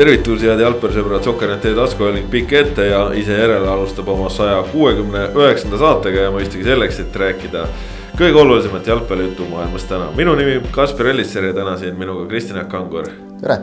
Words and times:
tervitus, 0.00 0.40
head 0.46 0.60
jalgpallisõbrad, 0.62 1.24
Sokker.ee 1.26 1.74
taskuhääling 1.76 2.28
pikk 2.32 2.54
ette 2.56 2.86
ja 2.88 3.02
ise 3.20 3.36
järele 3.36 3.68
alustab 3.68 4.08
oma 4.08 4.30
saja 4.32 4.62
kuuekümne 4.72 5.26
üheksanda 5.36 5.80
saatega 5.80 6.22
ja 6.24 6.30
mõistagi 6.32 6.64
selleks, 6.64 7.02
et 7.02 7.18
rääkida 7.20 7.66
kõige 8.16 8.40
olulisemat 8.40 8.88
jalgpallijuttu 8.88 9.48
maailmas 9.50 9.84
täna. 9.90 10.08
minu 10.16 10.32
nimi 10.38 10.56
Kaspar 10.72 11.12
Ellisser 11.12 11.50
ja 11.50 11.52
täna 11.56 11.76
siin 11.76 11.98
minuga 12.00 12.24
Kristjan 12.28 12.64
Kangur. 12.66 13.10
tere. 13.40 13.58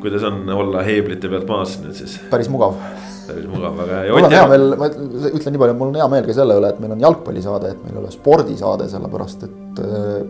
kuidas 0.00 0.24
on 0.24 0.48
olla 0.48 0.82
heeblite 0.82 1.28
pealt 1.28 1.48
maas 1.48 1.76
nüüd 1.84 1.94
siis? 1.98 2.16
päris 2.30 2.48
mugav. 2.48 2.78
päris 3.26 3.46
mugav, 3.52 3.76
väga 3.76 4.00
hea. 4.06 4.12
mul 4.12 4.30
on 4.30 4.38
hea 4.38 4.48
meel, 4.48 4.68
ma 4.78 4.88
ütlen 4.88 5.52
nii 5.52 5.64
palju, 5.66 5.74
mul 5.74 5.92
on 5.92 6.00
hea 6.00 6.08
meel 6.14 6.24
ka 6.30 6.40
selle 6.40 6.56
üle, 6.56 6.72
et 6.72 6.80
meil 6.80 6.96
on 6.96 7.04
jalgpallisaade, 7.04 7.76
et 7.76 7.84
meil 7.84 7.98
ei 7.98 8.04
ole 8.06 8.16
spordisaade, 8.16 8.88
sellepärast 8.96 9.44
et 9.44 9.62
Äh, 9.78 10.26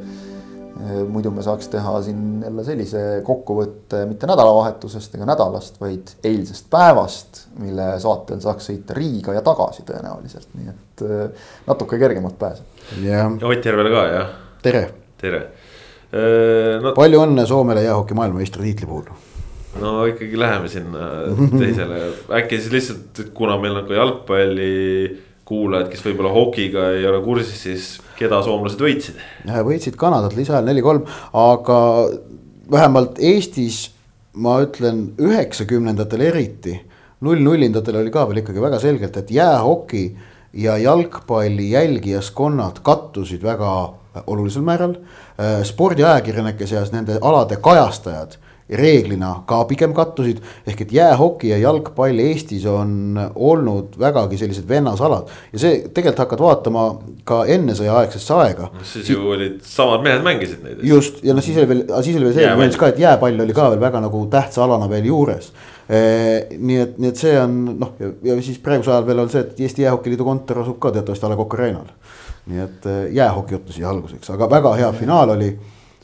muidu 1.09 1.30
me 1.34 1.42
saaks 1.45 1.68
teha 1.72 1.95
siin 2.02 2.42
jälle 2.45 2.64
sellise 2.66 3.00
kokkuvõtte 3.27 4.02
mitte 4.10 4.28
nädalavahetusest 4.30 5.16
ega 5.18 5.27
nädalast, 5.28 5.80
vaid 5.80 6.14
eilsest 6.27 6.68
päevast, 6.72 7.42
mille 7.62 7.88
saatel 8.02 8.41
saaks 8.42 8.70
sõita 8.70 8.96
Riiga 8.96 9.36
ja 9.36 9.42
tagasi 9.46 9.84
tõenäoliselt, 9.88 10.48
nii 10.58 10.72
et 10.72 11.05
äh, 11.06 11.50
natuke 11.69 12.00
kergemalt 12.02 12.39
pääseb. 12.41 12.86
ja 13.05 13.27
Ott 13.28 13.69
Järvele 13.69 13.92
ka 13.94 14.06
jah. 14.11 14.33
tere. 14.62 14.86
tere 15.20 15.42
äh, 15.42 16.78
no,. 16.83 16.94
palju 16.98 17.27
õnne 17.27 17.46
Soomele 17.46 17.84
jäähoki 17.86 18.19
maailmameistritiitli 18.19 18.89
puhul 18.89 19.12
no 19.80 20.06
ikkagi 20.11 20.39
läheme 20.39 20.69
sinna 20.72 21.11
teisele, 21.62 22.06
äkki 22.41 22.58
siis 22.61 22.72
lihtsalt, 22.74 23.27
kuna 23.34 23.58
meil 23.62 23.78
on 23.83 23.86
ka 23.89 24.00
jalgpalli 24.00 24.72
kuulajad, 25.48 25.91
kes 25.92 26.02
võib-olla 26.06 26.33
hokiga 26.33 26.91
ei 26.96 27.06
ole 27.06 27.20
kursis, 27.24 27.62
siis 27.67 27.92
keda 28.23 28.42
soomlased 28.47 28.83
võitsid? 28.83 29.19
võitsid 29.67 29.98
Kanadat 30.01 30.37
lisaajal 30.39 30.69
neli-kolm, 30.69 31.05
aga 31.37 31.78
vähemalt 32.73 33.20
Eestis 33.20 33.84
ma 34.33 34.59
ütlen 34.64 35.11
üheksakümnendatel 35.20 36.29
eriti, 36.31 36.77
null-nullindatel 37.23 38.01
oli 38.01 38.12
ka 38.14 38.27
veel 38.29 38.42
ikkagi 38.42 38.62
väga 38.62 38.79
selgelt, 38.83 39.17
et 39.20 39.31
jäähoki 39.31 40.05
ja 40.53 40.77
jalgpalli 40.81 41.70
jälgijaskonnad 41.70 42.81
kattusid 42.83 43.42
väga 43.42 43.73
olulisel 44.27 44.62
määral. 44.62 44.97
spordiajakirjanike 45.64 46.67
seas 46.67 46.92
nende 46.92 47.19
alade 47.20 47.57
kajastajad 47.57 48.36
reeglina 48.70 49.32
ka 49.46 49.64
pigem 49.70 49.94
kattusid. 49.94 50.41
ehk 50.66 50.80
et 50.80 50.92
jäähoki 50.92 51.48
ja 51.48 51.58
jalgpall 51.58 52.18
Eestis 52.18 52.66
on 52.66 53.18
olnud 53.34 53.98
vägagi 53.98 54.38
sellised 54.38 54.68
vennasalad 54.68 55.28
ja 55.52 55.58
see 55.58 55.82
tegelikult 55.88 56.24
hakkad 56.24 56.44
vaatama 56.44 56.86
ka 57.24 57.42
enne 57.46 57.74
sõjaaegsesse 57.78 58.38
aega. 58.38 58.70
siis 58.83 59.10
ju 59.10 59.28
olid 59.34 59.60
samad 59.66 60.05
mehed 60.06 60.22
mängisid 60.22 60.62
neid. 60.64 60.80
just 60.83 61.22
ja 61.24 61.34
noh, 61.34 61.44
siis 61.44 61.58
oli 61.58 61.68
veel, 61.68 61.84
siis 62.02 62.16
oli 62.16 62.30
veel 62.30 62.38
see 62.38 62.55
nüanss 62.56 62.80
ka, 62.80 62.92
et 62.92 63.02
jääpall 63.02 63.44
oli 63.46 63.56
ka 63.56 63.68
veel 63.74 63.83
väga 63.83 64.02
nagu 64.06 64.24
tähtsa 64.30 64.64
alana 64.64 64.88
veel 64.90 65.10
juures 65.10 65.52
nii 65.92 66.78
et, 66.78 66.96
nii 66.98 67.10
et 67.10 67.18
see 67.20 67.34
on 67.36 67.56
noh, 67.80 67.94
ja 68.24 68.36
siis 68.40 68.60
praegusel 68.62 68.94
ajal 68.94 69.06
veel 69.08 69.24
on 69.24 69.30
see, 69.33 69.42
et 69.42 69.60
Eesti 69.66 69.84
Jäähokiliidu 69.84 70.24
kontor 70.24 70.62
asub 70.62 70.78
ka 70.80 70.92
teatavasti 70.94 71.27
A 71.27 71.33
Le 71.33 71.36
Coq 71.36 71.56
Arena'l. 71.58 71.90
nii 72.46 72.58
et 72.58 72.86
jäähoki 73.14 73.55
juttu 73.55 73.72
siia 73.72 73.90
alguseks, 73.90 74.30
aga 74.34 74.48
väga 74.50 74.72
hea 74.74 74.89
finaal 74.98 75.30
oli 75.36 75.52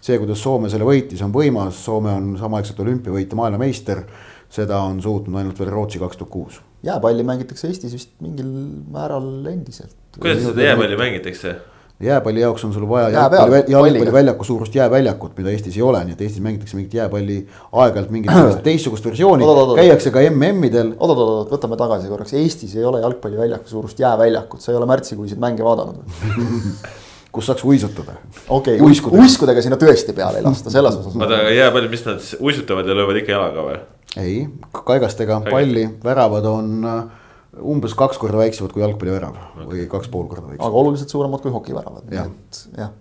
see, 0.00 0.18
kuidas 0.18 0.42
Soome 0.42 0.70
selle 0.72 0.86
võitis, 0.88 1.22
on 1.24 1.34
võimas, 1.34 1.78
Soome 1.84 2.12
on 2.14 2.32
samaaegselt 2.40 2.80
olümpiavõitja, 2.84 3.38
maailmameister. 3.38 4.04
seda 4.48 4.78
on 4.80 5.02
suutnud 5.04 5.36
ainult 5.36 5.58
veel 5.60 5.68
Rootsi 5.70 5.98
kaks 6.00 6.16
tuhat 6.16 6.30
kuus. 6.32 6.60
jääpalli 6.82 7.24
mängitakse 7.26 7.68
Eestis 7.68 7.92
vist 7.92 8.14
mingil 8.20 8.46
määral 8.92 9.46
endiselt. 9.46 9.96
kuidas 10.20 10.42
seda 10.42 10.62
jääpalli 10.62 10.96
mängitakse? 10.96 11.56
jääpalli 12.00 12.40
jaoks 12.40 12.64
on 12.64 12.72
sul 12.72 12.88
vaja 12.88 13.08
jalgpalli, 13.08 13.64
jalgpalliväljaku 13.68 14.44
suurust 14.44 14.74
jääväljakut, 14.74 15.36
mida 15.38 15.50
Eestis 15.50 15.76
ei 15.76 15.82
ole, 15.82 16.04
nii 16.04 16.14
et 16.14 16.20
Eestis 16.20 16.42
mängitakse 16.42 16.76
mingit 16.76 16.94
jääpalli 16.94 17.38
aeg-ajalt 17.72 18.10
mingit 18.14 18.30
teistsugust 18.68 19.04
versiooni. 19.04 19.44
käiakse 19.76 20.14
ka 20.14 20.22
MM-idel. 20.30 20.94
oot-oot-oot, 20.94 21.50
võtame 21.56 21.76
tagasi 21.80 22.08
korraks, 22.08 22.32
Eestis 22.38 22.76
ei 22.76 22.84
ole 22.84 23.02
jalgpalliväljaku 23.02 23.68
suurust 23.68 23.98
jääväljakut, 23.98 24.62
sa 24.62 24.72
ei 24.72 24.78
ole 24.78 24.86
märtsikuiseid 24.86 25.42
mänge 25.42 25.66
vaadanud 25.66 26.06
kus 27.32 27.48
saaks 27.50 27.64
uisutada. 27.64 28.16
okei 28.48 28.80
okay,, 28.80 29.20
uiskudega 29.20 29.62
sinna 29.64 29.78
tõesti 29.80 30.14
peale 30.16 30.40
ei 30.40 30.46
lasta, 30.46 30.72
selles 30.72 30.98
osas. 31.00 31.16
oota, 31.16 31.40
aga 31.42 31.54
jääpalli, 31.54 31.90
mis 31.92 32.04
nad 32.06 32.28
uisutavad 32.40 32.88
ja 32.88 32.96
löövad 32.98 33.22
ikka 33.22 33.34
jalaga 33.34 33.66
või? 33.66 33.80
ei, 34.16 34.36
kaigastega 34.84 35.40
palli, 35.48 35.88
väravad 36.04 36.48
on 36.48 36.78
äh, 36.88 37.02
umbes 37.74 37.96
kaks 37.98 38.20
korda 38.20 38.40
väiksemad 38.40 38.72
kui 38.72 38.84
jalgpallivärav 38.84 39.36
okay. 39.36 39.68
või 39.72 39.90
kaks 39.90 40.08
pool 40.12 40.30
korda 40.30 40.46
väiksemad. 40.48 40.70
aga 40.70 40.84
oluliselt 40.84 41.12
suuremad 41.12 41.44
kui 41.44 41.54
hokiväravad, 41.54 42.08
nii 42.08 42.24
et 42.24 42.64
jah 42.78 42.96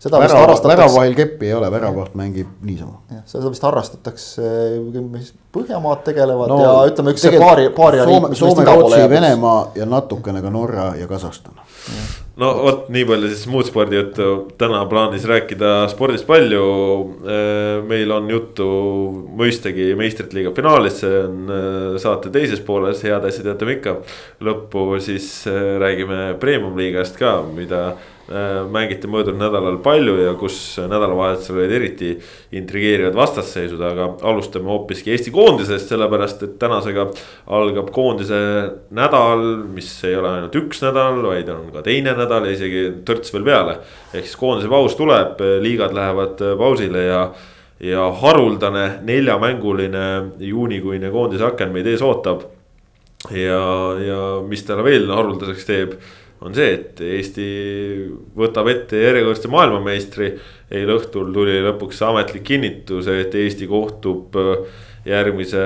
seda 0.00 0.20
vist 0.22 0.34
harrastatakse. 0.34 0.76
väravahil 0.76 1.16
keppi 1.18 1.48
ei 1.50 1.54
ole, 1.54 1.68
väravaht 1.72 2.14
mängib 2.18 2.52
niisama. 2.64 3.02
jah, 3.12 3.24
seda 3.28 3.52
vist 3.52 3.64
harrastatakse, 3.66 4.52
mis 5.02 5.32
Põhjamaad 5.50 6.04
tegelevad 6.06 6.46
no, 6.52 6.56
ja 6.62 6.74
ütleme, 6.86 7.10
üks 7.10 7.24
see 7.24 7.38
paari, 7.40 7.64
paari. 7.74 7.98
Soome, 8.06 8.28
Soome, 8.38 8.62
Rootsi, 8.68 9.00
Venemaa 9.10 9.72
ja 9.74 9.86
natukene 9.88 10.42
ka 10.44 10.50
Norra 10.54 10.92
ja 10.94 11.08
Kasahstan. 11.10 11.56
no 12.38 12.50
vot, 12.62 12.84
nii 12.94 13.02
palju 13.08 13.30
siis 13.32 13.48
muud 13.50 13.66
spordijuttu, 13.66 14.28
täna 14.60 14.84
plaanis 14.86 15.26
rääkida 15.26 15.72
spordist 15.90 16.28
palju. 16.28 16.62
Äh, 17.26 17.80
meil 17.88 18.14
on 18.14 18.30
juttu 18.30 18.68
mõistagi 19.42 19.90
meistrite 19.98 20.38
liiga 20.38 20.54
finaalist, 20.54 21.02
see 21.02 21.18
on 21.24 21.50
äh, 21.50 21.98
saate 21.98 22.30
teises 22.30 22.62
pooles, 22.62 23.02
head 23.02 23.26
asjad 23.26 23.50
jätame 23.50 23.80
ikka. 23.80 23.98
lõppu 24.46 24.86
siis 25.02 25.32
äh, 25.50 25.74
räägime 25.82 26.36
premium 26.38 26.78
liigast 26.78 27.18
ka, 27.18 27.40
mida 27.56 27.96
mängiti 28.70 29.08
möödunud 29.10 29.40
nädalal 29.42 29.80
palju 29.82 30.12
ja 30.20 30.34
kus 30.38 30.78
nädalavahetusel 30.78 31.56
olid 31.56 31.72
eriti 31.74 32.10
intrigeerivad 32.54 33.16
vastasseisud, 33.18 33.80
aga 33.82 34.06
alustame 34.22 34.70
hoopiski 34.70 35.10
Eesti 35.10 35.32
koondisest, 35.40 35.90
sellepärast 35.92 36.44
et 36.46 36.56
tänasega 36.60 37.06
algab 37.56 37.90
koondise 37.94 38.40
nädal, 38.96 39.44
mis 39.74 39.88
ei 40.08 40.18
ole 40.20 40.34
ainult 40.36 40.58
üks 40.60 40.84
nädal, 40.84 41.22
vaid 41.24 41.48
on 41.52 41.70
ka 41.74 41.84
teine 41.86 42.14
nädal 42.18 42.48
ja 42.48 42.56
isegi 42.56 42.84
törts 43.08 43.32
veel 43.34 43.46
peale. 43.48 43.78
ehk 44.12 44.28
siis 44.28 44.36
koondise 44.40 44.68
paus 44.68 44.98
tuleb, 44.98 45.40
liigad 45.64 45.96
lähevad 45.96 46.44
pausile 46.60 47.08
ja 47.08 47.24
ja 47.80 48.10
haruldane 48.12 49.00
neljamänguline 49.08 50.06
juunikuine 50.44 51.10
koondise 51.10 51.46
aken 51.48 51.70
meid 51.72 51.86
ees 51.88 52.02
ootab. 52.04 52.42
ja, 53.32 53.62
ja 54.04 54.18
mis 54.46 54.64
talle 54.68 54.84
veel 54.84 55.08
haruldaseks 55.12 55.64
teeb 55.68 55.96
on 56.40 56.54
see, 56.56 56.70
et 56.72 57.00
Eesti 57.04 57.46
võtab 58.36 58.68
ette 58.72 59.00
järjekordse 59.00 59.50
maailmameistri. 59.52 60.30
eile 60.70 60.94
õhtul 60.96 61.32
tuli 61.34 61.58
lõpuks 61.64 62.00
ametlik 62.06 62.44
kinnitus, 62.46 63.08
et 63.10 63.34
Eesti 63.34 63.66
kohtub 63.68 64.36
äh, 64.40 64.62
järgmise, 65.10 65.64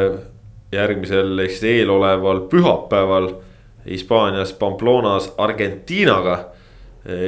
järgmisel 0.73 1.39
ehk 1.45 1.53
siis 1.55 1.69
eeloleval 1.81 2.47
pühapäeval 2.51 3.31
Hispaanias 3.85 4.53
Pamplonas 4.57 5.33
Argentiinaga. 5.39 6.39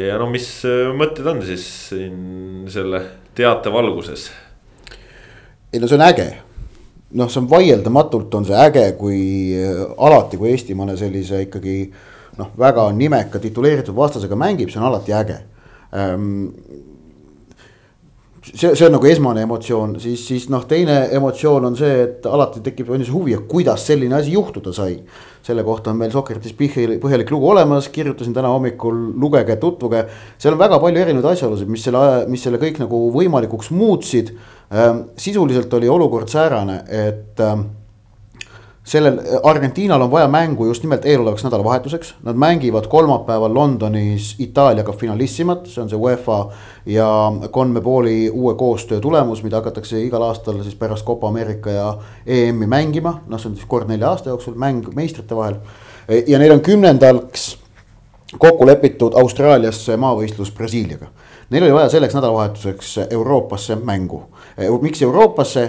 ja 0.08 0.16
no 0.16 0.30
mis 0.32 0.48
äh, 0.64 0.88
mõtted 0.96 1.26
on 1.28 1.42
siis 1.44 1.64
siin 1.90 2.64
selle 2.72 3.02
teate 3.36 3.72
valguses? 3.72 4.30
ei 5.72 5.80
no 5.80 5.88
see 5.88 5.98
on 5.98 6.04
äge 6.06 6.30
noh, 7.12 7.28
see 7.28 7.42
on 7.42 7.50
vaieldamatult 7.50 8.34
on 8.38 8.46
see 8.48 8.56
äge, 8.56 8.86
kui 8.96 9.18
äh, 9.52 9.82
alati, 9.98 10.40
kui 10.40 10.54
Eesti 10.54 10.76
mõne 10.78 10.96
sellise 10.96 11.42
ikkagi 11.44 11.76
noh, 12.40 12.54
väga 12.58 12.88
nimeka 12.96 13.40
tituleeritud 13.42 13.96
vastasega 13.96 14.38
mängib, 14.38 14.72
see 14.72 14.80
on 14.80 14.88
alati 14.88 15.14
äge 15.16 15.38
ähm, 15.92 16.48
see, 18.54 18.74
see 18.74 18.86
on 18.86 18.94
nagu 18.94 19.08
esmane 19.08 19.42
emotsioon, 19.46 19.96
siis, 20.02 20.22
siis 20.28 20.48
noh, 20.52 20.64
teine 20.68 20.98
emotsioon 21.16 21.68
on 21.68 21.78
see, 21.78 21.92
et 22.04 22.26
alati 22.30 22.62
tekib 22.64 22.90
on 22.92 23.02
ju 23.02 23.08
see 23.08 23.14
huvi, 23.14 23.36
et 23.36 23.46
kuidas 23.50 23.86
selline 23.88 24.18
asi 24.18 24.34
juhtuda 24.36 24.74
sai. 24.76 25.00
selle 25.46 25.62
kohta 25.62 25.92
on 25.92 25.98
meil 26.00 26.10
Socrates 26.10 26.56
põhjalik 26.58 27.28
lugu 27.30 27.46
olemas, 27.52 27.86
kirjutasin 27.94 28.34
täna 28.34 28.48
hommikul, 28.50 28.96
lugege, 29.14 29.56
tutvuge. 29.62 30.04
seal 30.38 30.56
on 30.56 30.58
väga 30.58 30.80
palju 30.82 31.02
erinevaid 31.04 31.36
asjaolusid, 31.36 31.70
mis 31.70 31.86
selle, 31.86 32.26
mis 32.26 32.42
selle 32.42 32.58
kõik 32.58 32.80
nagu 32.82 33.06
võimalikuks 33.14 33.70
muutsid 33.70 34.34
ähm,. 34.72 35.04
sisuliselt 35.16 35.72
oli 35.74 35.88
olukord 35.88 36.28
säärane, 36.28 36.82
et 36.90 37.40
ähm, 37.40 37.68
sellel 38.86 39.18
Argentiinal 39.42 40.00
on 40.02 40.10
vaja 40.10 40.28
mängu 40.28 40.66
just 40.66 40.82
nimelt 40.82 41.04
eelolevaks 41.04 41.44
nädalavahetuseks, 41.44 42.14
nad 42.22 42.36
mängivad 42.36 42.86
kolmapäeval 42.86 43.54
Londonis 43.54 44.34
Itaaliaga 44.38 44.92
finalissimat, 44.92 45.66
see 45.66 45.82
on 45.82 45.90
see 45.90 45.98
UEFA 45.98 46.38
ja 46.86 47.08
Conmeboli 47.52 48.30
uue 48.30 48.54
koostöö 48.54 49.00
tulemus, 49.00 49.42
mida 49.42 49.58
hakatakse 49.58 50.00
igal 50.04 50.22
aastal 50.22 50.62
siis 50.62 50.78
pärast 50.78 51.06
Copa 51.06 51.28
Ameerika 51.28 51.70
ja 51.70 51.98
EM-i 52.26 52.66
mängima, 52.66 53.20
noh, 53.26 53.42
see 53.42 53.50
on 53.50 53.58
siis 53.58 53.66
kord 53.66 53.90
nelja 53.90 54.12
aasta 54.14 54.30
jooksul 54.30 54.54
mäng 54.54 54.86
meistrite 54.94 55.36
vahel. 55.36 55.58
ja 56.26 56.38
neil 56.38 56.52
on 56.52 56.60
kümnendaks 56.60 57.56
kokku 58.38 58.66
lepitud 58.66 59.18
Austraaliasse 59.18 59.96
maavõistlus 59.96 60.52
Brasiiliaga. 60.52 61.10
Neil 61.50 61.64
oli 61.64 61.74
vaja 61.74 61.88
selleks 61.88 62.14
nädalavahetuseks 62.14 62.98
Euroopasse 63.10 63.76
mängu 63.76 64.22
miks 64.56 65.02
Euroopasse, 65.02 65.66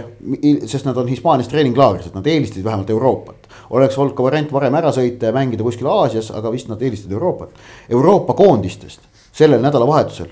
sest 0.66 0.86
nad 0.88 0.98
on 0.98 1.07
Hispaanias 1.12 1.50
treeninglaagris, 1.51 2.07
et 2.07 2.16
nad 2.16 2.28
eelistasid 2.28 2.63
vähemalt 2.63 2.89
Euroopat. 2.89 3.48
oleks 3.69 3.98
olnud 3.98 4.16
ka 4.16 4.24
variant 4.24 4.51
varem 4.51 4.75
ära 4.80 4.92
sõita 4.95 5.28
ja 5.28 5.36
mängida 5.36 5.63
kuskil 5.63 5.88
Aasias, 5.92 6.31
aga 6.31 6.51
vist 6.51 6.69
nad 6.72 6.81
eelistasid 6.81 7.12
Euroopat. 7.12 7.50
Euroopa 7.89 8.34
koondistest 8.34 9.01
sellel 9.31 9.62
nädalavahetusel 9.62 10.30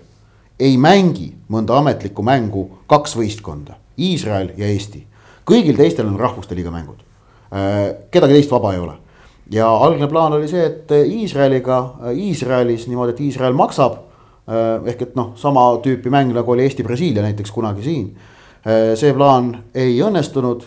ei 0.60 0.78
mängi 0.78 1.34
mõnda 1.52 1.76
ametlikku 1.82 2.24
mängu 2.24 2.70
kaks 2.88 3.18
võistkonda, 3.20 3.76
Iisrael 4.00 4.54
ja 4.58 4.68
Eesti. 4.68 5.06
kõigil 5.46 5.76
teistel 5.78 6.08
on 6.08 6.20
rahvuste 6.20 6.56
liiga 6.56 6.72
mängud. 6.72 7.04
kedagi 8.12 8.34
teist 8.34 8.52
vaba 8.52 8.74
ei 8.74 8.80
ole 8.80 9.06
ja 9.52 9.70
algne 9.70 10.08
plaan 10.08 10.34
oli 10.34 10.48
see, 10.48 10.66
et 10.66 10.92
Iisraeliga, 10.92 11.80
Iisraelis 12.14 12.88
niimoodi, 12.88 13.16
et 13.16 13.24
Iisrael 13.30 13.54
maksab. 13.54 14.02
ehk 14.86 15.00
et 15.02 15.16
noh, 15.18 15.32
sama 15.36 15.62
tüüpi 15.82 16.12
mäng 16.14 16.30
nagu 16.34 16.52
oli 16.52 16.62
Eesti-Brasiilia 16.68 17.24
näiteks 17.26 17.52
kunagi 17.52 17.82
siin. 17.82 18.12
See 18.66 19.14
plaan 19.14 19.52
ei 19.78 19.98
õnnestunud. 20.02 20.64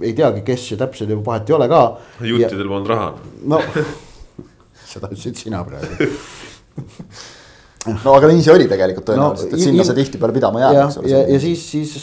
ei 0.00 0.12
teagi, 0.16 0.44
kes 0.46 0.70
ja 0.72 0.78
täpselt 0.80 1.10
juba 1.10 1.32
vahet 1.32 1.50
ei 1.50 1.56
ole 1.56 1.68
ka. 1.68 1.80
juttidel 2.24 2.68
polnud 2.68 2.92
raha. 2.92 3.08
no 3.44 3.60
seda 4.92 5.10
ütlesid 5.10 5.36
sina 5.36 5.64
praegu 5.66 6.08
no 7.88 8.14
aga 8.14 8.30
nii 8.30 8.44
see 8.44 8.54
oli 8.54 8.68
tegelikult 8.70 9.10
tõenäoliselt 9.10 9.52
no,, 9.52 9.58
et 9.58 9.64
sinna 9.64 9.84
see 9.86 9.98
tihtipeale 9.98 10.36
pidama 10.36 10.62
jääb, 10.62 10.78
eks 10.86 11.00
ole. 11.02 11.10
ja, 11.12 11.20
ja 11.34 11.42
siis, 11.42 11.66
siis 11.70 11.98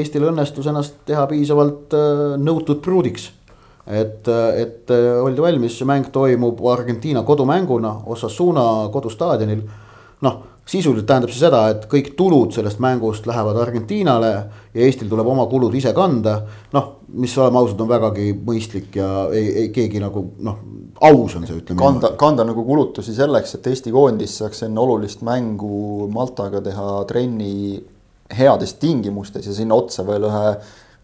Eestil 0.00 0.28
õnnestus 0.28 0.68
ennast 0.70 1.00
teha 1.08 1.24
piisavalt 1.30 1.96
nõutud 2.44 2.82
pruudiks 2.84 3.30
et, 3.86 4.28
et 4.56 4.92
oldi 5.20 5.44
valmis, 5.44 5.76
see 5.78 5.88
mäng 5.88 6.08
toimub 6.12 6.60
Argentiina 6.72 7.22
kodumänguna 7.26 7.94
Osasuna 8.06 8.88
kodustaadionil. 8.92 9.64
noh, 10.24 10.42
sisuliselt 10.64 11.06
tähendab 11.06 11.32
see 11.32 11.42
seda, 11.42 11.60
et 11.74 11.84
kõik 11.90 12.14
tulud 12.18 12.54
sellest 12.56 12.80
mängust 12.82 13.26
lähevad 13.28 13.58
Argentiinale 13.60 14.30
ja 14.32 14.86
Eestil 14.86 15.10
tuleb 15.10 15.28
oma 15.28 15.44
kulud 15.50 15.74
ise 15.76 15.92
kanda. 15.96 16.38
noh, 16.72 16.90
mis 17.20 17.36
oleme 17.38 17.60
ausad, 17.60 17.80
on 17.80 17.88
vägagi 17.88 18.32
mõistlik 18.46 18.96
ja 18.96 19.28
ei, 19.32 19.48
ei 19.64 19.68
keegi 19.74 20.00
nagu 20.02 20.24
noh, 20.46 20.60
aus 21.00 21.36
on 21.36 21.46
see, 21.46 21.58
ütleme. 21.60 21.78
kanda, 21.80 22.14
kanda 22.20 22.46
nagu 22.48 22.64
kulutusi 22.64 23.14
selleks, 23.14 23.58
et 23.58 23.66
Eesti 23.66 23.92
koondis 23.92 24.38
saaks 24.40 24.64
enne 24.66 24.80
olulist 24.80 25.22
mängu 25.26 26.08
Maltaga 26.12 26.62
teha 26.64 27.04
trenni 27.10 27.82
heades 28.34 28.74
tingimustes 28.80 29.46
ja 29.46 29.54
sinna 29.54 29.76
otsa 29.76 30.06
veel 30.06 30.24
ühe 30.30 30.46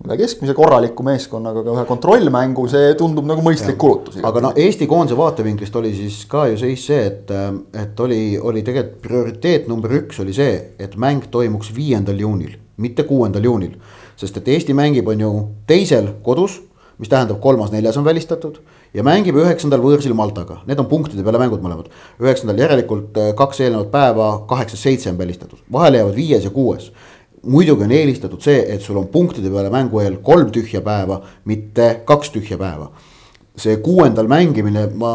üle 0.01 0.17
keskmise 0.17 0.55
korraliku 0.57 1.05
meeskonnaga 1.05 1.61
ka 1.65 1.75
ühe 1.75 1.85
kontrollmängu, 1.89 2.65
see 2.73 2.95
tundub 2.99 3.27
nagu 3.29 3.43
mõistlik 3.45 3.77
kulutus. 3.81 4.17
aga 4.25 4.43
no 4.47 4.53
Eesti 4.57 4.89
koondise 4.89 5.19
vaatevinklist 5.19 5.77
oli 5.77 5.93
siis 5.97 6.23
ka 6.31 6.47
ju 6.49 6.57
seis 6.61 6.87
see, 6.89 7.03
et, 7.11 7.33
et 7.77 8.01
oli, 8.01 8.39
oli 8.39 8.65
tegelikult 8.65 9.03
prioriteet 9.05 9.69
number 9.69 9.93
üks 10.01 10.23
oli 10.25 10.33
see, 10.37 10.57
et 10.81 10.97
mäng 10.97 11.29
toimuks 11.31 11.75
viiendal 11.77 12.17
juunil, 12.17 12.57
mitte 12.81 13.05
kuuendal 13.05 13.45
juunil. 13.45 13.77
sest 14.17 14.41
et 14.41 14.49
Eesti 14.49 14.77
mängib, 14.77 15.09
on 15.09 15.21
ju 15.21 15.31
teisel 15.69 16.15
kodus, 16.25 16.63
mis 17.01 17.09
tähendab 17.09 17.41
kolmas-neljas 17.41 17.97
on 18.01 18.05
välistatud 18.05 18.59
ja 18.97 19.05
mängib 19.05 19.37
üheksandal 19.37 19.85
võõrsil 19.85 20.17
Maltaga, 20.17 20.63
need 20.69 20.81
on 20.81 20.89
punktide 20.89 21.23
peale 21.25 21.45
mängud 21.45 21.61
mõlemad. 21.61 21.93
üheksandal 22.21 22.57
järelikult 22.57 23.21
kaks 23.37 23.61
eelnevat 23.61 23.93
päeva, 23.93 24.33
kaheksas-seitse 24.49 25.13
on 25.13 25.21
välistatud, 25.21 25.61
vahele 25.73 26.01
jäävad 26.01 26.17
viies 26.17 26.49
ja 26.49 26.57
kuues 26.57 26.89
muidugi 27.43 27.85
on 27.87 27.95
eelistatud 27.95 28.43
see, 28.45 28.65
et 28.75 28.83
sul 28.85 28.99
on 29.01 29.09
punktide 29.13 29.51
peale 29.53 29.71
mängu 29.73 30.03
eel 30.03 30.19
kolm 30.25 30.51
tühja 30.53 30.83
päeva, 30.85 31.21
mitte 31.49 32.03
kaks 32.09 32.35
tühja 32.37 32.59
päeva. 32.61 32.91
see 33.61 33.77
kuuendal 33.85 34.25
mängimine, 34.31 34.87
ma 34.97 35.11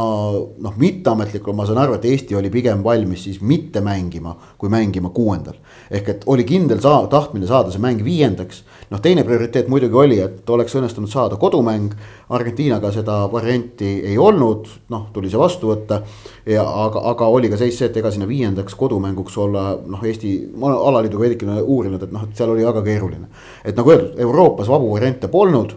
noh, 0.62 0.74
mitteametlikult 0.78 1.56
ma 1.58 1.66
saan 1.66 1.80
aru, 1.82 1.96
et 1.96 2.04
Eesti 2.06 2.36
oli 2.38 2.52
pigem 2.54 2.84
valmis 2.84 3.24
siis 3.26 3.40
mitte 3.42 3.82
mängima, 3.82 4.36
kui 4.58 4.70
mängima 4.70 5.10
kuuendal. 5.10 5.56
ehk 5.90 6.10
et 6.10 6.24
oli 6.26 6.44
kindel 6.44 6.82
saa-, 6.82 7.08
tahtmine 7.10 7.48
saada 7.48 7.72
see 7.72 7.82
mäng 7.82 8.04
viiendaks. 8.06 8.64
Noh, 8.92 9.02
teine 9.02 9.24
prioriteet 9.24 9.70
muidugi 9.72 9.98
oli, 10.00 10.20
et 10.22 10.50
oleks 10.50 10.76
õnnestunud 10.78 11.12
saada 11.12 11.40
kodumäng. 11.42 11.94
Argentiinaga 12.36 12.92
seda 12.94 13.18
varianti 13.32 13.92
ei 14.10 14.18
olnud, 14.18 14.70
noh, 14.94 15.08
tuli 15.14 15.30
see 15.30 15.40
vastu 15.40 15.70
võtta 15.72 16.02
ja 16.50 16.64
aga, 16.86 17.04
aga 17.12 17.30
oli 17.30 17.52
ka 17.52 17.60
seis 17.62 17.78
see, 17.80 17.90
et 17.90 17.98
ega 18.02 18.12
sinna 18.14 18.28
viiendaks 18.30 18.78
kodumänguks 18.80 19.38
olla 19.42 19.68
noh, 19.78 20.04
Eesti, 20.06 20.36
ma 20.56 20.72
olen 20.72 20.90
alaliiduga 20.92 21.26
veidikene 21.26 21.60
uurinud, 21.62 22.06
et 22.06 22.16
noh, 22.16 22.26
et 22.26 22.38
seal 22.38 22.54
oli 22.54 22.66
väga 22.66 22.84
keeruline. 22.86 23.30
et 23.64 23.78
nagu 23.78 23.94
öeldud, 23.94 24.20
Euroopas 24.26 24.70
vabu 24.72 24.94
variante 24.94 25.28
polnud. 25.28 25.76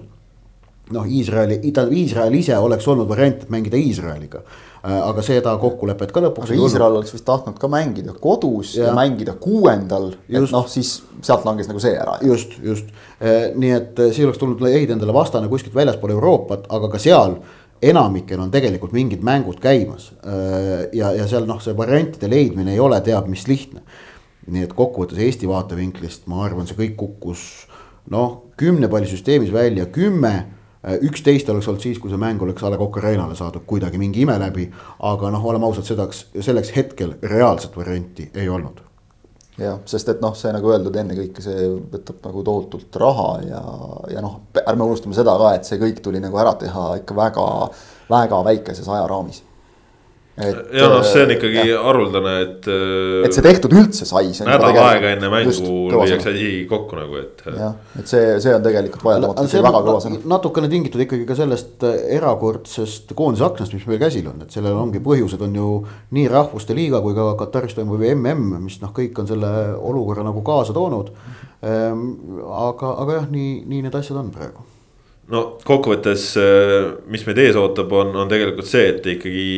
noh, 0.90 1.04
Iisraeli, 1.04 1.60
Iisrael 1.68 2.34
ise 2.34 2.56
oleks 2.56 2.88
olnud 2.88 3.08
variant, 3.08 3.48
mängida 3.52 3.76
Iisraeliga 3.76 4.42
aga 4.82 5.22
seda 5.26 5.54
kokkulepet 5.60 6.12
ka 6.14 6.22
lõpuks. 6.22 6.52
aga 6.52 6.66
Iisrael 6.66 6.98
oleks 7.00 7.14
vist 7.14 7.26
tahtnud 7.26 7.58
ka 7.58 7.70
mängida 7.70 8.14
kodus 8.14 8.76
ja, 8.76 8.88
ja 8.88 8.96
mängida 8.96 9.34
kuuendal, 9.40 10.12
et 10.28 10.52
noh, 10.54 10.66
siis 10.70 10.98
sealt 11.24 11.46
langes 11.48 11.70
nagu 11.70 11.82
see 11.82 11.96
ära. 11.98 12.18
just, 12.22 12.54
just, 12.62 12.92
äh, 13.18 13.50
nii 13.58 13.72
et 13.74 13.98
äh, 13.98 14.12
siis 14.12 14.26
oleks 14.28 14.38
tulnud 14.38 14.62
leida 14.62 14.94
endale 14.94 15.14
vastane 15.14 15.50
kuskilt 15.50 15.74
väljaspool 15.74 16.14
Euroopat, 16.14 16.68
aga 16.70 16.90
ka 16.92 17.00
seal 17.02 17.40
enamikel 17.82 18.40
on 18.42 18.50
tegelikult 18.50 18.94
mingid 18.94 19.22
mängud 19.26 19.58
käimas. 19.62 20.12
Äh, 20.26 20.86
ja, 20.92 21.12
ja 21.14 21.26
seal 21.30 21.46
noh, 21.48 21.62
see 21.62 21.76
variantide 21.78 22.30
leidmine 22.30 22.74
ei 22.74 22.82
ole 22.82 23.00
teab 23.06 23.30
mis 23.30 23.48
lihtne. 23.50 23.82
nii 24.48 24.62
et 24.64 24.70
kokkuvõttes 24.72 25.18
Eesti 25.20 25.44
vaatevinklist 25.44 26.22
ma 26.30 26.38
arvan, 26.46 26.64
see 26.64 26.78
kõik 26.78 26.94
kukkus 26.96 27.42
noh, 28.08 28.46
kümne 28.56 28.88
palli 28.88 29.10
süsteemis 29.10 29.50
välja, 29.52 29.84
kümme 29.92 30.30
äh, 30.32 30.57
üksteist 31.02 31.48
oleks 31.50 31.68
olnud 31.68 31.82
siis, 31.82 31.98
kui 31.98 32.10
see 32.10 32.20
mäng 32.20 32.42
oleks 32.42 32.62
A 32.62 32.70
Le 32.70 32.78
Coq 32.78 33.00
Arena'le 33.00 33.34
saadud 33.38 33.64
kuidagi 33.66 33.98
mingi 33.98 34.22
ime 34.22 34.38
läbi. 34.38 34.68
aga 34.98 35.30
noh, 35.30 35.44
oleme 35.44 35.66
ausad, 35.66 35.84
sedaks, 35.84 36.26
selleks 36.40 36.76
hetkel 36.76 37.16
reaalset 37.22 37.76
varianti 37.76 38.30
ei 38.34 38.48
olnud 38.48 38.84
jah, 39.58 39.80
sest 39.90 40.08
et 40.12 40.22
noh, 40.22 40.36
see 40.38 40.52
nagu 40.54 40.70
öeldud, 40.70 40.94
ennekõike 41.00 41.42
see 41.42 41.66
võtab 41.92 42.22
nagu 42.28 42.44
tohutult 42.46 42.96
raha 43.02 43.28
ja, 43.48 43.62
ja 44.14 44.22
noh, 44.22 44.40
ärme 44.62 44.86
unustame 44.86 45.18
seda 45.18 45.34
ka, 45.40 45.52
et 45.58 45.66
see 45.66 45.80
kõik 45.82 45.98
tuli 46.04 46.22
nagu 46.22 46.38
ära 46.38 46.54
teha 46.60 46.88
ikka 47.00 47.16
väga, 47.18 47.46
väga 48.10 48.42
väikeses 48.52 48.88
ajaraamis 48.88 49.42
ja 50.38 50.88
noh, 50.90 51.00
see 51.06 51.24
on 51.24 51.32
ikkagi 51.34 51.62
ja. 51.66 51.78
haruldane, 51.82 52.34
et. 52.44 52.68
Äh, 52.70 53.24
et 53.26 53.34
see 53.34 53.44
tehtud 53.44 53.74
üldse 53.74 54.06
sai. 54.08 54.30
nädal 54.46 54.78
aega 54.84 55.10
enne 55.16 55.30
mängu 55.32 55.72
lüüakse 55.92 56.32
asi 56.32 56.50
kokku 56.70 56.98
nagu, 56.98 57.18
et. 57.22 57.42
jah, 57.48 57.74
et 57.98 58.10
see, 58.10 58.36
see 58.44 58.54
on 58.54 58.64
tegelikult 58.64 59.06
vaieldamatult 59.08 59.56
no, 59.56 59.64
väga 59.66 59.82
kõva 59.88 60.04
sõna. 60.04 60.20
natukene 60.34 60.70
tingitud 60.72 61.02
ikkagi 61.04 61.26
ka 61.28 61.38
sellest 61.38 61.86
äh, 61.88 61.98
erakordsest 62.18 63.14
koondise 63.18 63.48
aknast, 63.48 63.74
mis 63.74 63.88
meil 63.90 64.00
käsil 64.02 64.30
on, 64.30 64.46
et 64.46 64.54
sellel 64.54 64.78
ongi 64.78 65.02
põhjused 65.04 65.42
on 65.48 65.58
ju 65.58 65.74
nii 66.14 66.30
rahvuste 66.32 66.76
liiga 66.78 67.02
kui 67.04 67.18
ka 67.18 67.32
Kataris 67.42 67.76
toimuv 67.78 68.06
mm, 68.06 68.56
mis 68.62 68.78
noh, 68.84 68.94
kõik 68.94 69.18
on 69.18 69.30
selle 69.30 69.52
olukorra 69.74 70.26
nagu 70.26 70.44
kaasa 70.46 70.76
toonud. 70.76 71.12
Ehm, 71.66 72.10
aga, 72.54 72.94
aga 73.02 73.20
jah, 73.20 73.30
nii, 73.32 73.62
nii 73.66 73.88
need 73.88 73.96
asjad 73.98 74.20
on 74.20 74.30
praegu 74.34 74.62
no 75.32 75.42
kokkuvõttes, 75.66 76.28
äh, 76.40 76.76
mis 77.12 77.24
meid 77.28 77.40
ees 77.42 77.56
ootab, 77.58 77.92
on, 77.96 78.14
on 78.16 78.30
tegelikult 78.30 78.68
see, 78.68 78.86
et 78.94 79.08
ikkagi 79.12 79.48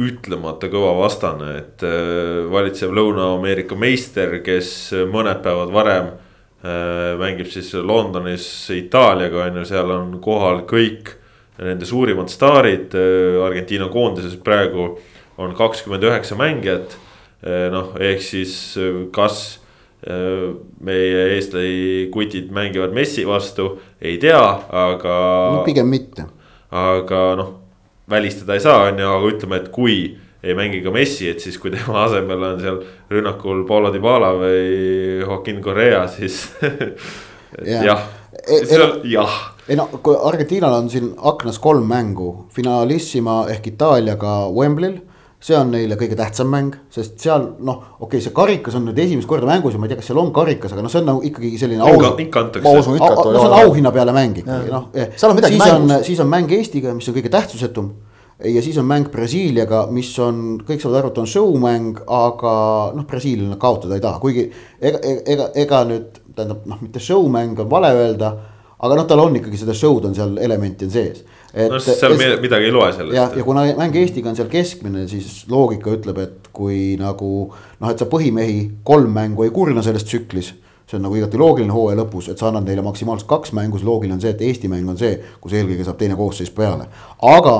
ütlemata 0.00 0.70
kõva 0.72 0.92
vastane, 0.98 1.52
et 1.62 1.84
äh, 1.86 2.42
valitsev 2.52 2.92
Lõuna-Ameerika 2.96 3.78
meister, 3.80 4.38
kes 4.44 4.92
mõned 5.10 5.40
päevad 5.44 5.72
varem 5.74 6.10
äh, 6.12 7.16
mängib 7.20 7.48
siis 7.52 7.72
Londonis 7.74 8.44
Itaaliaga 8.76 9.46
on 9.46 9.62
ju, 9.62 9.66
seal 9.72 9.94
on 9.96 10.18
kohal 10.22 10.64
kõik 10.68 11.16
nende 11.60 11.84
suurimad 11.84 12.30
staarid. 12.32 12.94
Argentiina 13.44 13.90
koondises 13.92 14.38
praegu 14.40 14.94
on 15.40 15.52
kakskümmend 15.52 16.06
üheksa 16.08 16.38
mängijat. 16.38 16.94
noh, 17.72 17.90
ehk 18.00 18.20
siis 18.24 18.54
kas 19.12 19.59
meie 20.00 21.24
eestlasi 21.34 22.08
kutid 22.12 22.48
mängivad 22.56 22.94
Messi 22.96 23.26
vastu, 23.28 23.74
ei 24.00 24.16
tea, 24.18 24.40
aga. 24.72 25.16
no 25.56 25.64
pigem 25.66 25.90
mitte. 25.92 26.24
aga 26.70 27.20
noh, 27.36 27.52
välistada 28.10 28.56
ei 28.56 28.64
saa, 28.64 28.86
on 28.88 29.00
ju, 29.00 29.10
aga 29.10 29.32
ütleme, 29.34 29.60
et 29.60 29.68
kui 29.74 29.98
ei 30.40 30.56
mängi 30.56 30.80
ka 30.84 30.92
Messi, 30.94 31.28
et 31.28 31.42
siis 31.44 31.58
kui 31.60 31.72
tema 31.74 32.06
asemel 32.06 32.46
on 32.48 32.62
seal 32.62 32.80
rünnakul 33.12 33.66
Paulo 33.68 33.92
Dybala 33.92 34.32
või 34.40 35.20
Joaquin 35.20 35.60
Correa, 35.64 36.06
siis 36.08 36.46
jah, 37.88 38.06
e, 38.40 38.62
siis 38.64 38.78
on 38.80 39.00
jah 39.04 39.40
ei 39.70 39.76
no, 39.78 39.86
kui 40.02 40.16
Argentiinal 40.16 40.72
on 40.74 40.88
siin 40.90 41.12
aknas 41.30 41.60
kolm 41.62 41.84
mängu, 41.86 42.46
Finalissima 42.50 43.44
ehk 43.52 43.68
Itaaliaga 43.70 44.48
Wembley'l 44.50 44.96
see 45.40 45.56
on 45.56 45.70
neile 45.72 45.96
kõige 45.96 46.16
tähtsam 46.18 46.50
mäng, 46.52 46.74
sest 46.92 47.16
seal 47.22 47.46
noh, 47.64 47.78
okei 47.96 48.18
okay,, 48.18 48.24
see 48.26 48.34
karikas 48.36 48.74
on 48.76 48.84
nüüd 48.90 48.98
esimest 49.00 49.28
korda 49.28 49.48
mängus 49.48 49.72
ja 49.72 49.80
ma 49.80 49.88
ei 49.88 49.94
tea, 49.94 50.00
kas 50.02 50.10
seal 50.10 50.20
on 50.20 50.28
karikas, 50.36 50.74
aga 50.74 50.84
noh, 50.84 50.92
see 50.92 51.00
on 51.00 51.08
nagu 51.08 51.22
ikkagi 51.24 51.52
selline 51.62 51.80
au. 51.86 52.10
ikka 52.26 52.42
antakse. 52.44 52.74
no 52.76 52.82
see 52.84 53.46
on 53.46 53.56
auhinna 53.56 53.92
peale 53.94 54.12
mäng 54.16 54.36
ikkagi 54.42 54.68
noh. 54.68 54.90
siis 55.16 55.64
on, 55.72 55.96
siis 56.04 56.20
on 56.20 56.28
mäng 56.28 56.52
Eestiga, 56.58 56.92
mis 56.96 57.08
on 57.08 57.16
kõige 57.16 57.32
tähtsusetum. 57.32 57.88
ja 58.52 58.64
siis 58.64 58.76
on 58.82 58.88
mäng 58.90 59.08
Brasiiliaga, 59.12 59.86
mis 59.96 60.12
on, 60.20 60.60
kõik 60.68 60.84
saavad 60.84 61.00
aru, 61.00 61.14
et 61.14 61.24
on 61.24 61.32
show 61.32 61.56
mäng, 61.60 62.04
aga 62.04 62.54
noh, 62.96 63.08
brasiillane 63.08 63.56
kaotada 63.60 63.96
ei 63.96 64.04
taha, 64.04 64.20
kuigi 64.20 64.44
ega, 64.76 65.00
ega, 65.24 65.50
ega 65.64 65.84
nüüd 65.88 66.20
tähendab 66.36 66.68
noh, 66.68 66.84
mitte 66.84 67.00
show 67.00 67.24
mäng 67.32 67.56
on 67.64 67.72
vale 67.72 67.94
öelda. 67.96 68.34
aga 68.76 68.96
noh, 68.96 69.08
tal 69.08 69.24
on 69.24 69.40
ikkagi 69.40 69.64
seda 69.64 69.72
show'd 69.76 70.04
on 70.08 70.14
seal 70.16 70.36
elementi 70.36 70.84
on 70.84 70.92
sees 70.92 71.24
no 71.54 71.80
seal 71.82 72.16
es... 72.16 72.40
midagi 72.42 72.70
ei 72.70 72.74
loe 72.74 72.92
sellest. 72.94 73.16
ja, 73.16 73.28
ja 73.36 73.44
kuna 73.46 73.66
mäng 73.78 73.96
Eestiga 74.00 74.30
on 74.30 74.38
seal 74.38 74.50
keskmine, 74.52 75.06
siis 75.10 75.44
loogika 75.50 75.94
ütleb, 75.96 76.18
et 76.22 76.50
kui 76.54 76.96
nagu 77.00 77.30
noh, 77.50 77.90
et 77.90 78.00
sa 78.00 78.08
põhimehi 78.10 78.62
kolm 78.86 79.14
mängu 79.16 79.46
ei 79.46 79.54
kurna 79.54 79.82
selles 79.86 80.06
tsüklis 80.06 80.54
see 80.90 80.98
on 80.98 81.04
nagu 81.06 81.18
igati 81.18 81.38
loogiline 81.38 81.70
hooaja 81.70 82.00
lõpus, 82.00 82.30
et 82.32 82.40
sa 82.40 82.48
annad 82.48 82.66
neile 82.66 82.82
maksimaalselt 82.82 83.28
kaks 83.30 83.52
mängu, 83.54 83.78
siis 83.78 83.86
loogiline 83.86 84.16
on 84.16 84.22
see, 84.22 84.32
et 84.34 84.40
Eesti 84.42 84.70
mäng 84.70 84.88
on 84.90 84.98
see, 84.98 85.12
kus 85.42 85.54
eelkõige 85.54 85.86
saab 85.86 86.00
teine 86.00 86.16
koosseis 86.18 86.50
peale. 86.54 86.88
aga 87.22 87.56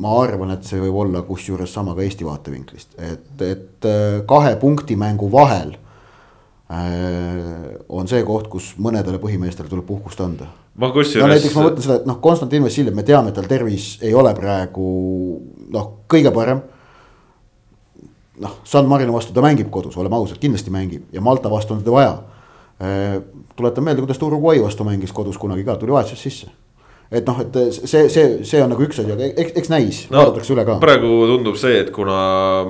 ma 0.00 0.14
arvan, 0.22 0.54
et 0.54 0.64
see 0.64 0.80
võib 0.80 0.96
olla 1.04 1.22
kusjuures 1.28 1.72
sama 1.76 1.94
ka 1.94 2.04
Eesti 2.06 2.24
vaatevinklist, 2.24 2.96
et, 2.96 3.26
et 3.44 3.88
äh, 3.88 4.22
kahe 4.28 4.54
punkti 4.60 4.96
mängu 4.96 5.28
vahel 5.32 5.74
on 6.68 8.08
see 8.08 8.22
koht, 8.24 8.48
kus 8.52 8.70
mõnedele 8.80 9.18
põhimeestele 9.20 9.68
tuleb 9.68 9.84
puhkust 9.88 10.20
anda. 10.24 10.48
ma 10.80 10.88
kusjuures. 10.90 11.22
no 11.22 11.32
näiteks 11.32 11.54
ma 11.54 11.66
mõtlen 11.66 11.84
seda, 11.84 11.98
et 12.00 12.06
noh, 12.08 12.20
Konstantin 12.24 12.64
Vassiljev, 12.64 12.94
me 12.96 13.04
teame, 13.04 13.28
et 13.28 13.36
tal 13.36 13.48
tervis 13.50 13.98
ei 14.02 14.14
ole 14.16 14.32
praegu 14.34 14.86
noh, 15.74 15.90
kõige 16.08 16.32
parem 16.34 16.62
noh, 18.40 18.56
San 18.64 18.88
Marino 18.88 19.12
vastu 19.12 19.36
ta 19.36 19.44
mängib 19.44 19.70
kodus, 19.70 19.96
oleme 20.00 20.16
ausad, 20.16 20.40
kindlasti 20.40 20.72
mängib 20.72 21.12
ja 21.12 21.20
Malta 21.20 21.52
vastu 21.52 21.76
on 21.76 21.84
teda 21.84 21.92
vaja. 21.92 22.16
tuletan 23.56 23.84
meelde, 23.84 24.02
kuidas 24.02 24.18
ta 24.18 24.26
Uruguay 24.26 24.62
vastu 24.62 24.84
mängis 24.84 25.12
kodus 25.12 25.38
kunagi 25.38 25.64
ka, 25.64 25.76
tuli 25.76 25.92
vahetuses 25.92 26.22
sisse 26.22 26.50
et 27.14 27.28
noh, 27.28 27.40
et 27.44 27.56
see, 27.74 28.08
see, 28.12 28.26
see 28.46 28.62
on 28.62 28.72
nagu 28.72 28.84
üks 28.84 29.00
asi, 29.00 29.14
aga 29.14 29.30
eks, 29.30 29.54
eks 29.60 29.72
näis 29.72 30.02
no,, 30.10 30.20
vaadatakse 30.20 30.54
üle 30.54 30.66
ka. 30.66 30.78
praegu 30.82 31.10
tundub 31.30 31.58
see, 31.60 31.78
et 31.84 31.90
kuna 31.94 32.18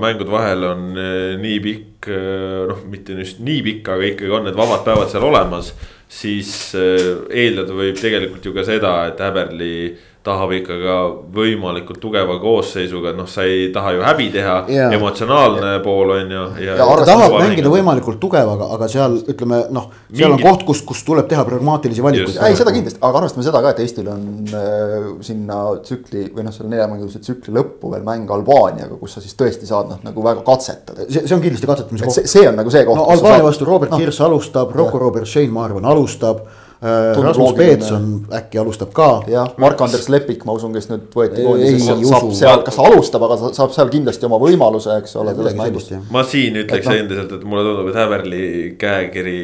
mängude 0.00 0.32
vahel 0.32 0.66
on 0.70 0.86
eh, 1.00 1.34
nii 1.40 1.58
pikk, 1.64 2.08
eh, 2.12 2.62
noh, 2.70 2.84
mitte 2.90 3.16
just 3.20 3.42
nii 3.44 3.60
pikk, 3.68 3.92
aga 3.94 4.10
ikkagi 4.12 4.34
on 4.34 4.48
need 4.48 4.58
vabad 4.58 4.84
päevad 4.86 5.12
seal 5.12 5.26
olemas. 5.28 5.72
siis 6.14 6.50
eh, 6.78 7.14
eeldada 7.44 7.76
võib 7.76 8.00
tegelikult 8.00 8.44
ju 8.44 8.54
ka 8.56 8.66
seda, 8.66 8.96
et 9.10 9.22
Häberli 9.24 9.76
tahab 10.24 10.52
ikka 10.56 10.76
ka 10.80 10.94
võimalikult 11.36 11.98
tugeva 12.00 12.38
koosseisuga, 12.40 13.12
et 13.12 13.18
noh, 13.18 13.26
sa 13.28 13.44
ei 13.44 13.66
taha 13.74 13.92
ju 13.92 14.04
häbi 14.06 14.28
teha 14.32 14.54
yeah., 14.72 14.94
emotsionaalne 14.96 15.74
yeah. 15.74 15.82
pool 15.84 16.14
on 16.14 16.32
ju. 16.32 16.44
ja, 16.64 16.76
ja 16.78 16.86
ta 17.00 17.04
tahab 17.10 17.36
mängida 17.42 17.72
võimalikult 17.72 18.20
tugevaga, 18.22 18.70
aga 18.76 18.88
seal 18.88 19.18
ütleme 19.20 19.60
noh, 19.74 19.90
seal 20.08 20.32
Mingi... 20.32 20.46
on 20.46 20.48
koht, 20.48 20.64
kus, 20.70 20.80
kus 20.88 21.04
tuleb 21.04 21.28
teha 21.28 21.44
pragmaatilisi 21.44 22.04
valikuid. 22.06 22.40
ei, 22.40 22.56
seda 22.56 22.72
kindlasti, 22.72 23.02
aga 23.04 23.20
arvestame 23.20 23.44
seda 23.44 23.60
ka, 23.66 23.74
et 23.74 23.84
Eestil 23.84 24.08
on 24.14 24.24
äh, 24.48 24.96
sinna 25.28 25.60
tsükli 25.84 26.30
või 26.32 26.48
noh, 26.48 26.56
selle 26.56 26.72
neljamängulise 26.72 27.20
tsükli 27.20 27.52
lõppu 27.58 27.92
veel 27.92 28.08
mäng 28.08 28.34
Albaaniaga, 28.38 28.96
kus 29.00 29.18
sa 29.18 29.24
siis 29.24 29.36
tõesti 29.36 29.68
saad 29.68 29.92
noh, 29.92 30.02
nagu 30.08 30.24
väga 30.24 30.40
katsetada. 30.46 31.04
see, 31.04 31.26
see 31.28 31.36
on 31.36 31.44
kindlasti 31.44 31.68
katsetamise 31.68 32.08
koht. 32.08 32.32
see 32.32 32.48
on 32.48 32.56
nagu 32.62 32.72
see 32.72 32.88
koht. 32.88 33.02
no 33.02 33.10
Albaania 33.12 33.44
vastu 33.44 33.68
Robert 33.68 33.92
no. 33.92 34.00
Kirss 34.00 34.24
alustab, 34.24 34.72
Rocco 34.72 35.04
Robert 35.04 35.28
Shane, 35.28 35.52
ma 35.52 35.68
arvan, 35.68 35.84
alustab 35.92 36.46
Rasmus 36.84 37.54
Peetson 37.56 38.08
äkki 38.32 38.58
alustab 38.60 38.90
ka. 38.92 39.08
jah, 39.30 39.54
Mark-Andres 39.62 40.08
Lepik, 40.12 40.44
ma 40.44 40.56
usun, 40.58 40.74
kes 40.76 40.90
nüüd 40.90 41.06
võeti 41.16 41.44
koondisesse, 41.46 41.96
saab 42.10 42.28
seal, 42.36 42.60
kas 42.66 42.76
ta 42.76 42.88
alustab, 42.90 43.24
aga 43.24 43.38
saab 43.56 43.72
seal 43.76 43.92
kindlasti 43.92 44.28
oma 44.28 44.40
võimaluse, 44.42 44.98
eks 45.00 45.16
ole, 45.22 45.32
selles 45.38 45.56
mängus. 45.60 45.88
ma 46.12 46.24
siin 46.28 46.60
ütleks 46.64 46.90
no. 46.90 46.98
endiselt, 47.00 47.32
et 47.38 47.48
mulle 47.48 47.64
tundub, 47.64 47.88
et 47.88 47.98
Häverli 48.02 48.44
käekiri 48.80 49.40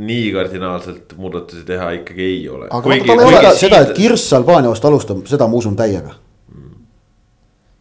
nii 0.00 0.32
kardinaalselt 0.32 1.16
muudatusi 1.18 1.64
teha 1.66 1.90
ikkagi 1.98 2.26
ei 2.28 2.48
ole. 2.48 2.70
aga 2.70 2.82
kuigi, 2.86 3.18
seda, 3.18 3.54
seda, 3.64 3.84
et 3.88 3.94
Kirss 3.96 4.38
Albaania 4.38 4.70
vastu 4.70 4.92
alustab, 4.92 5.24
seda 5.30 5.50
ma 5.50 5.58
usun 5.58 5.74
täiega 5.78 6.14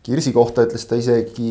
Kirsi 0.03 0.31
kohta 0.31 0.63
ütles 0.63 0.85
ta 0.87 0.95
isegi 0.95 1.49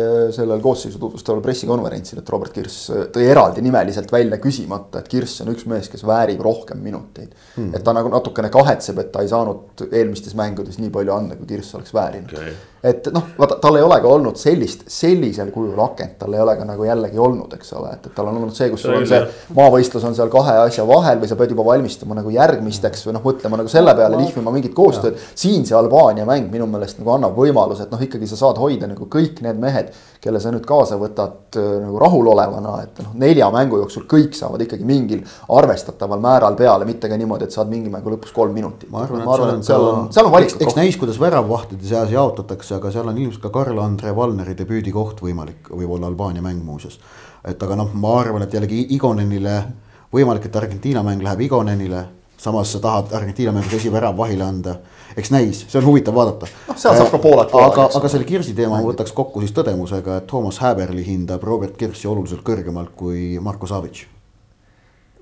äh, 0.00 0.30
sellel 0.34 0.62
koosseisu 0.64 0.98
tutvustaval 0.98 1.42
pressikonverentsil, 1.44 2.22
et 2.22 2.32
Robert 2.32 2.54
Kirss 2.56 2.88
äh, 2.90 3.04
tõi 3.12 3.28
eraldi 3.28 3.64
nimeliselt 3.64 4.12
välja 4.12 4.40
küsimata, 4.42 5.02
et 5.02 5.10
Kirss 5.12 5.44
on 5.44 5.52
üks 5.52 5.68
mees, 5.70 5.92
kes 5.92 6.06
väärib 6.08 6.40
rohkem 6.42 6.80
minuteid. 6.82 7.36
Hmm.. 7.56 7.70
et 7.76 7.84
ta 7.84 7.94
nagu 7.96 8.10
natukene 8.12 8.50
kahetseb, 8.52 9.04
et 9.04 9.12
ta 9.12 9.22
ei 9.22 9.30
saanud 9.30 9.86
eelmistes 9.90 10.36
mängudes 10.38 10.80
nii 10.80 10.92
palju 10.94 11.14
anda, 11.14 11.36
kui 11.38 11.52
Kirss 11.52 11.76
oleks 11.78 11.94
väärinud. 11.94 12.32
Okay 12.32 12.60
et 12.82 13.06
noh, 13.14 13.28
vaata, 13.38 13.60
tal 13.62 13.76
ei 13.78 13.84
ole 13.86 13.96
ka 14.02 14.10
olnud 14.10 14.38
sellist, 14.40 14.80
sellisel 14.90 15.52
kujul 15.54 15.78
akent, 15.84 16.16
tal 16.18 16.34
ei 16.34 16.40
ole 16.42 16.56
ka 16.58 16.64
nagu 16.66 16.86
jällegi 16.86 17.20
olnud, 17.22 17.52
eks 17.54 17.74
ole, 17.78 17.92
et, 17.94 18.08
et 18.08 18.14
tal 18.16 18.26
on 18.26 18.40
olnud 18.40 18.56
see, 18.56 18.72
kus 18.72 18.82
sul 18.82 18.96
on 18.96 19.06
see 19.06 19.20
maavõistlus 19.54 20.06
on 20.08 20.16
seal 20.18 20.32
kahe 20.32 20.56
asja 20.64 20.86
vahel 20.88 21.20
või 21.22 21.30
sa 21.30 21.38
pead 21.38 21.54
juba 21.54 21.66
valmistuma 21.68 22.16
nagu 22.18 22.32
järgmisteks 22.34 23.06
või 23.06 23.14
noh, 23.14 23.22
mõtlema 23.22 23.60
nagu 23.60 23.70
selle 23.70 23.94
peale, 23.94 24.18
lihvima 24.18 24.54
mingit 24.54 24.74
koostööd. 24.74 25.20
siin 25.38 25.62
see 25.68 25.76
Albaania 25.78 26.26
mäng 26.26 26.50
minu 26.50 26.66
meelest 26.70 26.98
nagu 26.98 27.14
annab 27.14 27.38
võimaluse, 27.38 27.86
et 27.86 27.94
noh, 27.94 28.02
ikkagi 28.02 28.26
sa 28.30 28.40
saad 28.40 28.58
hoida 28.58 28.90
nagu 28.90 29.06
kõik 29.06 29.38
need 29.46 29.62
mehed, 29.62 29.94
kelle 30.22 30.42
sa 30.42 30.50
nüüd 30.54 30.66
kaasa 30.66 30.98
võtad 30.98 31.58
äh, 31.58 31.70
nagu 31.84 32.02
rahulolevana, 32.02 32.74
et 32.82 32.98
noh, 33.02 33.14
nelja 33.22 33.46
mängu 33.54 33.78
jooksul 33.84 34.08
kõik 34.10 34.34
saavad 34.38 34.66
ikkagi 34.66 34.86
mingil 34.86 35.22
arvestataval 35.54 36.22
määral 36.22 36.58
peale, 36.58 36.86
mitte 36.88 37.10
ka 37.10 37.18
niimoodi, 37.18 37.46
et 37.46 37.54
saad 37.54 37.70
mingi 37.70 37.90
mängu 37.90 38.10
lõpus 38.16 38.34
kolm 38.34 38.54
minutit. 38.58 38.90
ma 38.90 39.02
arvan, 39.06 39.22
et, 39.22 39.32
arvan, 39.36 39.62
et 39.62 39.70
seal 39.70 39.86
on, 39.86 40.04
seal 40.14 40.26
on 40.26 40.34
valikut. 40.34 40.62
eks 40.66 40.78
näis, 40.78 40.98
kuidas 40.98 41.18
väravvahtide 41.22 41.90
seas 41.90 42.14
jaotatakse 42.14 42.71
võetakse, 42.72 42.80
aga 42.80 42.92
seal 42.92 43.08
on 43.08 43.18
ilmselt 43.18 43.42
ka 43.42 43.50
Karl-Andre 43.50 44.14
Valneri 44.14 44.54
debüüdikoht 44.56 45.20
võimalik, 45.22 45.70
võib-olla 45.70 46.08
Albaania 46.08 46.42
mäng 46.42 46.62
muuseas. 46.64 46.98
et 47.44 47.62
aga 47.62 47.76
noh, 47.76 47.92
ma 47.94 48.20
arvan, 48.20 48.42
et 48.42 48.52
jällegi 48.52 48.86
Igonenile, 48.94 49.64
võimalik, 50.12 50.46
et 50.46 50.56
Argentiina 50.56 51.02
mäng 51.02 51.22
läheb 51.22 51.40
Igonenile, 51.40 52.04
samas 52.38 52.72
sa 52.72 52.78
tahad 52.78 53.12
Argentiina 53.12 53.52
mängus 53.52 53.74
esivärav 53.74 54.16
vahile 54.16 54.44
anda. 54.44 54.76
eks 55.16 55.30
näis, 55.30 55.66
see 55.68 55.78
on 55.78 55.86
huvitav 55.86 56.14
vaadata. 56.14 56.46
noh, 56.68 56.76
seal 56.76 56.96
saab 56.96 57.10
ka 57.10 57.18
Poolat 57.18 57.50
ka. 57.50 57.64
aga, 57.66 57.88
aga 57.94 58.08
selle 58.08 58.24
Kirsi 58.24 58.54
teema 58.54 58.78
ma 58.78 58.86
võtaks 58.86 59.12
kokku 59.12 59.40
siis 59.40 59.52
tõdemusega, 59.52 60.18
et 60.18 60.26
Toomas 60.26 60.58
Häberli 60.58 61.04
hindab 61.04 61.42
Robert 61.42 61.76
Kirssi 61.76 62.08
oluliselt 62.08 62.42
kõrgemalt 62.42 62.94
kui 62.96 63.38
Marko 63.40 63.66
Savic. 63.66 64.06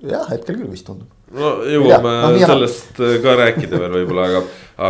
jah, 0.01 0.29
hetkel 0.29 0.55
küll 0.55 0.71
vist 0.71 0.85
tundub 0.85 1.20
no 1.35 1.53
jõuame 1.67 2.15
no, 2.25 2.41
sellest 2.43 2.99
ka 3.23 3.37
rääkida 3.39 3.79
veel 3.81 3.95
võib-olla, 4.01 4.27
aga, 4.27 4.41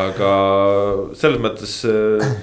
aga 0.02 0.32
selles 1.20 1.42
mõttes 1.44 1.76
äh, 1.90 2.34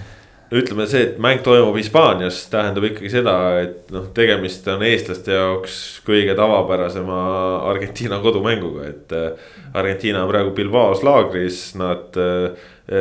ütleme 0.53 0.87
see, 0.89 1.03
et 1.05 1.19
mäng 1.21 1.43
toimub 1.45 1.77
Hispaanias, 1.77 2.41
tähendab 2.53 2.87
ikkagi 2.89 3.11
seda, 3.13 3.37
et 3.63 3.93
noh, 3.93 4.09
tegemist 4.17 4.67
on 4.73 4.85
eestlaste 4.87 5.37
jaoks 5.37 5.79
kõige 6.07 6.37
tavapärasema 6.39 7.21
Argentiina 7.69 8.23
kodumänguga, 8.25 8.89
et. 8.89 9.17
Äh, 9.17 9.57
Argentiina 9.75 10.23
on 10.25 10.31
praegu 10.31 10.55
Bilbaos 10.57 11.03
laagris, 11.05 11.75
nad 11.77 12.17
äh, 12.17 12.55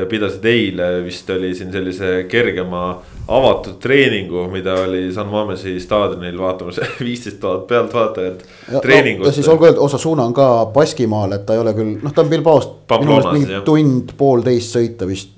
pidasid 0.09 0.43
eile 0.51 0.89
vist 1.05 1.29
oli 1.31 1.53
siin 1.55 1.71
sellise 1.71 2.25
kergema 2.27 2.81
avatud 3.27 3.77
treeningu, 3.79 4.43
mida 4.51 4.75
oli 4.83 5.05
San 5.15 5.29
Mamesi 5.31 5.77
staadionil 5.79 6.35
vaatamas 6.39 6.81
viisteist 6.99 7.39
tuhat 7.39 7.63
pealtvaatajat. 7.71 8.43
No, 8.73 9.31
siis 9.31 9.47
olgu 9.47 9.69
öeldud, 9.69 9.85
Osasuna 9.87 10.27
on 10.27 10.35
ka 10.35 10.49
Baskimaal, 10.75 11.37
et 11.39 11.47
ta 11.47 11.55
ei 11.55 11.63
ole 11.63 11.73
küll, 11.77 11.95
noh, 12.03 12.11
ta 12.11 12.25
on 12.25 12.35
Bilbaost. 12.35 12.75
minu 12.99 13.15
meelest 13.15 13.33
mingi 13.39 13.63
tund-poolteist 13.67 14.75
sõita 14.75 15.07
vist 15.07 15.36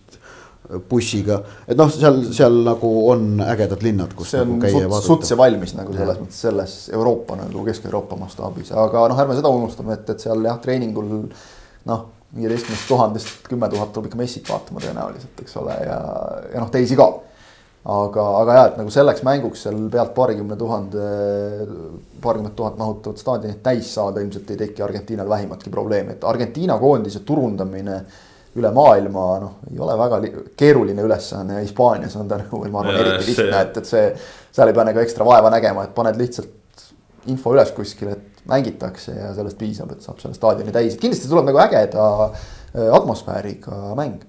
bussiga, 0.90 1.40
et 1.66 1.78
noh, 1.78 1.90
seal, 1.90 2.20
seal 2.36 2.60
nagu 2.66 2.90
on 3.10 3.40
ägedad 3.42 3.82
linnad, 3.82 4.12
kus 4.18 4.36
see 4.36 4.44
nagu 4.44 4.60
käia 4.62 4.84
ja 4.84 4.90
vaadata. 4.92 5.08
suts 5.08 5.32
ja 5.34 5.38
valmis 5.40 5.74
nagu 5.74 5.96
selles 5.98 6.20
mõttes 6.22 6.42
selles 6.46 6.76
Euroopa 6.94 7.40
nagu 7.40 7.64
Kesk-Euroopa 7.66 8.20
mastaabis, 8.20 8.70
aga 8.78 9.08
noh, 9.10 9.22
ärme 9.24 9.38
seda 9.40 9.50
unustame, 9.50 9.98
et, 9.98 10.12
et 10.14 10.28
seal 10.28 10.46
jah, 10.46 10.60
treeningul 10.62 11.10
noh, 11.90 12.06
viieteistkümnest 12.38 12.86
tuhandest 12.92 13.50
kümme 13.50 13.72
tuhat 13.74 13.90
tuleb 13.96 14.12
ikka 14.12 14.22
messit 14.22 14.50
vaatama 14.52 14.84
tõenäoliselt, 14.84 15.42
eks 15.42 15.58
ole, 15.58 15.80
ja, 15.88 15.98
ja 16.54 16.62
noh, 16.62 16.70
teisi 16.70 17.00
ka. 17.00 17.10
aga, 17.90 18.30
aga 18.44 18.60
jah, 18.60 18.70
et 18.70 18.80
nagu 18.84 18.94
selleks 18.94 19.26
mänguks 19.26 19.66
seal 19.66 19.82
pealt 19.90 20.14
paarikümne 20.14 20.58
tuhande, 20.60 21.10
paarkümmend 22.22 22.54
tuhat 22.54 22.78
mahutavat 22.78 23.18
staadionit 23.18 23.64
täis 23.66 23.90
saada 23.96 24.22
ilmselt 24.22 24.54
ei 24.54 24.66
teki 24.68 24.86
Argentiinal 24.86 25.30
vähimatki 25.30 25.74
probleemi, 25.74 26.14
et 26.14 26.30
Argentiina 26.30 26.78
koondise 26.78 27.26
turundamine 27.26 28.04
üle 28.58 28.72
maailma, 28.74 29.26
noh, 29.44 29.58
ei 29.70 29.80
ole 29.82 29.96
väga 30.00 30.20
keeruline 30.58 31.04
ülesanne 31.06 31.62
Hispaanias 31.62 32.16
on 32.18 32.30
ta 32.30 32.40
nagu, 32.40 32.62
ma 32.74 32.82
arvan, 32.82 32.98
eriti 32.98 33.30
lihtne, 33.30 33.60
et, 33.62 33.78
et 33.82 33.90
see. 33.90 34.06
seal 34.56 34.72
ei 34.72 34.76
pea 34.76 34.88
nagu 34.88 35.02
ekstra 35.04 35.28
vaeva 35.28 35.52
nägema, 35.54 35.86
et 35.86 35.94
paned 35.96 36.18
lihtsalt 36.18 36.86
info 37.30 37.54
üles 37.54 37.70
kuskile, 37.76 38.16
et 38.18 38.42
mängitakse 38.50 39.14
ja 39.14 39.30
sellest 39.38 39.60
piisab, 39.60 39.92
et 39.94 40.06
saab 40.06 40.22
selle 40.24 40.38
staadioni 40.38 40.74
täis, 40.74 40.98
kindlasti 41.02 41.30
tuleb 41.30 41.52
nagu 41.52 41.62
ägeda 41.62 42.08
äh, 42.26 42.90
atmosfääriga 42.98 43.94
mäng. 44.00 44.26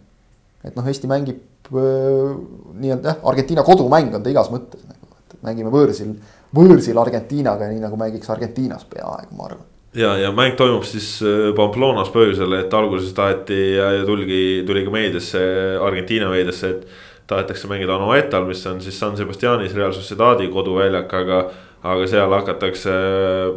et 0.65 0.77
noh, 0.77 0.85
Eesti 0.85 1.09
mängib 1.09 1.73
äh, 1.73 2.37
nii-öelda 2.77 3.15
jah, 3.15 3.25
Argentiina 3.33 3.65
kodumäng 3.65 4.13
on 4.13 4.27
ta 4.27 4.33
igas 4.33 4.53
mõttes 4.53 4.85
nagu, 4.85 5.17
et 5.25 5.41
mängime 5.49 5.73
võõrsil, 5.73 6.13
võõrsil 6.57 7.01
Argentiinaga, 7.01 7.73
nii 7.73 7.81
nagu 7.87 7.97
mängiks 8.01 8.37
Argentiinas 8.37 8.85
peaaegu, 8.93 9.33
ma 9.39 9.49
arvan 9.49 9.70
ja, 9.95 10.17
ja 10.19 10.33
mäng 10.33 10.57
toimub 10.57 10.85
siis 10.87 11.19
äh, 11.23 11.51
Pamplonas 11.57 12.11
põhjusel, 12.15 12.55
et 12.61 12.75
alguses 12.75 13.13
taheti 13.17 13.61
ja, 13.77 13.91
ja 13.99 14.05
tulgi, 14.07 14.63
tuli 14.67 14.85
ka 14.87 14.95
meediasse, 14.95 15.41
Argentiina 15.83 16.31
meediasse, 16.31 16.77
et. 16.77 17.07
tahetakse 17.31 17.69
mängida 17.71 17.95
Anoetal, 17.95 18.43
mis 18.43 18.65
on 18.67 18.81
siis 18.83 18.97
San 18.99 19.15
Sebastianis 19.17 19.75
Real 19.75 19.93
Sociedadi 19.95 20.49
koduväljak, 20.51 21.13
aga. 21.15 21.45
aga 21.81 22.07
seal 22.07 22.33
hakatakse 22.35 22.93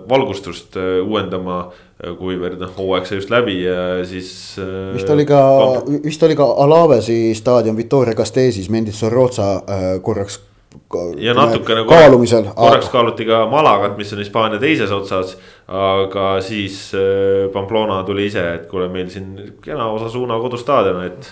valgustust 0.09 0.77
äh, 0.77 1.01
uuendama, 1.03 1.57
äh, 1.99 2.13
kuivõrd 2.15 2.61
noh, 2.61 2.69
hooaeg 2.77 3.09
sai 3.09 3.17
just 3.17 3.33
läbi 3.33 3.57
ja 3.65 4.05
siis. 4.05 4.29
vist 4.93 5.09
oli 5.09 5.25
ka, 5.27 5.41
vist 6.05 6.23
oli 6.23 6.37
ka 6.39 6.47
Alavesi 6.63 7.33
staadion 7.35 7.75
Victoria 7.75 8.15
Castesis, 8.15 8.69
Mendes 8.69 9.01
Sorroza 9.03 9.49
korraks 10.01 10.39
ja 11.17 11.33
natukene 11.33 11.83
kaalumisel. 11.85 12.43
korraks 12.55 12.89
kaaluti 12.89 13.25
ka 13.25 13.47
Malagat, 13.51 13.97
mis 13.97 14.13
on 14.13 14.19
Hispaania 14.19 14.59
teises 14.59 14.91
otsas. 14.91 15.37
Aga 15.67 16.41
siis 16.41 16.91
äh, 16.98 17.51
Pamplona 17.53 18.01
tuli 18.03 18.27
ise, 18.27 18.43
et 18.58 18.67
kuule, 18.72 18.89
meil 18.91 19.10
siin 19.13 19.55
kena 19.63 19.88
Osasuna 19.96 20.39
kodustaadion, 20.39 21.03
et 21.05 21.29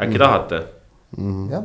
äkki 0.00 0.14
mm. 0.14 0.18
tahate 0.18 0.60
mm 1.16 1.32
-hmm.? 1.32 1.52
jah, 1.52 1.64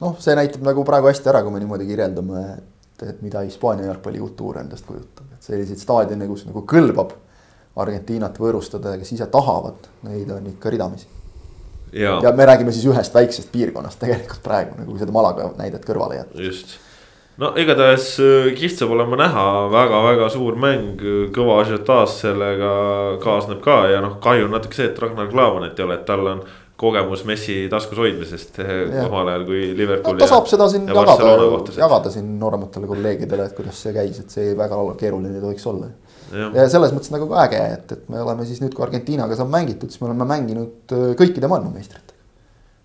noh, 0.00 0.16
see 0.18 0.36
näitab 0.38 0.62
nagu 0.62 0.84
praegu 0.84 1.10
hästi 1.10 1.28
ära, 1.32 1.42
kui 1.42 1.52
me 1.52 1.58
niimoodi 1.58 1.86
kirjeldame, 1.86 2.44
et, 2.58 3.08
et 3.08 3.22
mida 3.22 3.42
Hispaania 3.42 3.86
jalgpallikultuur 3.86 4.58
endast 4.62 4.86
kujutab, 4.86 5.26
et 5.34 5.42
selliseid 5.42 5.78
staadione, 5.78 6.26
kus 6.26 6.46
nagu 6.46 6.62
kõlbab 6.62 7.16
Argentiinat 7.76 8.38
võõrustada 8.40 8.94
ja 8.94 8.98
kes 8.98 9.12
ise 9.12 9.26
tahavad, 9.26 9.90
neid 10.02 10.30
on 10.32 10.46
ikka 10.46 10.70
ridamisi 10.70 11.06
ja 11.92 12.32
me 12.32 12.46
räägime 12.46 12.72
siis 12.72 12.86
ühest 12.86 13.14
väiksest 13.14 13.52
piirkonnast 13.52 13.98
tegelikult 13.98 14.42
praegu 14.42 14.78
nagu 14.78 14.98
seda 14.98 15.12
Malaga 15.12 15.50
näidet 15.58 15.84
kõrvale 15.86 16.18
jätta. 16.20 16.42
just 16.42 16.78
no 17.42 17.52
igatahes 17.60 18.10
äh, 18.22 18.52
kihvt 18.58 18.82
saab 18.82 18.94
olema 18.96 19.18
näha 19.20 19.46
väga-väga 19.72 20.28
suur 20.32 20.58
mäng, 20.60 21.02
kõva 21.36 21.60
ažiotaaž 21.64 22.20
sellega 22.22 22.70
kaasneb 23.24 23.60
ka 23.64 23.82
ja 23.92 24.04
noh, 24.04 24.16
kahju 24.22 24.48
on 24.48 24.56
natuke 24.56 24.78
see, 24.78 24.88
et 24.90 25.02
Ragnar 25.02 25.28
Klavanit 25.32 25.78
ei 25.78 25.88
ole, 25.88 26.00
et 26.00 26.08
tal 26.08 26.32
on 26.32 26.46
kogemus 26.76 27.22
Messi 27.24 27.62
taskus 27.72 27.98
hoidmisest 27.98 28.58
eh, 28.60 28.98
omal 29.06 29.30
ajal, 29.32 29.46
kui 29.48 29.62
Liverpooli 29.76 30.18
no,. 30.18 30.24
ta 30.24 30.28
saab 30.28 30.48
seda 30.50 30.66
siin 30.72 30.88
jagada, 30.90 31.30
jagada 31.76 32.12
siin 32.12 32.34
noorematele 32.40 32.90
kolleegidele, 32.90 33.46
et 33.48 33.56
kuidas 33.56 33.80
see 33.84 33.94
käis, 33.96 34.18
et 34.20 34.32
see 34.32 34.50
väga 34.58 34.82
keeruline 35.00 35.38
ei 35.38 35.44
tohiks 35.44 35.64
olla 35.72 35.88
ja. 36.32 36.50
ja 36.58 36.66
selles 36.72 36.92
mõttes 36.94 37.12
nagu 37.14 37.28
ka 37.30 37.46
äge, 37.46 37.62
et, 37.78 37.96
et 37.96 38.12
me 38.12 38.20
oleme 38.22 38.46
siis 38.48 38.60
nüüd, 38.62 38.74
kui 38.76 38.84
Argentiinaga 38.86 39.38
saab 39.38 39.52
mängitud, 39.52 39.92
siis 39.92 40.02
me 40.02 40.10
oleme 40.10 40.28
mänginud 40.28 40.96
äh, 40.96 41.08
kõikide 41.18 41.50
maailmameistritega. 41.52 42.15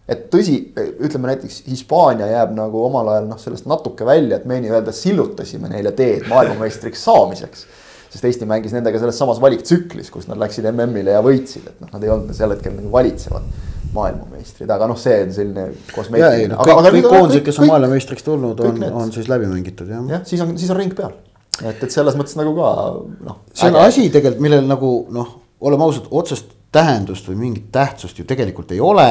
Et 0.09 0.25
tõsi, 0.33 0.57
ütleme 1.03 1.31
näiteks 1.31 1.61
Hispaania 1.69 2.27
jääb 2.31 2.55
nagu 2.57 2.85
omal 2.85 3.13
ajal 3.13 3.29
noh, 3.29 3.39
sellest 3.41 3.67
natuke 3.69 4.05
välja, 4.07 4.39
et 4.39 4.47
me 4.49 4.59
nii-öelda 4.63 4.93
sillutasime 4.95 5.71
neile 5.71 5.93
teed 5.97 6.27
maailmameistriks 6.31 7.03
saamiseks. 7.07 7.65
sest 8.11 8.25
Eesti 8.27 8.45
mängis 8.45 8.73
nendega 8.75 8.99
selles 8.99 9.17
samas 9.21 9.39
valiktsüklis, 9.39 10.09
kus 10.11 10.27
nad 10.27 10.39
läksid 10.41 10.65
MM-ile 10.73 11.13
ja 11.15 11.21
võitsid, 11.23 11.69
et 11.69 11.83
noh, 11.83 11.91
nad 11.93 12.03
ei 12.03 12.11
olnud 12.11 12.35
sel 12.35 12.51
hetkel 12.51 12.75
nagu 12.75 12.91
valitsevad 12.91 13.45
maailmameistrid, 13.95 14.69
aga 14.71 14.87
noh, 14.87 14.99
see 14.99 15.17
on 15.23 15.33
selline 15.35 15.65
kosmeetiline. 15.95 16.55
kõik, 16.59 16.85
kõik 16.97 17.07
koondised, 17.07 17.43
kes 17.47 17.59
on 17.59 17.71
maailmameistriks 17.71 18.27
tulnud, 18.27 18.63
on, 18.67 18.85
on 19.03 19.11
siis 19.15 19.31
läbi 19.31 19.47
mängitud 19.51 19.87
jah. 19.91 20.03
jah, 20.11 20.23
siis 20.27 20.43
on, 20.43 20.57
siis 20.59 20.71
on 20.71 20.79
ring 20.79 20.95
peal 20.95 21.15
et, 21.59 21.83
et 21.83 21.93
selles 21.93 22.15
mõttes 22.17 22.37
nagu 22.39 22.53
ka 22.57 22.71
noh. 23.27 23.41
see 23.53 23.69
on 23.71 23.79
asi 23.81 24.07
tegelikult, 24.09 24.43
millel 24.43 24.67
nagu 24.69 24.91
noh, 25.13 25.35
oleme 25.67 25.87
ausad, 25.87 26.07
otsest 26.11 26.55
tähendust 26.73 27.27
või 27.29 27.39
mingit 27.45 27.69
tähtsust 27.73 28.19
ju 28.19 28.25
tegelikult 28.27 28.71
ei 28.71 28.79
ole. 28.83 29.07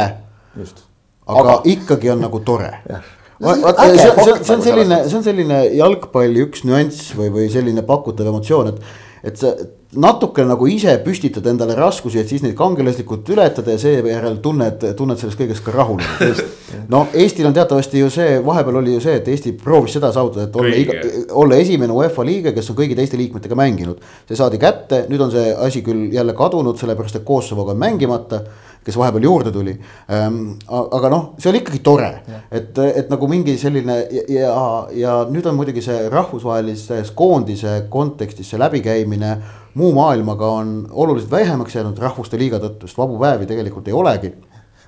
Aga, 0.56 1.40
aga 1.40 1.56
ikkagi 1.72 2.12
on 2.14 2.22
nagu 2.26 2.42
tore. 2.46 2.70
Vaata, 3.40 3.86
see, 3.96 4.10
see, 4.20 4.32
see 4.44 4.54
on 4.54 4.64
selline, 4.64 4.96
see 5.08 5.16
on 5.16 5.22
selline 5.24 5.60
jalgpalli 5.72 6.42
üks 6.44 6.66
nüanss 6.68 7.14
või, 7.16 7.30
või 7.32 7.46
selline 7.52 7.80
pakutav 7.88 8.28
emotsioon, 8.28 8.74
et, 8.74 8.98
et 9.30 9.40
sa 9.40 9.54
natuke 9.96 10.44
nagu 10.46 10.66
ise 10.70 10.92
püstitad 11.02 11.46
endale 11.50 11.74
raskusi, 11.74 12.20
et 12.20 12.30
siis 12.30 12.44
neid 12.44 12.54
kangelaslikult 12.58 13.26
ületada 13.34 13.74
ja 13.74 13.80
seejärel 13.82 14.36
tunned, 14.44 14.84
tunned 14.96 15.18
sellest 15.18 15.40
kõigest 15.40 15.64
ka 15.66 15.74
rahulolu. 15.74 16.44
no 16.92 17.02
Eestil 17.18 17.48
on 17.48 17.56
teatavasti 17.56 18.04
ju 18.04 18.10
see, 18.12 18.38
vahepeal 18.46 18.78
oli 18.82 18.94
ju 18.94 19.02
see, 19.02 19.16
et 19.18 19.30
Eesti 19.32 19.56
proovis 19.58 19.96
seda 19.98 20.12
saavutada, 20.14 20.46
et 20.46 20.58
olla, 20.60 20.76
iga, 20.78 20.98
olla 21.42 21.58
esimene 21.58 21.96
UEFA 21.96 22.26
liige, 22.28 22.54
kes 22.54 22.70
on 22.70 22.78
kõigi 22.78 22.98
teiste 22.98 23.18
liikmetega 23.18 23.58
mänginud. 23.58 24.04
see 24.28 24.38
saadi 24.38 24.60
kätte, 24.62 25.06
nüüd 25.10 25.26
on 25.26 25.34
see 25.34 25.50
asi 25.66 25.82
küll 25.86 26.12
jälle 26.14 26.36
kadunud, 26.38 26.78
sellepärast 26.78 27.18
et 27.18 27.26
Kosovoga 27.26 27.74
on 27.74 27.82
mängimata 27.82 28.44
kes 28.84 28.96
vahepeal 28.96 29.24
juurde 29.24 29.52
tuli 29.52 29.74
ähm,. 30.12 30.56
aga 30.68 31.10
noh, 31.12 31.24
see 31.38 31.50
oli 31.52 31.60
ikkagi 31.62 31.82
tore, 31.84 32.10
et, 32.50 32.78
et 32.78 33.10
nagu 33.12 33.28
mingi 33.30 33.56
selline 33.60 33.96
ja, 34.32 34.54
ja, 34.96 35.16
nüüd 35.30 35.46
on 35.50 35.58
muidugi 35.58 35.84
see 35.84 36.08
rahvusvahelises 36.12 37.12
koondise 37.16 37.82
kontekstis 37.92 38.52
see 38.52 38.60
läbikäimine 38.60 39.34
muu 39.74 39.92
maailmaga 39.94 40.46
on 40.60 40.86
oluliselt 40.90 41.30
vähemaks 41.30 41.74
jäänud 41.74 41.98
rahvuste 41.98 42.38
liiga 42.38 42.58
tõttu, 42.62 42.88
sest 42.88 42.98
vabu 42.98 43.18
päevi 43.20 43.46
tegelikult 43.46 43.88
ei 43.88 43.94
olegi. 43.94 44.32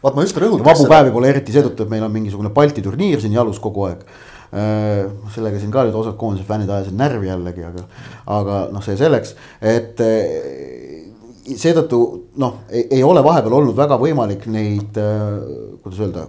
vaat 0.02 0.16
ma 0.16 0.22
just 0.22 0.36
rõhutaks. 0.36 0.66
vabu 0.66 0.88
päevi 0.90 1.12
pole 1.14 1.28
eriti 1.30 1.52
seetõttu, 1.54 1.84
et 1.84 1.90
meil 1.90 2.02
on 2.02 2.12
mingisugune 2.12 2.50
Balti 2.50 2.82
turniir 2.82 3.20
siin 3.20 3.32
jalus 3.32 3.60
kogu 3.62 3.84
aeg 3.86 4.02
äh, 4.02 5.06
sellega 5.34 5.60
siin 5.60 5.70
ka 5.70 5.84
nüüd 5.86 5.98
osad 6.00 6.16
koondise 6.18 6.48
fännid 6.48 6.70
ajasid 6.70 6.96
närvi 6.98 7.30
jällegi, 7.30 7.64
aga, 7.68 7.84
aga 8.38 8.58
noh, 8.72 8.82
see 8.82 8.96
selleks, 8.98 9.36
et 9.60 10.02
seetõttu 11.58 12.02
noh, 12.42 12.62
ei 12.72 13.02
ole 13.04 13.22
vahepeal 13.24 13.58
olnud 13.60 13.76
väga 13.76 13.98
võimalik 14.00 14.46
neid, 14.52 14.96
äh, 15.00 15.76
kuidas 15.82 16.00
öelda 16.04 16.28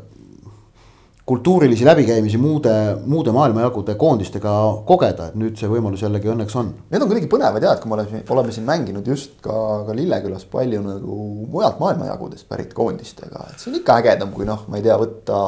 kultuurilisi 1.25 1.85
läbikäimisi 1.85 2.37
muude, 2.37 2.97
muude 3.05 3.31
maailmajagude 3.31 3.95
koondistega 3.95 4.51
kogeda, 4.85 5.29
et 5.29 5.37
nüüd 5.39 5.55
see 5.59 5.69
võimalus 5.71 6.03
jällegi 6.03 6.27
õnneks 6.33 6.55
on. 6.59 6.73
Need 6.91 7.05
on 7.05 7.07
kuidagi 7.11 7.29
põnevad 7.31 7.63
jah, 7.63 7.77
et 7.77 7.83
kui 7.83 7.91
me 7.91 7.95
oleme, 7.95 8.19
oleme 8.35 8.55
siin 8.55 8.67
mänginud 8.67 9.07
just 9.07 9.37
ka, 9.43 9.55
ka 9.87 9.95
Lillekülas 9.95 10.43
palju 10.51 10.83
nagu 10.83 11.19
mujalt 11.53 11.79
maailmajagudest 11.79 12.47
pärit 12.49 12.75
koondistega, 12.75 13.47
et 13.47 13.63
see 13.63 13.71
on 13.71 13.79
ikka 13.79 14.01
ägedam, 14.03 14.33
kui 14.35 14.47
noh, 14.49 14.65
ma 14.67 14.81
ei 14.81 14.83
tea, 14.83 14.99
võtta 14.99 15.43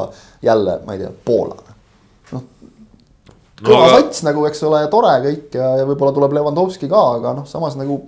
jälle, 0.48 0.80
ma 0.88 0.96
ei 0.96 1.04
tea, 1.04 1.12
Poola. 1.28 1.60
noh, 2.32 2.46
kõva 3.60 3.82
no, 3.84 3.94
sats 3.98 4.24
nagu, 4.24 4.48
eks 4.48 4.64
ole, 4.70 4.86
tore 4.94 5.12
kõik 5.28 5.60
ja, 5.60 5.74
ja 5.82 5.90
võib-olla 5.92 6.16
tuleb 6.16 6.40
Levanovski 6.40 6.88
ka, 6.88 7.04
aga 7.20 7.36
noh, 7.42 7.52
samas 7.52 7.76
nagu 7.76 8.06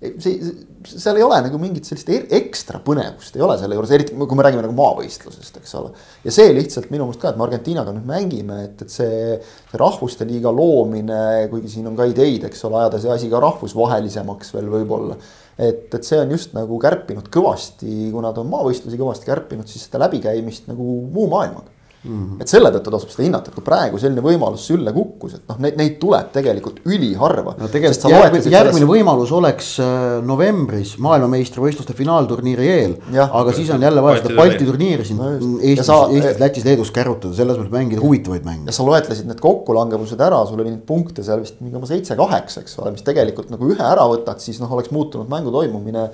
see, 0.00 0.52
seal 0.88 1.18
ei 1.18 1.24
ole 1.24 1.38
nagu 1.44 1.58
mingit 1.60 1.88
sellist 1.88 2.08
er-, 2.12 2.26
ekstra 2.38 2.80
põnevust 2.84 3.36
ei 3.36 3.44
ole 3.44 3.56
selle 3.60 3.76
juures, 3.76 3.90
eriti 3.92 4.16
kui 4.16 4.38
me 4.38 4.46
räägime 4.46 4.64
nagu 4.64 4.76
maavõistlusest, 4.78 5.58
eks 5.60 5.74
ole. 5.76 5.90
ja 6.24 6.32
see 6.34 6.54
lihtsalt 6.56 6.88
minu 6.92 7.04
meelest 7.04 7.20
ka, 7.20 7.32
et 7.32 7.40
me 7.40 7.44
Argentiinaga 7.44 7.92
nüüd 7.96 8.08
mängime, 8.08 8.62
et, 8.68 8.80
et 8.86 8.94
see, 8.94 9.36
see 9.70 9.80
rahvuste 9.80 10.24
liiga 10.28 10.52
loomine, 10.56 11.48
kuigi 11.52 11.74
siin 11.74 11.90
on 11.90 11.98
ka 11.98 12.08
ideid, 12.08 12.46
eks 12.48 12.64
ole, 12.68 12.80
ajada 12.80 13.02
see 13.02 13.12
asi 13.12 13.28
ka 13.32 13.42
rahvusvahelisemaks 13.44 14.54
veel 14.56 14.72
võib-olla. 14.72 15.18
et, 15.60 15.90
et 15.92 16.00
see 16.06 16.20
on 16.22 16.32
just 16.32 16.56
nagu 16.56 16.80
kärpinud 16.80 17.28
kõvasti, 17.32 18.08
kuna 18.14 18.32
ta 18.32 18.40
on 18.40 18.48
maavõistlusi 18.54 19.00
kõvasti 19.00 19.28
kärpinud, 19.28 19.68
siis 19.68 19.84
seda 19.84 20.00
läbikäimist 20.06 20.72
nagu 20.72 20.96
muu 21.12 21.28
maailmaga 21.28 21.79
Mm 22.02 22.12
-hmm. 22.12 22.40
et 22.40 22.48
selle 22.48 22.70
tõttu 22.72 22.90
tasub 22.94 23.10
seda 23.12 23.26
hinnata, 23.26 23.50
et 23.50 23.56
kui 23.58 23.64
praegu 23.64 23.98
selline 24.00 24.22
võimalus 24.24 24.62
sülle 24.70 24.92
kukkus, 24.92 25.34
et 25.36 25.42
noh, 25.50 25.58
neid, 25.60 25.74
neid 25.76 25.98
tuleb 26.00 26.30
tegelikult 26.32 26.78
üliharva. 26.88 27.52
no 27.58 27.66
tegelikult 27.68 28.06
järgmine, 28.08 28.52
järgmine 28.54 28.78
selles... 28.78 28.88
võimalus 28.88 29.32
oleks 29.36 29.68
äh, 29.84 30.22
novembris 30.24 30.94
maailmameistrivõistluste 30.96 31.92
finaalturniiri 31.98 32.68
eel. 32.68 32.94
aga 33.20 33.52
siis 33.52 33.68
on 33.74 33.84
jälle 33.84 34.02
vaja 34.02 34.22
seda 34.22 34.36
Balti 34.38 34.64
turniiri 34.64 35.04
siin 35.04 35.20
no 35.20 35.58
Eestis, 35.60 35.86
sa... 35.86 35.98
Eestis, 36.08 36.40
Lätis, 36.40 36.64
Leedus 36.64 36.90
kärutada, 36.90 37.34
selles 37.36 37.60
mõttes 37.60 37.74
mängida 37.74 38.00
huvitavaid 38.00 38.48
mänge. 38.48 38.70
ja 38.72 38.76
sa 38.78 38.86
loetlesid 38.86 39.28
need 39.28 39.42
kokkulangevused 39.44 40.24
ära, 40.24 40.40
sul 40.48 40.64
oli 40.64 40.70
neid 40.70 40.86
punkte 40.88 41.26
seal 41.26 41.44
vist 41.44 41.60
mingi 41.60 41.76
oma 41.76 41.90
seitse-kaheksa, 41.90 42.64
eks 42.64 42.78
ole, 42.80 42.94
mis 42.96 43.04
tegelikult 43.04 43.52
nagu 43.52 43.68
ühe 43.68 43.84
ära 43.92 44.08
võtad, 44.08 44.40
siis 44.40 44.56
noh, 44.62 44.72
oleks 44.72 44.88
muutunud 44.88 45.28
mängu 45.28 45.52
toimumine 45.52 46.08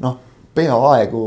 noh 0.00 0.16
peaaegu 0.56 1.22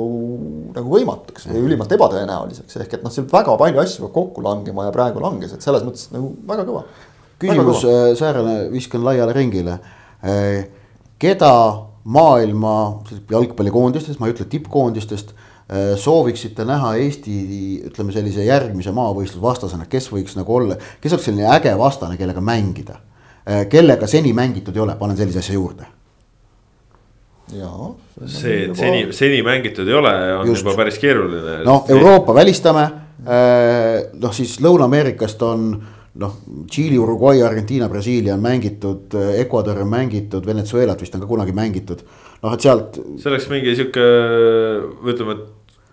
nagu 0.76 0.94
võimatuks 0.94 1.50
või 1.50 1.62
ülimalt 1.68 1.94
ebatõenäoliseks, 1.96 2.80
ehk 2.84 2.98
et 2.98 3.06
noh, 3.06 3.13
seal 3.13 3.28
väga 3.30 3.56
palju 3.60 3.82
asju 3.84 4.06
peab 4.06 4.15
kokku 4.15 4.44
langema 4.46 4.88
ja 4.88 4.96
praegu 4.96 5.22
langes, 5.24 5.54
et 5.56 5.65
selles 5.65 5.86
mõttes 5.86 6.10
nagu 6.13 6.32
väga 6.50 6.65
kõva. 6.68 6.84
küsimus 7.39 7.86
äh, 7.88 8.00
säärane, 8.20 8.56
viskan 8.74 9.06
laiale 9.06 9.36
ringile. 9.36 9.78
Äh, 10.24 10.65
keda 11.22 11.54
maailma 12.04 12.74
jalgpallikoondistest, 13.30 14.20
ma 14.20 14.30
ei 14.30 14.36
ütle 14.36 14.48
tippkoondistest, 14.50 15.36
äh, 15.36 15.94
sooviksite 16.00 16.65
näha 16.68 16.96
Eesti 17.04 17.36
ütleme 17.92 18.15
sellise 18.15 18.48
järgmise 18.48 18.94
maavõistlusvastasena, 18.96 19.88
kes 19.92 20.10
võiks 20.13 20.39
nagu 20.39 20.58
olla, 20.58 20.80
kes 21.02 21.15
oleks 21.15 21.30
selline 21.32 21.48
äge 21.56 21.76
vastane, 21.80 22.18
kellega 22.20 22.44
mängida? 22.44 23.06
kellega 23.72 24.06
seni 24.06 24.30
mängitud 24.36 24.76
ei 24.78 24.82
ole, 24.84 24.94
panen 25.00 25.18
sellise 25.18 25.39
asja 25.42 25.56
juurde 25.56 25.88
see, 28.26 28.66
et 28.68 28.76
seni, 28.78 29.06
seni 29.16 29.42
mängitud 29.46 29.88
ei 29.88 29.96
ole, 29.98 30.16
on 30.40 30.48
Just. 30.48 30.64
juba 30.64 30.76
päris 30.78 31.00
keeruline. 31.02 31.62
noh, 31.66 31.86
Euroopa 31.90 32.36
välistame, 32.38 32.84
äh, 33.26 34.10
noh 34.22 34.36
siis 34.36 34.60
Lõuna-Ameerikast 34.64 35.42
on 35.48 35.70
noh, 36.20 36.34
Tšiili, 36.70 36.98
Uruguay, 37.00 37.44
Argentiina, 37.46 37.90
Brasiilia 37.90 38.34
on 38.34 38.42
mängitud, 38.44 39.16
Ecuador 39.38 39.82
on 39.82 39.90
mängitud, 39.90 40.46
Venezuelat 40.46 41.02
vist 41.02 41.16
on 41.16 41.24
ka 41.24 41.30
kunagi 41.30 41.56
mängitud. 41.56 42.04
noh, 42.44 42.54
et 42.54 42.62
sealt. 42.62 43.00
see 43.20 43.32
oleks 43.32 43.50
mingi 43.52 43.76
sihuke, 43.76 44.10
ütleme, 45.14 45.38
et. 45.38 45.48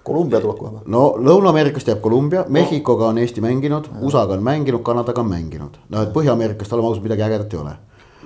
Kolumbia 0.06 0.38
tuleb 0.38 0.58
kohe 0.60 0.70
või? 0.70 0.84
no 0.92 1.00
Lõuna-Ameerikast 1.18 1.88
jääb 1.90 1.98
Kolumbia 2.04 2.44
Mehhikoga 2.52 3.08
on 3.10 3.18
Eesti 3.18 3.42
mänginud, 3.42 3.88
USA-ga 4.06 4.36
on 4.36 4.44
mänginud, 4.46 4.84
Kanadaga 4.86 5.24
on 5.24 5.32
mänginud. 5.32 5.80
noh, 5.90 6.02
et 6.02 6.12
Põhja-Ameerikast 6.14 6.76
oleme 6.76 6.92
ausad, 6.92 7.02
midagi 7.02 7.26
ägedat 7.26 7.54
ei 7.54 7.62
ole. 7.64 7.76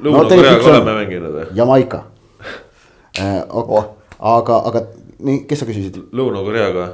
Lõuna-Koreaga 0.04 0.64
no, 0.64 0.72
oleme 0.74 0.96
mänginud 0.98 1.38
või? 1.38 1.46
Jamaica 1.56 2.02
äh,. 3.18 3.44
Oh. 3.50 3.84
aga, 4.18 4.62
aga 4.70 4.84
nii, 5.18 5.44
kes 5.48 5.62
sa 5.62 5.68
küsisid? 5.68 6.02
Lõuna-Koreaga 6.12 6.88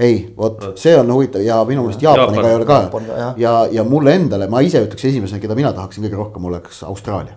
ei, 0.00 0.34
vot 0.36 0.62
see 0.80 0.96
on 0.96 1.12
huvitav 1.12 1.44
ja 1.44 1.60
minu 1.68 1.84
meelest 1.84 2.02
Jaapaniga 2.02 2.40
Jaapan. 2.40 2.50
ei 2.50 2.56
ole 2.56 2.66
ka 2.68 2.80
Jaapan, 2.84 3.08
ja, 3.40 3.54
ja 3.72 3.84
mulle 3.84 4.14
endale, 4.16 4.48
ma 4.48 4.62
ise 4.64 4.82
ütleks 4.84 5.04
esimesena, 5.10 5.40
keda 5.42 5.56
mina 5.58 5.72
tahaksin 5.76 6.04
kõige 6.06 6.20
rohkem, 6.20 6.46
oleks 6.50 6.82
Austraalia. 6.88 7.36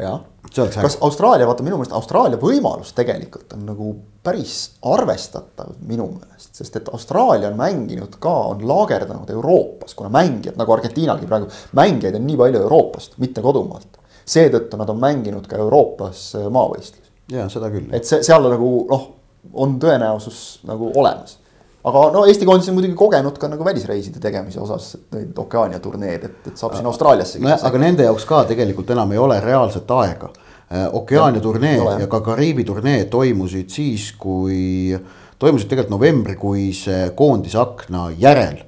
jah, 0.00 0.20
kas 0.54 0.98
Austraalia, 1.00 1.46
vaata 1.46 1.66
minu 1.66 1.78
meelest 1.78 1.94
Austraalia 1.94 2.40
võimalus 2.40 2.92
tegelikult 2.96 3.54
on 3.54 3.66
nagu 3.68 3.94
päris 4.24 4.56
arvestatav 4.90 5.74
minu 5.86 6.08
meelest, 6.16 6.54
sest 6.58 6.80
et 6.80 6.88
Austraalia 6.92 7.52
on 7.52 7.58
mänginud 7.60 8.18
ka, 8.22 8.34
on 8.54 8.64
laagerdanud 8.66 9.30
Euroopas, 9.30 9.94
kuna 9.94 10.10
mängijad 10.14 10.58
nagu 10.58 10.74
Argentiinalgi 10.74 11.30
praegu, 11.30 11.50
mängijaid 11.78 12.18
on 12.18 12.26
nii 12.26 12.40
palju 12.40 12.64
Euroopast, 12.66 13.18
mitte 13.22 13.44
kodumaalt 13.44 14.00
seetõttu 14.24 14.80
nad 14.80 14.90
on 14.90 15.00
mänginud 15.00 15.46
ka 15.48 15.60
Euroopas 15.60 16.26
äh, 16.38 16.50
maavõistlusi. 16.52 17.10
ja 17.32 17.48
seda 17.52 17.70
küll. 17.72 17.88
et 17.92 18.08
see 18.08 18.22
seal 18.26 18.50
nagu 18.50 18.74
noh, 18.90 19.08
on 19.52 19.78
tõenäosus 19.80 20.44
nagu 20.68 20.90
olemas 20.94 21.38
aga 21.84 22.04
no 22.14 22.24
Eesti 22.28 22.46
koondis 22.48 22.70
on 22.72 22.78
muidugi 22.78 22.96
kogenud 22.98 23.36
ka 23.40 23.48
nagu 23.52 23.64
välisreiside 23.66 24.20
tegemise 24.22 24.60
osas 24.62 24.94
neid 25.12 25.36
Okeaania 25.38 25.80
turneed, 25.84 26.24
et, 26.24 26.38
et 26.48 26.56
saab 26.60 26.76
siin 26.78 26.88
Austraaliasse. 26.88 27.42
no 27.44 27.52
aga 27.54 27.80
nende 27.82 28.06
jaoks 28.06 28.24
ka 28.28 28.44
tegelikult 28.48 28.94
enam 28.94 29.12
ei 29.12 29.20
ole 29.20 29.38
reaalset 29.44 29.90
aega. 29.98 30.30
Äh, 30.72 30.86
Okeaania 30.96 31.44
turnee 31.44 31.76
ja, 31.76 31.98
ja 32.00 32.08
ka 32.08 32.22
Kariibi 32.24 32.64
turnee 32.64 33.04
toimusid 33.12 33.68
siis, 33.72 34.10
kui, 34.18 34.96
toimusid 35.38 35.68
tegelikult 35.68 35.98
novembrikuise 35.98 37.00
koondise 37.16 37.60
akna 37.60 38.06
järel 38.18 38.62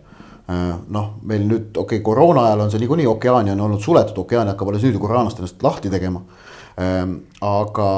noh, 0.46 1.06
meil 1.26 1.46
nüüd 1.46 1.72
okei 1.74 1.98
okay,, 1.98 2.02
koroona 2.06 2.46
ajal 2.46 2.60
on 2.66 2.70
see 2.70 2.82
niikuinii, 2.82 3.06
ookeani 3.10 3.50
on 3.54 3.62
olnud 3.66 3.82
suletud, 3.82 4.18
ookean 4.22 4.46
hakkab 4.52 4.70
alles 4.70 4.84
nüüd 4.86 4.98
Ukrainast 5.00 5.40
ennast 5.40 5.62
lahti 5.62 5.90
tegema. 5.90 6.22
aga 6.76 7.88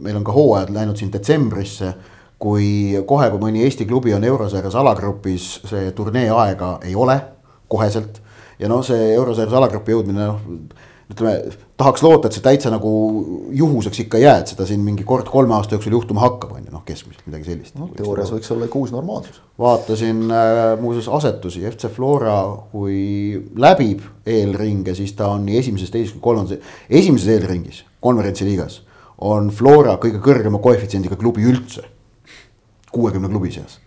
meil 0.00 0.16
on 0.16 0.24
ka 0.24 0.32
hooajad 0.32 0.70
läinud 0.72 0.96
siin 0.96 1.12
detsembrisse 1.12 1.92
kui 2.40 2.96
kohe, 3.06 3.28
kui 3.30 3.42
mõni 3.42 3.64
Eesti 3.66 3.84
klubi 3.86 4.14
on 4.16 4.24
eurosarjas 4.24 4.74
alagrupis, 4.80 5.50
see 5.68 5.90
turnee 5.96 6.30
aega 6.32 6.78
ei 6.82 6.94
ole 6.96 7.18
koheselt. 7.68 8.22
ja 8.58 8.68
noh, 8.68 8.82
see 8.84 9.12
eurosarjas 9.14 9.54
alagrupi 9.56 9.92
jõudmine 9.92 10.26
noh, 10.26 10.40
ütleme 11.12 11.52
tahaks 11.80 12.02
loota, 12.04 12.28
et 12.28 12.36
see 12.36 12.44
täitsa 12.44 12.72
nagu 12.72 12.90
juhuseks 13.56 14.02
ikka 14.04 14.20
ei 14.20 14.26
jää, 14.26 14.36
et 14.42 14.52
seda 14.52 14.66
siin 14.68 14.82
mingi 14.84 15.06
kord 15.08 15.28
kolme 15.32 15.56
aasta 15.56 15.76
jooksul 15.76 15.96
juhtuma 15.96 16.24
hakkab, 16.24 16.52
on 16.58 16.66
ju 16.66 16.74
noh, 16.74 16.84
keskmiselt 16.86 17.24
midagi 17.26 17.48
sellist 17.48 17.78
no,. 17.80 17.88
teoorias 17.96 18.32
võiks 18.34 18.52
olla 18.54 18.68
ikka 18.68 18.80
uus 18.82 18.92
normaalsus. 18.94 19.40
vaatasin 19.60 20.22
äh, 20.28 20.60
muuseas 20.80 21.08
asetusi, 21.20 21.64
FC 21.70 21.92
Flora, 21.94 22.36
kui 22.72 23.00
läbib 23.56 24.04
eelringe, 24.28 24.94
siis 24.98 25.16
ta 25.18 25.32
on 25.34 25.48
nii 25.48 25.58
esimeses, 25.62 25.92
teises 25.94 26.14
kui 26.16 26.24
kolmandas, 26.30 26.60
esimeses 26.88 27.32
eelringis 27.36 27.84
konverentsi 28.04 28.48
liigas 28.48 28.82
on 29.20 29.50
Flora 29.52 29.96
kõige 30.00 30.20
kõrgema 30.24 30.60
koefitsiendiga 30.62 31.18
klubi 31.20 31.44
üldse 31.48 31.84
kuuekümne 32.90 33.28
klubi 33.30 33.52
seas. 33.54 33.78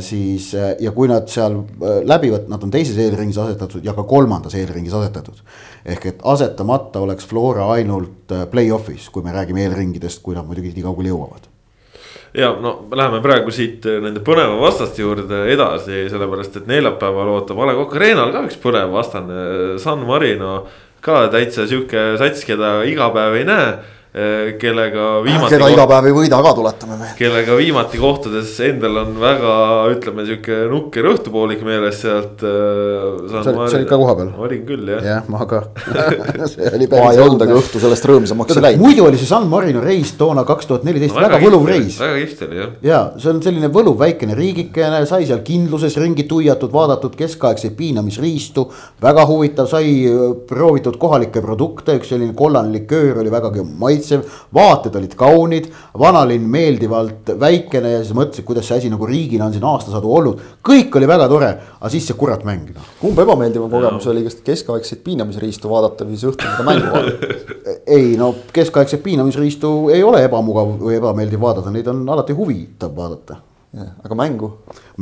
Siis 0.00 0.54
äh, 0.54 0.74
ja 0.80 0.92
kui 0.96 1.08
nad 1.10 1.28
seal 1.28 1.58
äh, 1.60 1.98
läbivad, 2.08 2.46
nad 2.48 2.62
on 2.64 2.70
teises 2.72 2.96
eelringis 3.00 3.36
asetatud 3.38 3.84
ja 3.84 3.92
ka 3.92 4.06
kolmandas 4.08 4.54
eelringis 4.56 4.94
asetatud. 4.96 5.42
ehk 5.84 6.06
et 6.06 6.22
asetamata 6.24 7.00
oleks 7.04 7.26
Flora 7.26 7.68
ainult 7.74 8.32
äh, 8.32 8.46
play-off'is, 8.48 9.10
kui 9.12 9.22
me 9.22 9.34
räägime 9.36 9.66
eelringidest, 9.66 10.22
kui 10.22 10.34
nad 10.34 10.46
muidugi 10.48 10.72
nii 10.72 10.86
kaugele 10.86 11.12
jõuavad 11.12 11.50
ja 12.36 12.48
no 12.60 12.88
läheme 12.96 13.20
praegu 13.24 13.52
siit 13.52 13.84
nende 13.84 14.22
põneva 14.24 14.56
vastaste 14.60 15.04
juurde 15.04 15.42
edasi, 15.52 16.06
sellepärast 16.12 16.56
et 16.56 16.72
neljapäeval 16.72 17.34
ootab 17.36 17.60
A 17.60 17.68
Le 17.68 17.76
Coq 17.76 17.94
Arena'l 17.96 18.32
ka 18.32 18.42
üks 18.48 18.56
põnev 18.60 18.92
vastane, 18.92 19.78
San 19.82 20.04
Marino. 20.08 20.66
ka 21.00 21.28
täitsa 21.30 21.68
sihuke 21.68 22.16
sats, 22.18 22.42
keda 22.44 22.80
iga 22.88 23.12
päev 23.14 23.36
ei 23.36 23.44
näe 23.46 23.68
kellega 24.16 25.20
viimati. 25.20 25.50
keda 25.52 25.66
iga 25.74 25.84
päev 25.90 26.06
ei 26.08 26.14
võida 26.16 26.38
ka, 26.40 26.52
tuletame 26.56 26.94
meelde. 26.96 27.14
kellega 27.18 27.56
viimati 27.58 27.98
kohtudes 28.00 28.52
endal 28.64 29.02
on 29.02 29.10
väga, 29.20 29.56
ütleme 29.92 30.24
sihuke 30.24 30.60
nukker 30.70 31.08
õhtupoolik 31.10 31.60
meeles 31.66 32.00
sealt. 32.00 32.40
Eh, 32.40 33.26
sa 33.28 33.52
olid 33.52 33.84
ka 33.90 33.98
kohapeal? 34.00 34.30
olin 34.40 34.62
küll 34.68 34.88
jah. 34.88 35.04
jah, 35.04 35.28
ma 35.28 35.44
ka 35.48 35.66
ma 36.96 37.10
ei 37.12 37.20
olnud, 37.20 37.44
aga 37.44 37.58
õhtu 37.58 37.82
sellest 37.82 38.08
rõõmsamaks 38.08 38.56
ei 38.56 38.64
läinud. 38.64 38.84
muidu 38.86 39.04
oli 39.04 39.20
see 39.20 39.28
San 39.28 39.50
Marino 39.52 39.82
reis 39.84 40.14
toona 40.16 40.46
kaks 40.48 40.70
tuhat 40.70 40.88
neliteist 40.88 41.18
väga 41.20 41.42
võluv 41.44 41.68
reis. 41.68 42.00
väga 42.00 42.16
kihvt 42.22 42.46
oli 42.48 42.60
jah. 42.62 42.72
ja 42.88 43.02
see 43.20 43.34
on 43.34 43.44
selline 43.44 43.68
võluv 43.74 44.00
väikene 44.00 44.38
riigikene, 44.38 45.02
sai 45.04 45.28
seal 45.28 45.44
kindluses 45.44 45.98
ringi 46.00 46.24
tuiatud, 46.24 46.72
vaadatud 46.72 47.20
keskaegseid 47.20 47.76
piinamisriistu. 47.76 48.64
väga 49.04 49.28
huvitav, 49.28 49.68
sai 49.68 50.08
proovitud 50.48 50.96
kohalikke 51.04 51.44
produkte, 51.44 52.00
üks 52.00 52.16
selline 52.16 52.32
kollane 52.38 52.72
liköör 52.80 53.20
oli 53.20 53.36
vägagi 53.36 53.68
maitsev 53.76 54.05
maitsev, 54.06 54.26
vaated 54.54 54.96
olid 54.98 55.14
kaunid, 55.18 55.68
vanalinn 55.98 56.46
meeldivalt 56.50 57.32
väikene 57.40 57.96
ja 57.96 58.02
siis 58.02 58.14
mõtlesin, 58.16 58.46
kuidas 58.46 58.68
see 58.68 58.78
asi 58.78 58.90
nagu 58.92 59.06
riigina 59.06 59.46
on 59.46 59.54
siin 59.54 59.64
aastasadu 59.66 60.12
olnud. 60.12 60.40
kõik 60.66 60.94
oli 60.96 61.08
väga 61.08 61.28
tore, 61.28 61.50
aga 61.80 61.90
siis 61.90 62.06
see 62.06 62.18
kurat 62.18 62.44
mäng 62.44 62.70
noh. 62.74 62.92
kumb 63.00 63.18
ebameeldivam 63.18 63.70
kogemus 63.70 64.06
oli, 64.06 64.24
kas 64.26 64.38
keskaegseid 64.46 65.02
piinamisriistu 65.04 65.70
vaadata 65.70 66.06
või 66.06 66.16
siis 66.16 66.30
õhtul 66.30 66.52
seda 66.52 66.68
mängu 66.68 66.92
vaadata? 66.92 67.34
ei 67.98 68.14
no 68.20 68.32
keskaegset 68.52 69.02
piinamisriistu 69.02 69.74
ei 69.94 70.02
ole 70.06 70.22
ebamugav 70.26 70.76
või 70.80 70.96
ebameeldiv 71.00 71.42
vaadata, 71.42 71.74
neid 71.74 71.90
on 71.92 72.06
alati 72.16 72.36
huvitav 72.36 72.94
vaadata 72.96 73.42
aga 73.74 74.14
mängu? 74.14 74.50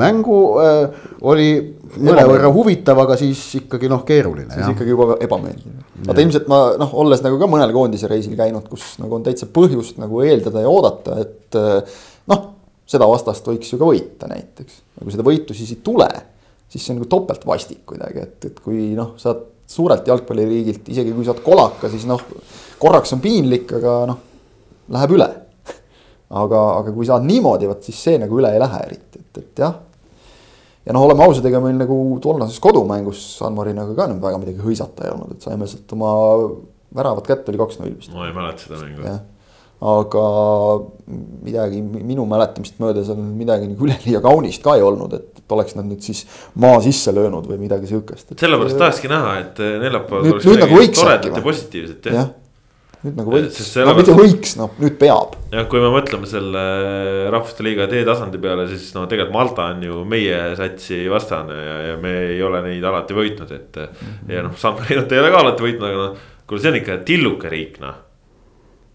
mängu 0.00 0.38
äh, 0.62 1.02
oli 1.22 1.48
mõnevõrra 1.94 2.50
huvitav, 2.54 2.98
aga 3.04 3.16
siis 3.18 3.40
ikkagi 3.60 3.90
noh, 3.90 4.02
keeruline. 4.06 4.48
siis 4.50 4.64
jah. 4.64 4.72
ikkagi 4.74 4.94
juba 4.94 5.18
ebameeldiv. 5.22 5.76
vaata 6.08 6.24
ilmselt 6.24 6.50
ma 6.50 6.60
noh, 6.80 6.96
olles 7.04 7.22
nagu 7.24 7.38
ka 7.40 7.48
mõnel 7.50 7.74
koondise 7.74 8.10
reisil 8.10 8.36
käinud, 8.38 8.66
kus 8.70 8.96
nagu 9.02 9.18
on 9.18 9.26
täitsa 9.26 9.48
põhjust 9.54 10.00
nagu 10.02 10.22
eeldada 10.26 10.64
ja 10.64 10.72
oodata, 10.72 11.18
et 11.22 11.60
äh, 11.60 12.00
noh, 12.32 12.46
seda 12.90 13.08
vastast 13.10 13.46
võiks 13.48 13.70
ju 13.72 13.80
ka 13.80 13.88
võita 13.88 14.30
näiteks. 14.30 14.80
aga 14.96 15.06
kui 15.06 15.16
seda 15.16 15.28
võitu 15.28 15.56
siis 15.56 15.76
ei 15.76 15.82
tule, 15.84 16.10
siis 16.68 16.82
see 16.82 16.94
on 16.94 17.02
nagu 17.02 17.10
topelt 17.12 17.46
vastik 17.46 17.84
kuidagi, 17.92 18.26
et, 18.26 18.50
et 18.50 18.60
kui 18.64 18.90
noh, 18.98 19.14
saad 19.20 19.46
suurelt 19.70 20.08
jalgpalliriigilt, 20.08 20.90
isegi 20.92 21.14
kui 21.14 21.24
saad 21.24 21.40
kolaka, 21.44 21.88
siis 21.92 22.08
noh, 22.08 22.20
korraks 22.82 23.14
on 23.16 23.22
piinlik, 23.24 23.70
aga 23.78 24.02
noh, 24.10 24.20
läheb 24.92 25.16
üle 25.16 25.30
aga, 26.42 26.62
aga 26.80 26.94
kui 26.94 27.08
saad 27.08 27.26
niimoodi, 27.26 27.68
vot 27.70 27.82
siis 27.86 27.98
see 28.08 28.20
nagu 28.22 28.38
üle 28.38 28.54
ei 28.54 28.62
lähe 28.62 28.80
eriti, 28.88 29.20
et, 29.22 29.42
et 29.42 29.64
jah. 29.64 29.76
ja 30.84 30.96
noh, 30.96 31.04
oleme 31.06 31.26
ausad, 31.26 31.46
ega 31.48 31.60
meil 31.64 31.76
nagu 31.80 31.98
tollases 32.22 32.60
kodumängus 32.62 33.20
San 33.38 33.56
Marinoga 33.56 33.96
ka 33.98 34.08
nüüd 34.10 34.24
väga 34.24 34.40
midagi 34.42 34.64
hõisata 34.64 35.06
ei 35.06 35.14
olnud, 35.14 35.36
et 35.36 35.46
saime 35.46 35.68
sealt 35.70 35.94
oma 35.96 36.10
väravat 36.94 37.30
kätte 37.30 37.52
oli 37.52 37.62
kaks-null 37.62 37.94
vist. 37.94 38.12
ma 38.14 38.26
ei 38.28 38.34
mäleta 38.36 38.66
seda 38.66 38.82
mängu. 38.82 39.14
aga 39.94 40.26
midagi 41.44 41.80
minu 41.84 42.26
mäletamist 42.30 42.78
mööda 42.82 43.02
seal 43.06 43.18
midagi 43.20 43.68
nagu 43.70 43.86
üleliia 43.86 44.22
kaunist 44.24 44.62
ka 44.64 44.78
ei 44.78 44.86
olnud, 44.86 45.14
et, 45.18 45.42
et 45.42 45.54
oleks 45.56 45.76
nad 45.78 45.86
nüüd 45.86 46.02
siis 46.04 46.24
maa 46.62 46.78
sisse 46.84 47.14
löönud 47.14 47.46
või 47.50 47.60
midagi 47.66 47.90
sihukest. 47.90 48.34
sellepärast 48.40 48.80
tahakski 48.80 49.12
näha, 49.12 49.36
et 49.44 49.60
neljapäeval 49.60 50.32
oleks 50.32 50.48
midagi 50.50 50.80
nagu 50.80 50.96
toredat 51.02 51.38
ja 51.38 51.44
positiivset 51.52 52.10
jah 52.10 52.22
ja 52.22 52.30
nüüd 53.04 53.18
nagu 53.20 53.34
võiks, 53.34 53.66
no 53.84 53.94
mitte 53.98 54.14
võiks, 54.16 54.54
noh 54.58 54.78
nüüd 54.80 54.96
peab. 55.00 55.34
jah, 55.52 55.66
kui 55.70 55.82
me 55.82 55.90
mõtleme 55.92 56.28
selle 56.28 56.62
Rahvuste 57.32 57.66
Liiga 57.66 57.88
D-tasandi 57.90 58.40
peale, 58.40 58.64
siis 58.70 58.88
no 58.96 59.04
tegelikult 59.10 59.34
Malta 59.34 59.68
on 59.74 59.84
ju 59.84 60.04
meie 60.08 60.38
satsi 60.58 61.02
vastane 61.12 61.58
ja, 61.58 61.76
ja 61.90 61.98
me 62.00 62.14
ei 62.30 62.40
ole 62.44 62.62
neid 62.64 62.84
alati 62.88 63.16
võitnud, 63.16 63.52
et 63.52 63.76
mm. 63.82 64.00
-hmm. 64.00 64.32
ja 64.36 64.46
noh, 64.46 64.56
San 64.60 64.78
Marinot 64.78 65.12
ei 65.12 65.20
ole 65.20 65.34
ka 65.34 65.44
alati 65.44 65.66
võitnud, 65.66 65.86
aga 65.90 66.00
noh, 66.00 66.26
kuule, 66.48 66.64
see 66.64 66.72
on 66.72 66.80
ikka 66.80 66.98
tilluke 67.04 67.52
riik, 67.52 67.78
noh. 67.84 68.00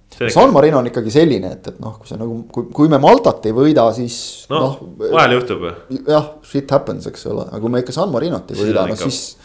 San 0.10 0.52
Marino 0.52 0.80
on 0.82 0.88
ikkagi 0.90 1.12
selline, 1.14 1.52
et, 1.54 1.68
et 1.70 1.78
noh, 1.80 1.94
kui 2.02 2.10
sa 2.10 2.18
nagu, 2.18 2.42
kui, 2.52 2.66
kui 2.76 2.90
me 2.92 2.98
Maltat 3.00 3.46
ei 3.46 3.54
võida, 3.56 3.86
siis 3.96 4.48
no, 4.50 4.64
noh. 4.64 4.80
vahel 5.14 5.38
juhtub. 5.38 5.68
jah, 6.10 6.34
shit 6.44 6.72
happens, 6.74 7.06
eks 7.08 7.28
ole, 7.30 7.46
aga 7.46 7.62
kui 7.62 7.72
me 7.72 7.84
ikka 7.84 7.96
San 7.96 8.10
Marinot 8.12 8.50
ei 8.52 8.58
võida, 8.58 8.88
no 8.90 8.98
siis 8.98 9.38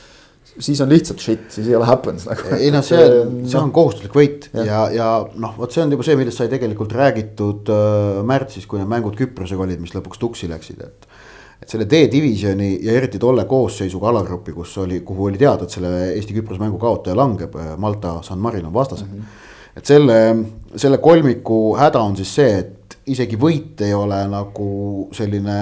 siis 0.58 0.80
on 0.80 0.90
lihtsalt 0.90 1.20
shit, 1.22 1.44
siis 1.52 1.68
ei 1.68 1.76
ole 1.76 1.86
happens 1.88 2.26
nagu. 2.28 2.54
ei 2.56 2.70
noh, 2.74 2.84
see, 2.86 3.04
see 3.48 3.58
on 3.60 3.72
kohustuslik 3.74 4.14
võit 4.14 4.48
ja, 4.54 4.64
ja, 4.64 4.80
ja 4.94 5.08
noh, 5.40 5.54
vot 5.58 5.74
see 5.74 5.82
on 5.84 5.94
juba 5.94 6.06
see, 6.06 6.16
millest 6.18 6.40
sai 6.40 6.50
tegelikult 6.52 6.94
räägitud 6.94 7.70
äh, 7.74 8.20
märtsis, 8.26 8.68
kui 8.70 8.80
need 8.80 8.90
mängud 8.90 9.16
Küprosega 9.18 9.64
olid, 9.66 9.82
mis 9.82 9.94
lõpuks 9.96 10.20
tuksi 10.22 10.50
läksid, 10.50 10.84
et. 10.86 11.08
et 11.62 11.70
selle 11.74 11.88
D-divisjoni 11.90 12.70
ja 12.86 12.94
eriti 12.98 13.18
tolle 13.22 13.46
koosseisuga 13.50 14.12
alagrupi, 14.12 14.54
kus 14.54 14.76
oli, 14.82 15.00
kuhu 15.06 15.30
oli 15.30 15.40
teada, 15.40 15.66
et 15.66 15.74
selle 15.74 15.92
Eesti-Küprose 16.14 16.62
mängu 16.62 16.78
kaotaja 16.82 17.18
langeb, 17.18 17.56
äh, 17.58 17.74
Malta, 17.80 18.20
San 18.26 18.42
Marino 18.42 18.72
vastased 18.74 19.10
mm. 19.10 19.20
-hmm. 19.20 19.78
et 19.80 19.86
selle, 19.90 20.20
selle 20.76 20.98
kolmiku 20.98 21.76
häda 21.80 22.02
on 22.02 22.16
siis 22.16 22.34
see, 22.34 22.58
et 22.58 22.98
isegi 23.10 23.36
võit 23.36 23.82
ei 23.84 23.94
ole 23.94 24.22
nagu 24.30 25.08
selline 25.12 25.58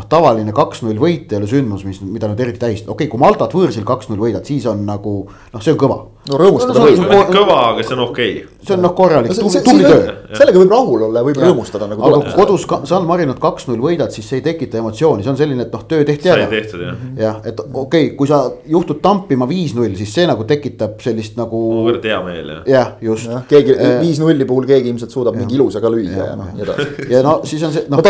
noh, 0.00 0.06
tavaline 0.08 0.54
kaks-null 0.56 1.00
võit 1.00 1.32
ei 1.32 1.40
ole 1.40 1.48
sündmus, 1.50 1.84
mis, 1.86 2.00
mida 2.04 2.30
nüüd 2.30 2.40
eriti 2.40 2.62
tähistada, 2.62 2.94
okei 2.94 3.06
okay,, 3.06 3.12
kui 3.12 3.20
Maltat 3.20 3.52
võõrsil 3.56 3.84
kaks-null 3.88 4.20
võidad, 4.20 4.46
siis 4.48 4.64
on 4.70 4.82
nagu 4.88 5.20
noh, 5.28 5.60
see 5.60 5.74
on 5.74 5.80
kõva. 5.80 5.98
no 6.30 6.38
rõõmustada 6.40 6.76
no, 6.76 6.86
võib. 6.86 7.30
kõva, 7.32 7.58
aga 7.72 7.84
see 7.84 7.96
on 7.96 8.02
okei 8.04 8.32
okay.. 8.40 8.58
see 8.64 8.76
on 8.76 8.82
noh, 8.84 8.94
korralik 8.96 9.32
no,, 9.34 9.50
tubli 9.64 9.86
töö. 9.86 10.14
sellega 10.36 10.60
võib 10.60 10.72
rahul 10.74 11.04
olla 11.08 11.22
ja 11.22 11.26
võib 11.28 11.40
ja. 11.40 11.48
rõõmustada 11.48 11.88
nagu. 11.90 12.04
aga 12.08 12.20
kui 12.26 12.34
kodus 12.38 12.66
San 12.88 13.08
Marinot 13.08 13.40
kaks-null 13.42 13.80
võidad, 13.82 14.12
siis 14.14 14.28
see 14.28 14.40
ei 14.40 14.44
tekita 14.44 14.80
emotsiooni, 14.80 15.24
see 15.24 15.32
on 15.32 15.40
selline, 15.40 15.66
et 15.66 15.74
noh, 15.74 15.84
töö 15.90 16.06
tehti 16.08 16.32
ära. 16.32 16.46
sai 16.46 16.60
tehtud 16.60 16.84
jah. 16.86 17.04
jah, 17.20 17.40
et 17.44 17.60
okei 17.64 17.80
okay,, 17.84 18.12
kui 18.18 18.30
sa 18.30 18.42
juhtud 18.68 19.00
tampima 19.04 19.48
viis-null, 19.50 19.96
siis 20.00 20.12
see 20.16 20.28
nagu 20.30 20.46
tekitab 20.48 21.00
sellist 21.04 21.40
nagu. 21.40 21.62
kuivõrd 21.80 22.08
hea 22.08 22.20
meel 22.28 22.54
jah. 22.54 22.64
jah, 22.76 22.92
just. 23.10 23.32
keegi 23.50 23.76
viis-nulli 24.04 24.48
puhul 24.48 24.68
keegi 24.70 24.92
ilmselt 24.92 25.12
suudab 25.16 25.40
mingi 25.40 25.56
ilusa 25.58 25.82
ka 25.82 25.92
lüüa 25.92 26.30
ja 26.32 26.36
noh, 26.38 26.52
nii 26.54 26.68
edasi. 26.68 27.08
ja 27.10 27.24
no 27.26 27.38
siis 27.48 27.64
on 27.66 27.74
see 27.74 27.88
noh, 27.90 28.04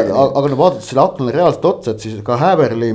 aga, 0.00 0.26
aga 0.40 0.50
no 0.50 0.58
vaadates 0.58 0.88
selle 0.96 1.04
aknale 1.04 1.34
reaalselt 1.34 1.68
otsa, 1.68 1.92
et 1.92 2.00
siis 2.00 2.22
ka 2.24 2.38
Häberli 2.40 2.94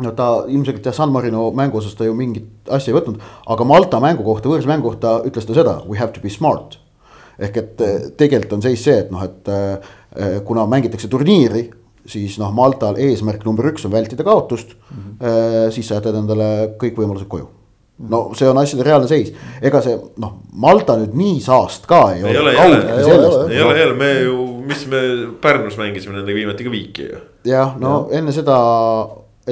no 0.00 0.12
ta 0.16 0.44
ilmselt 0.48 0.84
jah, 0.86 0.94
San 0.94 1.10
Marino 1.12 1.50
mängu 1.56 1.80
osas 1.80 1.96
ta 1.98 2.06
ju 2.06 2.14
mingit 2.16 2.70
asja 2.70 2.92
ei 2.92 2.98
võtnud, 3.00 3.18
aga 3.50 3.66
Malta 3.66 4.00
mängu 4.00 4.24
kohta, 4.24 4.48
võõrsmängu 4.48 4.86
kohta 4.86 5.18
ütles 5.28 5.48
ta 5.48 5.56
seda, 5.56 5.80
we 5.88 5.98
have 5.98 6.14
to 6.14 6.22
be 6.22 6.30
smart. 6.30 6.78
ehk 7.40 7.56
et 7.56 7.80
eh, 7.80 8.00
tegelikult 8.20 8.58
on 8.58 8.62
seis 8.62 8.82
see, 8.84 8.98
et 9.00 9.10
noh, 9.10 9.22
et 9.24 9.48
eh, 9.48 10.40
kuna 10.44 10.66
mängitakse 10.68 11.08
turniiri, 11.08 11.70
siis 12.06 12.36
noh, 12.38 12.52
Maltal 12.52 12.98
eesmärk 13.00 13.44
number 13.44 13.70
üks 13.72 13.86
on 13.88 13.92
vältida 13.92 14.24
kaotust 14.24 14.74
mm. 14.74 15.16
-hmm. 15.20 15.70
siis 15.70 15.88
sa 15.88 15.98
jätad 15.98 16.16
endale 16.16 16.76
kõik 16.80 16.96
võimalused 16.96 17.28
koju 17.28 17.48
no 18.08 18.30
see 18.34 18.48
on 18.48 18.58
asjade 18.58 18.84
reaalne 18.86 19.08
seis, 19.08 19.32
ega 19.62 19.82
see 19.84 19.96
noh, 20.22 20.38
Malta 20.52 20.96
nüüd 21.00 21.16
nii 21.16 21.40
saast 21.44 21.86
ka 21.88 22.12
ei, 22.14 22.22
ei 22.24 22.38
ole. 22.40 22.52
ei 22.52 22.64
ole, 22.64 22.78
ei 22.96 23.12
ole, 23.12 23.74
ei 23.74 23.84
ole, 23.84 23.94
me 23.98 24.12
ju, 24.20 24.36
mis 24.66 24.86
me 24.90 25.00
Pärnus 25.42 25.78
mängisime 25.80 26.18
nendega 26.18 26.36
viimati 26.36 26.66
ka 26.66 26.72
viiki 26.72 27.08
ju. 27.08 27.24
jah, 27.48 27.74
no 27.80 27.96
ja. 28.10 28.20
enne 28.20 28.34
seda 28.36 28.58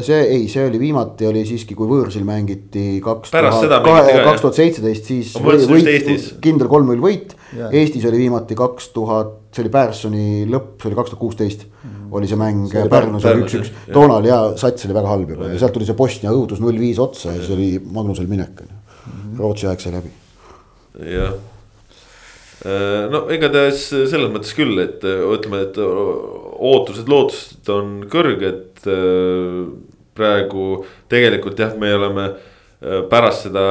see 0.03 0.18
ei, 0.27 0.49
see 0.49 0.66
oli 0.68 0.79
viimati 0.81 1.27
oli 1.27 1.42
siiski, 1.49 1.75
kui 1.77 1.88
võõrsil 1.88 2.25
mängiti 2.27 3.01
kaks 3.05 3.33
tuhat, 3.33 3.83
kaks 3.83 4.44
tuhat 4.44 4.59
seitseteist, 4.59 5.11
siis 5.11 5.33
võit, 5.40 6.29
kindel 6.44 6.71
kolm-null 6.71 7.03
võit. 7.03 7.35
Eestis 7.73 8.05
oli 8.09 8.21
viimati 8.27 8.57
kaks 8.59 8.90
tuhat, 8.94 9.35
see 9.57 9.64
oli 9.64 9.73
Pärssoni 9.73 10.25
lõpp, 10.51 10.77
see 10.83 10.90
oli 10.90 10.99
kaks 11.01 11.14
tuhat 11.14 11.23
kuusteist. 11.23 11.66
Mhm. 11.79 12.12
oli 12.12 12.29
see 12.29 12.38
mäng 12.40 12.66
See 12.71 12.81
oli 12.81 12.92
Pärnus 12.92 13.25
oli 13.29 13.44
üks-üks, 13.44 13.73
toona 13.92 14.18
oli 14.21 14.31
ja 14.31 14.38
sats 14.57 14.87
oli 14.87 14.97
väga 14.97 15.11
halb 15.12 15.31
juba 15.35 15.51
ja 15.51 15.59
sealt 15.61 15.75
tuli 15.77 15.88
see 15.88 15.97
Bosnia 15.97 16.33
õudus 16.33 16.61
null 16.64 16.79
viis 16.81 16.99
otsa 17.03 17.35
ja 17.35 17.40
siis 17.42 17.53
oli 17.53 17.68
Magnusel 17.81 18.29
minek 18.31 18.62
on 18.64 18.71
ju. 18.73 18.79
Rootsi 19.38 19.68
aeg 19.68 19.81
sai 19.81 19.92
läbi. 19.92 20.12
jah. 21.05 21.37
No 23.12 23.23
igatahes 23.31 23.85
selles 23.92 24.31
mõttes 24.35 24.55
küll, 24.57 24.79
et 24.83 25.05
ütleme, 25.07 25.62
et 25.68 25.79
ootused-lootused 25.79 27.68
on 27.75 27.99
kõrged. 28.11 28.83
praegu 30.18 30.85
tegelikult 31.07 31.61
jah, 31.62 31.77
me 31.79 31.92
oleme 31.94 32.25
äh, 32.27 32.49
pärast 32.81 33.49
seda 33.49 33.62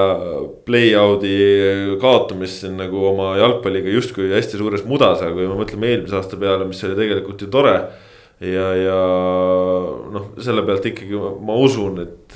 play-out'i 0.67 1.97
kaotamist 2.01 2.63
siin 2.63 2.75
nagu 2.79 3.05
oma 3.07 3.37
jalgpalliga 3.39 3.91
justkui 3.93 4.33
hästi 4.33 4.59
suures 4.59 4.83
mudas, 4.87 5.21
aga 5.23 5.31
kui 5.35 5.47
me 5.47 5.55
mõtleme 5.61 5.93
eelmise 5.93 6.17
aasta 6.19 6.39
peale, 6.39 6.67
mis 6.67 6.83
oli 6.83 6.97
tegelikult 6.99 7.41
ju 7.41 7.47
tore. 7.51 7.77
ja, 8.43 8.67
ja 8.75 8.97
noh, 10.13 10.33
selle 10.43 10.61
pealt 10.67 10.85
ikkagi 10.91 11.15
ma 11.17 11.55
usun, 11.57 12.03
et 12.03 12.35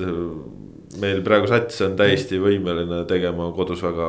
meil 0.99 1.21
praegu 1.23 1.47
sats 1.49 1.79
on 1.85 1.93
täiesti 1.99 2.39
võimeline 2.41 3.03
tegema 3.09 3.47
kodus 3.55 3.79
väga, 3.83 4.07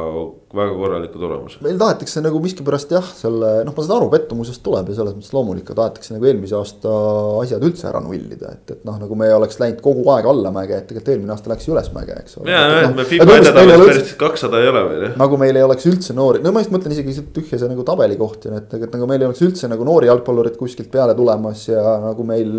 väga 0.57 0.75
korraliku 0.79 1.21
tulemuse. 1.21 1.61
meil 1.65 1.79
tahetakse 1.79 2.23
nagu 2.25 2.41
miskipärast 2.43 2.95
jah, 2.95 3.07
selle 3.17 3.51
noh, 3.67 3.75
ma 3.77 3.85
saan 3.85 4.01
aru, 4.01 4.09
pettumusest 4.13 4.63
tuleb 4.65 4.91
ja 4.91 4.97
selles 4.99 5.15
mõttes 5.17 5.35
loomulik, 5.37 5.69
aga 5.69 5.79
tahetakse 5.83 6.17
nagu 6.17 6.29
eelmise 6.29 6.57
aasta 6.59 6.95
asjad 7.43 7.67
üldse 7.69 7.87
ära 7.91 8.03
nullida, 8.05 8.55
et, 8.57 8.75
et 8.75 8.89
noh, 8.89 8.99
nagu 9.03 9.19
me 9.19 9.29
oleks 9.37 9.61
läinud 9.63 9.83
kogu 9.85 10.07
aeg 10.15 10.29
allamäge, 10.33 10.81
et 10.81 10.89
tegelikult 10.91 11.13
eelmine 11.15 11.37
aasta 11.37 11.53
läks 11.53 11.69
ju 11.69 11.77
ülesmäge, 11.77 12.19
eks 12.25 12.41
ole. 12.41 12.51
ja, 12.51 12.65
ja 12.67 12.83
noh, 12.89 12.97
me 12.99 13.07
FIFA 13.13 13.39
edetabelis 13.39 13.87
päris 13.93 14.15
kakssada 14.25 14.63
ei 14.63 14.73
ole 14.73 14.85
veel 14.91 15.07
jah. 15.07 15.17
nagu 15.23 15.41
meil 15.45 15.61
ei 15.61 15.67
oleks 15.69 15.89
üldse 15.93 16.19
noori, 16.19 16.43
no 16.43 16.55
ma 16.55 16.65
just 16.65 16.75
mõtlen 16.75 16.97
isegi 16.97 17.29
tühja 17.37 17.61
see 17.61 17.71
nagu 17.71 17.87
tabeli 17.87 18.19
kohta, 18.21 18.57
et, 18.59 18.77
et 18.81 18.91
nagu 18.91 19.11
meil 19.11 19.23
ei 19.23 19.31
oleks 19.31 19.45
üldse 19.47 19.71
nagu 19.71 19.87
noori 19.87 20.11
jalgpallureid 20.11 20.59
kuskilt 20.61 20.91
peale 20.93 21.15
tulemas 21.19 21.69
ja 21.71 21.99
nagu 22.09 22.27
meil 22.27 22.53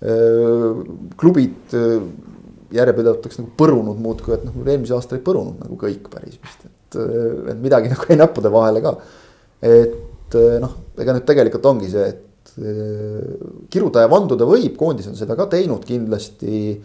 öö, 0.00 0.74
klubid 1.20 1.76
järjepidevalt 2.74 3.26
oleks 3.26 3.40
nagu 3.40 3.52
põrunud 3.58 4.00
muudkui, 4.02 4.36
et 4.36 4.46
noh, 4.46 4.56
eelmise 4.64 4.94
aasta 4.96 5.18
ei 5.18 5.24
põrunud 5.24 5.60
nagu 5.62 5.78
kõik 5.80 6.08
päris 6.12 6.38
vist, 6.38 6.66
et, 6.66 6.98
et 7.52 7.60
midagi 7.60 7.90
nagu 7.92 8.08
jäi 8.08 8.18
näppude 8.20 8.52
vahele 8.52 8.82
ka. 8.84 8.96
et 9.66 10.38
noh, 10.62 10.76
ega 11.00 11.16
nüüd 11.16 11.26
tegelikult 11.28 11.66
ongi 11.72 11.90
see, 11.92 12.06
et 12.08 12.26
kiruda 13.70 14.04
ja 14.04 14.10
vanduda 14.10 14.46
võib, 14.48 14.74
koondis 14.78 15.08
on 15.10 15.18
seda 15.18 15.36
ka 15.38 15.48
teinud 15.50 15.84
kindlasti. 15.86 16.80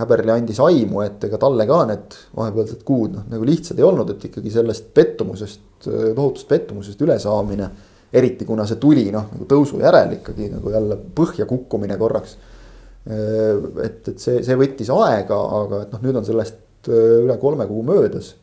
Häberli 0.00 0.30
andis 0.32 0.60
aimu, 0.62 1.00
et 1.02 1.24
ega 1.26 1.36
talle 1.42 1.64
ka 1.66 1.80
need 1.88 2.14
vahepealsed 2.38 2.84
kuud 2.86 3.16
noh, 3.16 3.24
nagu 3.28 3.44
lihtsad 3.44 3.80
ei 3.80 3.84
olnud, 3.84 4.12
et 4.14 4.22
ikkagi 4.28 4.52
sellest 4.54 4.86
pettumusest, 4.96 5.64
tohutust 5.82 6.46
pettumusest 6.48 7.02
ülesaamine. 7.02 7.66
eriti 8.12 8.46
kuna 8.46 8.64
see 8.66 8.78
tuli 8.82 9.04
noh, 9.10 9.26
nagu 9.34 9.44
tõusu 9.50 9.80
järel 9.82 10.14
ikkagi 10.16 10.48
nagu 10.50 10.70
jälle 10.70 10.96
põhja 11.14 11.44
kukkumine 11.46 11.98
korraks 11.98 12.36
et, 13.08 14.08
et 14.12 14.16
see, 14.20 14.40
see 14.44 14.56
võttis 14.60 14.90
aega, 14.92 15.38
aga 15.60 15.84
et 15.86 15.94
noh, 15.94 16.02
nüüd 16.04 16.20
on 16.20 16.26
sellest 16.26 16.90
üle 16.90 17.36
kolme 17.40 17.66
kuu 17.68 17.82
möödas. 17.86 18.34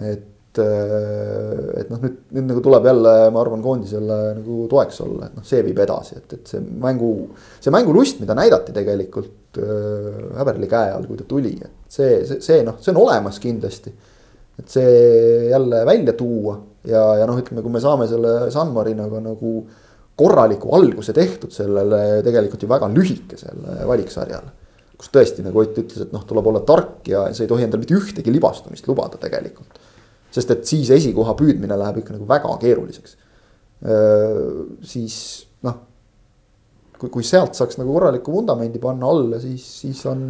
et, 0.00 0.58
et 0.58 1.90
noh, 1.92 2.00
nüüd, 2.00 2.16
nüüd 2.32 2.48
nagu 2.48 2.62
tuleb 2.64 2.88
jälle, 2.88 3.12
ma 3.32 3.42
arvan, 3.42 3.62
koondisele 3.64 4.18
nagu 4.38 4.66
toeks 4.72 5.02
olla, 5.04 5.28
et 5.28 5.36
noh, 5.36 5.44
see 5.48 5.60
viib 5.64 5.80
edasi, 5.84 6.16
et, 6.20 6.38
et 6.38 6.54
see 6.54 6.60
mängu. 6.60 7.12
see 7.60 7.74
mängulust, 7.74 8.20
mida 8.24 8.36
näidati 8.38 8.74
tegelikult 8.76 9.38
Häberli 9.52 10.64
käe 10.64 10.94
all, 10.94 11.04
kui 11.04 11.18
ta 11.18 11.26
tuli, 11.28 11.52
et 11.60 11.92
see, 11.92 12.22
see, 12.24 12.40
see 12.40 12.62
noh, 12.64 12.78
see 12.80 12.94
on 12.94 13.02
olemas 13.04 13.40
kindlasti. 13.42 13.92
et 14.60 14.68
see 14.68 15.48
jälle 15.50 15.84
välja 15.88 16.12
tuua 16.16 16.58
ja, 16.88 17.02
ja 17.20 17.28
noh, 17.28 17.38
ütleme, 17.40 17.62
kui 17.64 17.72
me 17.72 17.80
saame 17.82 18.08
selle 18.10 18.50
San 18.52 18.72
Marinoga 18.74 19.20
nagu 19.24 19.52
korraliku 20.18 20.74
alguse 20.76 21.14
tehtud 21.16 21.52
sellele 21.54 22.20
tegelikult 22.24 22.64
ju 22.64 22.70
väga 22.70 22.88
lühikesele 22.92 23.86
valiksarjale. 23.88 24.58
kus 25.02 25.10
tõesti 25.10 25.42
nagu 25.42 25.58
Ott 25.58 25.78
ütles, 25.80 26.02
et 26.04 26.12
noh, 26.14 26.22
tuleb 26.22 26.46
olla 26.46 26.60
tark 26.62 27.08
ja 27.10 27.24
sa 27.34 27.42
ei 27.42 27.48
tohi 27.50 27.64
endale 27.64 27.82
mitte 27.82 27.96
ühtegi 27.96 28.30
libastumist 28.32 28.86
lubada 28.86 29.18
tegelikult. 29.18 29.78
sest 30.30 30.50
et 30.50 30.66
siis 30.66 30.90
esikoha 30.90 31.34
püüdmine 31.36 31.78
läheb 31.78 32.02
ikka 32.02 32.14
nagu 32.16 32.28
väga 32.28 32.58
keeruliseks. 32.60 33.16
siis 34.82 35.16
noh, 35.62 35.78
kui, 36.98 37.08
kui 37.08 37.24
sealt 37.26 37.54
saaks 37.58 37.80
nagu 37.80 37.92
korraliku 37.92 38.32
vundamendi 38.32 38.78
panna 38.78 39.08
alla, 39.10 39.40
siis, 39.42 39.64
siis 39.82 40.04
on 40.06 40.22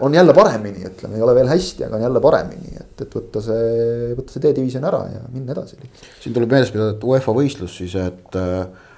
on 0.00 0.14
jälle 0.14 0.34
paremini, 0.34 0.84
ütleme, 0.88 1.16
ei 1.16 1.22
ole 1.22 1.34
veel 1.34 1.50
hästi, 1.50 1.84
aga 1.86 1.98
on 1.98 2.06
jälle 2.06 2.20
paremini, 2.20 2.72
et, 2.80 3.04
et 3.04 3.18
võtta 3.18 3.42
see, 3.44 4.14
võtta 4.18 4.34
see 4.34 4.44
D-divisjon 4.44 4.86
ära 4.88 5.02
ja 5.12 5.20
minna 5.32 5.54
edasi. 5.54 5.76
siin 6.20 6.34
tuleb 6.34 6.50
meeles 6.50 6.72
pidada, 6.74 6.96
et 6.96 7.04
UEFA 7.06 7.34
võistlus 7.36 7.76
siis, 7.82 7.94
et 8.00 8.38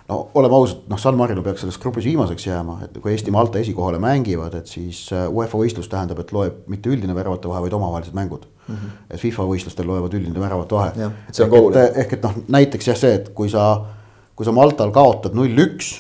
no 0.09 0.19
oleme 0.37 0.59
ausad, 0.59 0.85
noh, 0.91 1.01
San 1.01 1.17
Marino 1.19 1.43
peaks 1.45 1.65
selles 1.65 1.79
grupis 1.81 2.07
viimaseks 2.09 2.47
jääma, 2.47 2.79
et 2.87 2.97
kui 3.01 3.13
Eesti-Malta 3.15 3.61
esikohale 3.61 4.01
mängivad, 4.03 4.57
et 4.59 4.71
siis 4.71 5.07
UEFA 5.13 5.61
võistlus 5.61 5.89
tähendab, 5.93 6.21
et 6.21 6.33
loeb 6.37 6.65
mitte 6.73 6.93
üldine 6.93 7.17
väravate 7.17 7.49
vahe, 7.49 7.65
vaid 7.65 7.77
omavahelised 7.77 8.17
mängud 8.17 8.47
mm. 8.47 8.75
-hmm. 8.75 8.95
et 9.11 9.21
FIFA 9.21 9.49
võistlustel 9.51 9.89
loevad 9.89 10.15
üldine 10.15 10.41
väravate 10.41 10.75
vahe. 10.75 11.11
ehk 11.39 11.59
et, 11.61 11.99
ehk 12.05 12.17
et 12.19 12.23
noh, 12.23 12.41
näiteks 12.49 12.89
jah, 12.93 13.01
see, 13.01 13.15
et 13.21 13.29
kui 13.35 13.51
sa, 13.51 13.85
kui 14.37 14.45
sa 14.45 14.53
Maltal 14.53 14.93
kaotad 14.93 15.37
null-üks, 15.37 15.95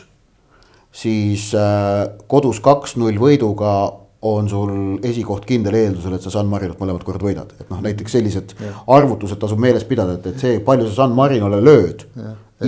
siis 0.93 1.51
äh, 1.55 2.09
kodus 2.29 2.61
kaks-null 2.61 3.19
võiduga 3.19 4.04
on 4.25 4.49
sul 4.49 4.71
esikoht 5.05 5.45
kindel 5.49 5.77
eeldusel, 5.77 6.17
et 6.17 6.25
sa 6.25 6.33
San 6.33 6.49
Marinot 6.49 6.81
mõlemat 6.81 7.05
korda 7.05 7.27
võidad, 7.27 7.51
et 7.61 7.69
noh, 7.69 7.83
näiteks 7.85 8.17
sellised 8.17 8.55
ja. 8.63 8.73
arvutused 8.97 9.41
tasub 9.41 9.61
meeles 9.61 9.85
pidada, 9.89 10.17
et, 10.17 10.31
et 10.33 10.41
see, 10.41 10.63
palju 10.65 10.89
sa 10.89 11.03
San 11.03 11.15
Marinole 11.17 11.61
lööd. 11.65 12.07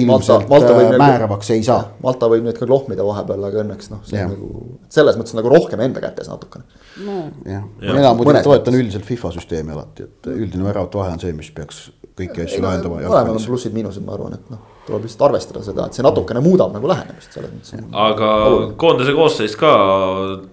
Malta, 0.05 0.41
Malta 0.51 0.75
äh, 0.83 0.97
määravaks 0.99 1.51
ei 1.55 1.63
saa. 1.65 1.79
Malta 2.03 2.29
võib 2.29 2.45
nüüd 2.45 2.59
ka 2.59 2.67
lohmida 2.69 3.05
vahepeal, 3.07 3.47
aga 3.49 3.63
õnneks 3.63 3.89
noh, 3.93 4.03
see 4.05 4.19
ja. 4.19 4.27
on 4.27 4.35
nagu 4.35 4.65
selles 4.93 5.17
mõttes 5.17 5.37
nagu 5.39 5.49
rohkem 5.49 5.81
enda 5.87 6.03
kätes 6.05 6.29
natukene. 6.29 6.67
nojah, 7.07 7.65
ma 7.65 7.99
enam 8.03 8.21
muidugi 8.21 8.45
toetan 8.45 8.77
üldiselt 8.77 9.07
FIFA 9.09 9.33
süsteemi 9.39 9.73
alati, 9.73 10.11
et 10.11 10.33
üldine 10.35 10.67
väravate 10.67 11.01
vahe 11.01 11.17
on 11.17 11.23
see, 11.23 11.33
mis 11.39 11.49
peaks 11.55 11.87
kõiki 12.19 12.45
asju 12.45 12.65
lahendama. 12.67 13.01
mõlemal 13.07 13.39
on 13.39 13.47
plussid-miinused, 13.47 14.05
ma 14.05 14.19
arvan, 14.19 14.37
et 14.37 14.53
noh 14.53 14.76
tuleb 14.87 15.05
lihtsalt 15.07 15.27
arvestada 15.29 15.63
seda, 15.67 15.87
et 15.87 15.97
see 15.97 16.05
natukene 16.07 16.43
muudab 16.45 16.73
nagu 16.75 16.89
lähenemist 16.91 17.35
selles 17.35 17.53
mõttes. 17.53 17.85
aga 18.07 18.31
koondise 18.79 19.15
koosseis 19.17 19.57
ka 19.59 19.73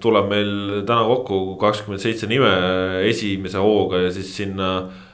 tuleb 0.04 0.30
meil 0.32 0.52
täna 0.88 1.06
kokku 1.10 1.56
kakskümmend 1.62 2.04
seitse 2.04 2.30
nime 2.32 2.52
esimese 3.10 3.62
hooga 3.62 4.04
ja 4.08 4.12
siis 4.16 4.34
sinna 4.36 4.74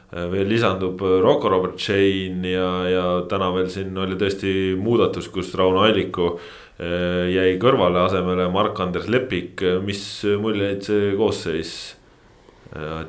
veel 0.10 0.48
lisandub 0.50 1.02
Rocco 1.22 1.52
Robert 1.52 1.78
Chain 1.78 2.42
ja, 2.48 2.70
ja 2.90 3.06
täna 3.30 3.52
veel 3.54 3.70
siin 3.70 3.98
oli 3.98 4.18
tõesti 4.18 4.74
muudatus, 4.80 5.30
kus 5.30 5.54
Rauno 5.58 5.84
Alliku 5.86 6.34
jäi 6.80 7.58
kõrvale 7.62 8.00
asemele 8.06 8.48
Mark-Andres 8.54 9.10
Lepik, 9.12 9.62
mis 9.84 10.02
muljeid 10.40 10.86
see 10.88 11.14
koosseis 11.20 11.74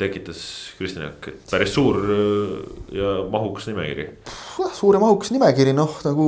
tekitas 0.01 0.41
Kristjan 0.79 1.05
Jaak, 1.05 1.29
päris 1.51 1.75
suur 1.75 1.99
ja 2.97 3.11
mahukas 3.31 3.67
nimekiri. 3.69 4.07
suur 4.73 4.97
ja 4.97 5.01
mahukas 5.03 5.35
nimekiri, 5.35 5.75
noh 5.77 5.99
nagu 6.07 6.27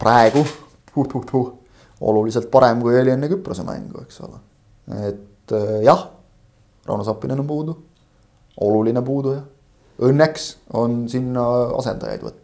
praegu 0.00 0.44
huh,-huh-huh, 0.94 1.52
oluliselt 2.00 2.50
parem, 2.50 2.80
kui 2.82 2.96
oli 3.00 3.12
enne 3.14 3.28
Küprose 3.28 3.64
mängu, 3.66 4.04
eks 4.04 4.20
ole. 4.24 4.40
et 5.08 5.54
jah, 5.84 6.08
Rauno 6.86 7.04
Sappinen 7.04 7.40
on 7.40 7.46
puudu, 7.48 7.76
oluline 8.60 9.02
puuduja. 9.02 9.42
Õnneks 10.04 10.48
on 10.74 11.04
sinna 11.08 11.44
asendajaid 11.78 12.24
võtta. 12.24 12.40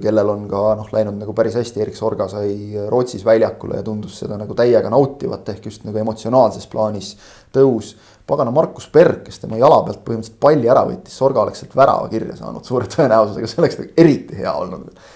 kellel 0.00 0.30
on 0.32 0.46
ka 0.48 0.60
noh, 0.78 0.86
läinud 0.92 1.18
nagu 1.20 1.34
päris 1.36 1.58
hästi, 1.58 1.82
Erik 1.84 1.96
Sorga 1.96 2.24
sai 2.32 2.72
Rootsis 2.88 3.24
väljakule 3.24 3.76
ja 3.76 3.84
tundus 3.84 4.14
seda 4.22 4.38
nagu 4.40 4.54
täiega 4.56 4.88
nautivat, 4.88 5.48
ehk 5.52 5.66
just 5.68 5.84
nagu 5.84 6.00
emotsionaalses 6.00 6.64
plaanis 6.72 7.10
tõus 7.52 7.92
pagana 8.28 8.52
Markus 8.54 8.88
Berg, 8.92 9.22
kes 9.26 9.40
tema 9.42 9.58
jala 9.60 9.80
pealt 9.86 10.02
põhimõtteliselt 10.04 10.40
palli 10.42 10.68
ära 10.68 10.84
võttis, 10.88 11.16
Sorga 11.16 11.42
oleks 11.44 11.62
sealt 11.62 11.76
värava 11.78 12.08
kirja 12.12 12.36
saanud 12.38 12.66
suure 12.66 12.88
tõenäosusega, 12.92 13.48
see 13.48 13.62
oleks 13.62 13.78
nagu 13.80 13.94
eriti 14.04 14.40
hea 14.42 14.52
olnud. 14.62 15.06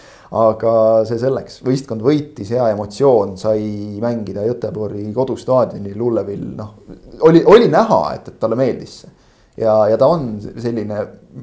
aga 0.42 0.70
see 1.04 1.18
selleks, 1.20 1.58
võistkond 1.60 2.00
võitis, 2.00 2.48
hea 2.54 2.70
emotsioon, 2.72 3.34
sai 3.36 3.66
mängida 4.00 4.46
Göteborgi 4.46 5.10
kodustaadionil 5.12 5.98
Lullevil, 6.00 6.46
noh. 6.56 6.70
oli, 7.28 7.42
oli 7.44 7.68
näha, 7.68 7.98
et, 8.14 8.30
et 8.32 8.38
talle 8.40 8.56
meeldis 8.56 8.94
see. 9.02 9.12
ja, 9.60 9.74
ja 9.92 9.98
ta 10.00 10.08
on 10.08 10.30
selline 10.40 11.02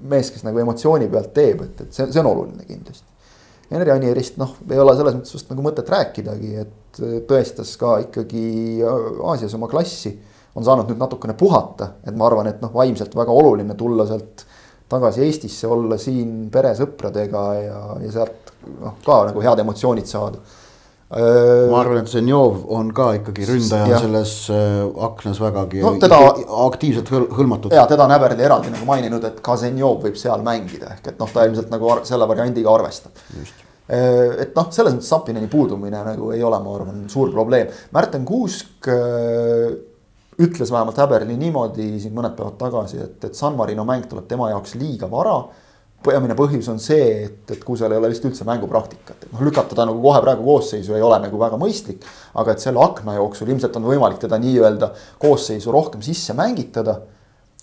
mees, 0.09 0.33
kes 0.33 0.41
nagu 0.47 0.57
emotsiooni 0.63 1.05
pealt 1.11 1.29
teeb, 1.37 1.61
et, 1.67 1.85
et 1.85 1.93
see, 1.93 2.09
see 2.09 2.23
on 2.23 2.31
oluline 2.31 2.65
kindlasti. 2.65 3.05
Henri 3.69 3.93
Anierist, 3.93 4.39
noh, 4.41 4.55
ei 4.65 4.81
ole 4.81 4.97
selles 4.97 5.19
mõttes 5.19 5.37
vast 5.37 5.53
nagu 5.53 5.61
mõtet 5.61 5.93
rääkidagi, 5.93 6.55
et 6.63 7.01
tõestas 7.29 7.75
ka 7.77 7.99
ikkagi 8.07 8.47
Aasias 8.81 9.53
oma 9.53 9.69
klassi 9.69 10.15
on 10.59 10.67
saanud 10.67 10.91
nüüd 10.91 10.99
natukene 10.99 11.35
puhata, 11.39 11.93
et 12.03 12.15
ma 12.15 12.27
arvan, 12.27 12.51
et 12.51 12.61
noh, 12.63 12.71
vaimselt 12.75 13.15
väga 13.15 13.31
oluline 13.31 13.75
tulla 13.79 14.05
sealt 14.09 14.45
tagasi 14.89 15.25
Eestisse, 15.25 15.67
olla 15.69 15.97
siin 16.01 16.49
peresõpradega 16.53 17.43
ja, 17.61 17.83
ja 18.03 18.13
sealt 18.13 18.49
noh, 18.79 18.97
ka 19.05 19.21
nagu 19.29 19.43
head 19.45 19.61
emotsioonid 19.63 20.09
saada. 20.09 20.41
ma 21.09 21.79
arvan, 21.79 22.03
et 22.03 22.09
Zenjov 22.11 22.67
on 22.69 22.91
ka 22.93 23.07
ikkagi 23.17 23.47
ründaja 23.49 23.95
ja. 23.95 24.01
selles 24.03 24.33
äh, 24.53 24.83
aknas 25.07 25.39
vägagi 25.41 25.81
no, 25.81 25.95
teda, 26.01 26.19
aktiivselt 26.67 27.09
hõl, 27.09 27.25
hõlmatud. 27.33 27.73
ja 27.73 27.87
teda 27.89 28.05
on 28.05 28.13
Häberli 28.13 28.45
eraldi 28.45 28.69
nagu 28.73 28.85
maininud, 28.85 29.25
et 29.25 29.39
ka 29.45 29.55
Zenjov 29.57 30.03
võib 30.05 30.19
seal 30.21 30.45
mängida, 30.45 30.93
ehk 30.97 31.09
et 31.13 31.17
noh, 31.21 31.31
ta 31.33 31.47
ilmselt 31.49 31.73
nagu 31.73 31.95
selle 32.05 32.29
variandiga 32.29 32.69
arvestab. 32.75 33.25
et 33.89 34.53
noh, 34.57 34.69
selles 34.69 34.99
mõttes 34.99 35.09
Sapineni 35.09 35.49
puudumine 35.49 36.03
nagu 36.11 36.29
ei 36.35 36.45
ole, 36.45 36.61
ma 36.61 36.77
arvan, 36.77 37.05
suur 37.09 37.33
probleem. 37.33 37.73
Märten 37.95 38.25
Kuusk 38.29 38.85
ütles 40.39 40.71
vähemalt 40.71 40.97
Häberli 40.97 41.35
niimoodi 41.37 41.97
siin 41.99 42.13
mõned 42.15 42.35
päevad 42.37 42.55
tagasi, 42.59 43.01
et, 43.03 43.17
et 43.27 43.35
San 43.35 43.57
Marino 43.59 43.83
mäng 43.87 44.07
tuleb 44.09 44.27
tema 44.29 44.49
jaoks 44.53 44.77
liiga 44.79 45.09
vara. 45.11 45.41
peamine 46.03 46.35
põhjus 46.35 46.69
on 46.71 46.77
see, 46.79 47.07
et, 47.25 47.51
et 47.51 47.63
kui 47.63 47.75
seal 47.77 47.91
ei 47.91 47.99
ole 47.99 48.07
vist 48.07 48.23
üldse 48.23 48.45
mängupraktikat, 48.47 49.25
et 49.25 49.31
noh, 49.33 49.41
lükata 49.43 49.75
ta 49.75 49.83
nagu 49.83 49.99
kohe 49.99 50.21
praegu 50.23 50.45
koosseisu 50.45 50.95
ei 50.95 51.01
ole 51.03 51.17
nagu 51.19 51.39
väga 51.39 51.59
mõistlik. 51.59 52.05
aga 52.33 52.51
et 52.51 52.63
selle 52.63 52.79
akna 52.79 53.17
jooksul 53.17 53.51
ilmselt 53.51 53.75
on 53.75 53.89
võimalik 53.89 54.21
teda 54.21 54.39
nii-öelda 54.39 54.93
koosseisu 55.19 55.71
rohkem 55.75 56.01
sisse 56.01 56.33
mängitada 56.33 57.01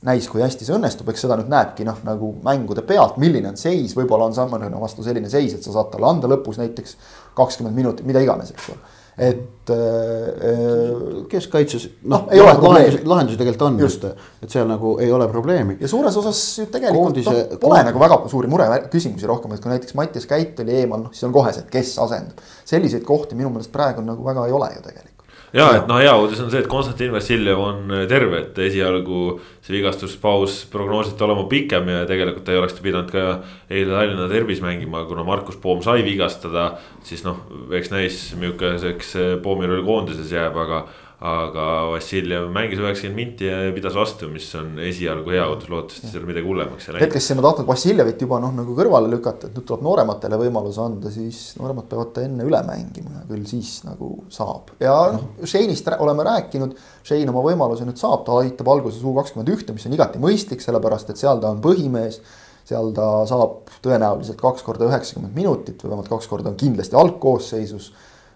näis, 0.05 0.29
kui 0.29 0.43
hästi 0.43 0.69
see 0.69 0.77
õnnestub, 0.77 1.09
eks 1.09 1.25
seda 1.25 1.39
nüüd 1.41 1.49
näebki 1.49 1.87
noh, 1.89 1.97
nagu 2.05 2.35
mängude 2.45 2.85
pealt, 2.85 3.17
milline 3.17 3.55
on 3.55 3.57
seis, 3.57 3.97
võib-olla 3.97 4.29
on 4.29 4.37
San 4.37 4.53
Marino 4.53 4.83
vastu 4.83 5.03
selline 5.03 5.33
seis, 5.33 5.57
et 5.57 5.65
sa 5.65 5.73
saad 5.73 5.89
talle 5.95 6.11
anda 6.11 6.29
lõpus 6.29 6.61
näiteks 6.61 6.99
kakskümmend 7.35 7.75
minutit, 7.75 8.07
mida 8.07 8.21
iganes, 8.21 8.53
eks 8.53 8.69
ole 8.75 8.96
et 9.17 9.71
äh,. 9.73 11.25
keskkaitses 11.31 11.89
noh, 12.13 12.27
ei 12.31 12.41
ole 12.41 12.53
lahendusi, 12.53 13.01
lahendusi 13.09 13.39
tegelikult 13.41 13.65
on, 13.71 13.79
just, 13.81 14.05
et 14.45 14.53
seal 14.53 14.69
nagu 14.69 14.97
ei 15.01 15.09
ole 15.13 15.29
probleemi. 15.33 15.79
ja 15.81 15.89
suures 15.89 16.17
osas 16.21 16.43
ju 16.59 16.69
tegelikult 16.69 17.03
Koondise, 17.09 17.35
no, 17.35 17.59
pole 17.63 17.81
koond... 17.81 17.91
nagu 17.91 18.05
väga 18.05 18.21
suuri 18.33 18.53
mure, 18.53 18.69
küsimusi 18.93 19.29
rohkem, 19.29 19.57
et 19.57 19.65
kui 19.65 19.73
näiteks 19.73 19.97
Mattias 19.97 20.29
Käit 20.29 20.61
oli 20.61 20.77
eemal, 20.83 21.07
noh 21.07 21.17
siis 21.17 21.29
on 21.29 21.35
kohe 21.35 21.55
see, 21.57 21.65
et 21.65 21.73
kes 21.73 21.97
asendab. 22.05 22.45
selliseid 22.69 23.09
kohti 23.09 23.39
minu 23.39 23.55
meelest 23.55 23.73
praegu 23.73 24.05
nagu 24.05 24.25
väga 24.27 24.47
ei 24.51 24.57
ole 24.57 24.73
ju 24.77 24.85
tegelikult 24.85 25.16
ja 25.55 25.69
et 25.77 25.87
noh, 25.89 26.01
hea 26.03 26.13
uudis 26.19 26.41
on 26.43 26.51
see, 26.51 26.63
et 26.63 26.71
Konstantin 26.71 27.13
Vassiljev 27.15 27.61
on 27.63 27.95
äh, 27.95 28.05
terve, 28.11 28.43
et 28.43 28.59
esialgu 28.67 29.39
see 29.61 29.77
vigastuspaus 29.77 30.59
prognoositi 30.73 31.27
olema 31.27 31.47
pikem 31.51 31.89
ja 31.93 32.05
tegelikult 32.09 32.47
ta 32.47 32.55
ei 32.55 32.61
oleks 32.61 32.79
pidanud 32.83 33.11
ka 33.13 33.27
eile 33.71 33.95
Tallinna 33.95 34.29
Derbis 34.31 34.63
mängima, 34.65 35.05
kuna 35.09 35.25
Markus 35.27 35.59
Poom 35.63 35.83
sai 35.87 36.05
vigastada. 36.07 36.73
siis 37.07 37.23
noh, 37.25 37.45
eks 37.71 37.91
näis, 37.93 38.21
milliseks 38.39 39.15
Poomi 39.43 39.69
roll 39.71 39.85
koondises 39.87 40.33
jääb, 40.33 40.57
aga 40.59 40.87
aga 41.17 41.67
Vassiljev 41.95 42.51
mängis 42.53 42.81
üheksakümmend 42.83 43.17
minti 43.17 43.47
ja 43.49 43.71
pidas 43.73 43.95
vastu, 43.97 44.29
mis 44.29 44.51
on 44.59 44.75
esialgu 44.85 45.33
hea 45.33 45.47
uudis, 45.49 45.71
loodetavasti 45.73 46.11
seal 46.13 46.27
midagi 46.29 46.45
hullemaks 46.45 46.89
ei 46.91 46.97
läinud. 46.97 47.17
Siin 47.25 47.41
on 47.41 47.47
tahtnud 47.47 47.69
Vassiljevit 47.71 48.25
juba 48.27 48.41
noh, 48.43 48.53
nagu 48.53 48.77
kõrvale 48.77 49.09
lükata, 49.09 49.49
et 49.49 49.57
nüüd 49.57 49.65
tuleb 49.71 49.85
noorematele 49.87 50.37
võimaluse 50.43 50.83
anda, 50.85 51.13
siis 51.15 51.41
nooremad 51.57 51.89
peavad 51.89 52.13
ta 52.13 52.27
enne 52.27 52.45
üle 52.45 52.61
mängima 52.69 53.23
ja 53.23 53.25
küll 53.31 53.47
siis 53.49 53.79
nagu 53.89 54.11
saab. 54.33 54.75
ja 54.83 54.97
noh, 55.15 55.25
Shane'ist 55.41 55.89
oleme 55.97 56.27
rääkinud, 56.29 56.77
Shane 57.01 57.33
oma 57.33 57.47
võimaluse 57.49 57.89
nüüd 57.89 58.01
saab, 58.01 58.27
ta 58.29 58.37
aitab 58.43 58.69
alguses 58.77 59.01
U 59.01 59.17
kakskümmend 59.17 59.55
ühte, 59.57 59.73
mis 59.73 59.89
on 59.89 59.97
igati 59.97 60.21
mõistlik, 60.21 60.61
sellepärast 60.65 61.15
et 61.15 61.23
seal 61.23 61.41
ta 61.41 61.55
on 61.55 61.65
põhimees 61.65 62.21
seal 62.67 62.91
ta 62.93 63.09
saab 63.31 63.71
tõenäoliselt 63.85 64.41
kaks 64.43 64.65
korda 64.67 64.89
üheksakümmend 64.91 65.37
minutit 65.39 65.81
või 65.81 65.93
vähemalt 65.93 66.11
kaks 66.11 66.29
korda 66.29 66.51
on 66.51 66.59
kindlasti 66.61 66.99
algkoosseisus. 66.99 67.93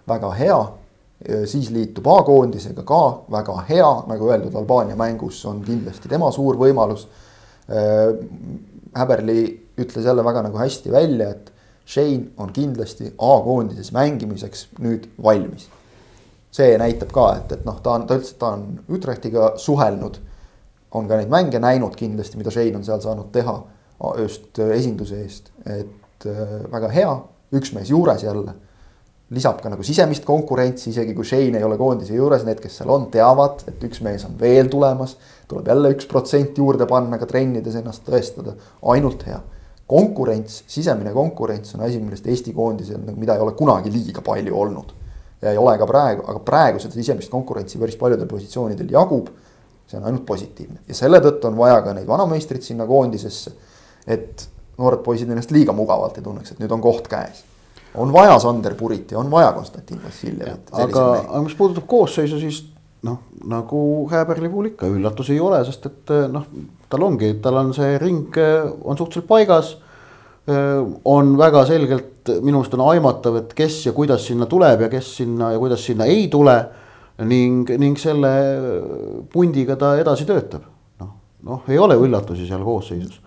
väga 0.09 0.31
hea, 0.35 0.59
siis 1.45 1.71
liitub 1.71 2.07
A-koondisega 2.07 2.83
ka 2.89 3.01
väga 3.31 3.57
hea, 3.69 3.89
nagu 4.09 4.31
öeldud, 4.31 4.55
Albaania 4.57 4.97
mängus 4.97 5.43
on 5.47 5.61
kindlasti 5.65 6.09
tema 6.09 6.31
suur 6.33 6.57
võimalus. 6.61 7.07
Äh, 7.69 8.15
Häberli 8.97 9.43
ütles 9.79 10.05
jälle 10.05 10.25
väga 10.25 10.43
nagu 10.43 10.59
hästi 10.59 10.93
välja, 10.93 11.31
et 11.31 11.53
Shane 11.87 12.33
on 12.39 12.53
kindlasti 12.53 13.13
A-koondises 13.19 13.93
mängimiseks 13.93 14.69
nüüd 14.81 15.11
valmis. 15.23 15.69
see 16.51 16.75
näitab 16.79 17.13
ka, 17.15 17.25
et, 17.39 17.53
et 17.53 17.61
noh, 17.65 17.77
ta 17.79 17.93
on, 17.95 18.09
ta 18.09 18.17
ütles, 18.19 18.33
et 18.33 18.39
ta 18.41 18.49
on 18.57 18.81
Utrechtiga 18.91 19.53
suhelnud. 19.57 20.19
on 20.91 21.07
ka 21.09 21.17
neid 21.17 21.29
mänge 21.31 21.59
näinud 21.59 21.95
kindlasti, 21.97 22.37
mida 22.37 22.51
Shane 22.51 22.77
on 22.77 22.85
seal 22.85 23.01
saanud 23.01 23.31
teha 23.33 23.61
just 24.19 24.59
esinduse 24.59 25.21
eest, 25.23 25.53
et 25.67 26.27
äh, 26.27 26.57
väga 26.73 26.89
hea, 26.89 27.13
üks 27.53 27.75
mees 27.77 27.91
juures 27.91 28.25
jälle 28.25 28.55
lisab 29.31 29.61
ka 29.63 29.71
nagu 29.71 29.85
sisemist 29.87 30.25
konkurentsi, 30.27 30.91
isegi 30.91 31.15
kui 31.15 31.27
Shane 31.27 31.61
ei 31.61 31.67
ole 31.67 31.77
koondise 31.79 32.17
juures, 32.17 32.43
need, 32.47 32.59
kes 32.63 32.81
seal 32.81 32.91
on, 32.91 33.07
teavad, 33.15 33.63
et 33.71 33.83
üks 33.87 34.03
mees 34.03 34.25
on 34.27 34.35
veel 34.41 34.71
tulemas. 34.71 35.17
tuleb 35.51 35.67
jälle 35.67 35.91
üks 35.95 36.07
protsent 36.07 36.59
juurde 36.59 36.87
panna 36.87 37.19
ka 37.19 37.27
trennides 37.31 37.75
ennast 37.79 38.05
tõestada, 38.07 38.57
ainult 38.93 39.27
hea. 39.27 39.41
konkurents, 39.91 40.63
sisemine 40.71 41.11
konkurents 41.13 41.75
on 41.75 41.81
asi, 41.83 41.99
millest 41.99 42.27
Eesti 42.27 42.53
koondisel, 42.55 43.01
nagu, 43.03 43.19
mida 43.19 43.35
ei 43.35 43.43
ole 43.43 43.53
kunagi 43.59 43.91
liiga 43.91 44.23
palju 44.23 44.57
olnud. 44.57 44.95
ja 45.43 45.51
ei 45.55 45.59
ole 45.59 45.77
ka 45.79 45.87
praegu, 45.87 46.27
aga 46.27 46.43
praegu 46.45 46.83
seda 46.83 46.95
sisemist 46.95 47.31
konkurentsi 47.31 47.79
päris 47.79 47.97
paljudel 47.97 48.27
positsioonidel 48.27 48.91
jagub. 48.91 49.29
see 49.87 49.99
on 49.99 50.05
ainult 50.07 50.27
positiivne 50.27 50.81
ja 50.89 50.95
selle 50.95 51.19
tõttu 51.19 51.47
on 51.47 51.57
vaja 51.59 51.81
ka 51.83 51.95
neid 51.95 52.07
vanameistreid 52.07 52.63
sinna 52.63 52.87
koondisesse. 52.87 53.53
et 54.07 54.49
noored 54.79 55.07
poisid 55.07 55.31
ennast 55.31 55.51
liiga 55.51 55.73
mugavalt 55.73 56.19
ei 56.19 56.23
tunneks, 56.23 56.53
et 56.53 56.59
nüüd 56.59 56.73
on 56.73 56.81
koht 56.81 57.09
käes 57.09 57.45
on 57.95 58.13
vaja 58.13 58.39
Sander 58.39 58.75
Puriti, 58.75 59.15
on 59.15 59.31
vaja 59.31 59.53
Konstantin 59.53 60.01
Vassiljevit. 60.05 60.71
aga, 60.73 61.05
aga 61.29 61.43
mis 61.43 61.55
puudutab 61.59 61.87
koosseisu, 61.91 62.39
siis 62.41 62.63
noh, 63.07 63.19
nagu 63.51 63.83
Hääberli 64.11 64.49
puhul 64.49 64.73
ikka 64.73 64.91
üllatusi 64.91 65.35
ei 65.37 65.41
ole, 65.43 65.63
sest 65.67 65.87
et 65.91 66.13
noh, 66.33 66.47
tal 66.91 67.07
ongi, 67.07 67.33
tal 67.43 67.59
on 67.63 67.73
see 67.77 67.97
ring 68.03 68.37
on 68.83 68.99
suhteliselt 68.99 69.29
paigas. 69.29 69.79
on 71.05 71.37
väga 71.39 71.61
selgelt, 71.69 72.31
minu 72.43 72.59
meelest 72.59 72.75
on 72.75 72.81
aimatav, 72.91 73.37
et 73.43 73.51
kes 73.55 73.85
ja 73.87 73.93
kuidas 73.95 74.25
sinna 74.27 74.47
tuleb 74.51 74.81
ja 74.81 74.89
kes 74.91 75.17
sinna 75.21 75.53
ja 75.53 75.59
kuidas 75.59 75.85
sinna 75.87 76.05
ei 76.11 76.29
tule. 76.29 76.57
ning, 77.21 77.69
ning 77.77 77.99
selle 78.01 78.31
pundiga 79.33 79.75
ta 79.77 79.91
edasi 80.01 80.25
töötab, 80.25 80.63
noh, 81.03 81.11
noh, 81.45 81.67
ei 81.69 81.77
ole 81.79 81.99
üllatusi 82.01 82.47
seal 82.49 82.65
koosseisus 82.65 83.21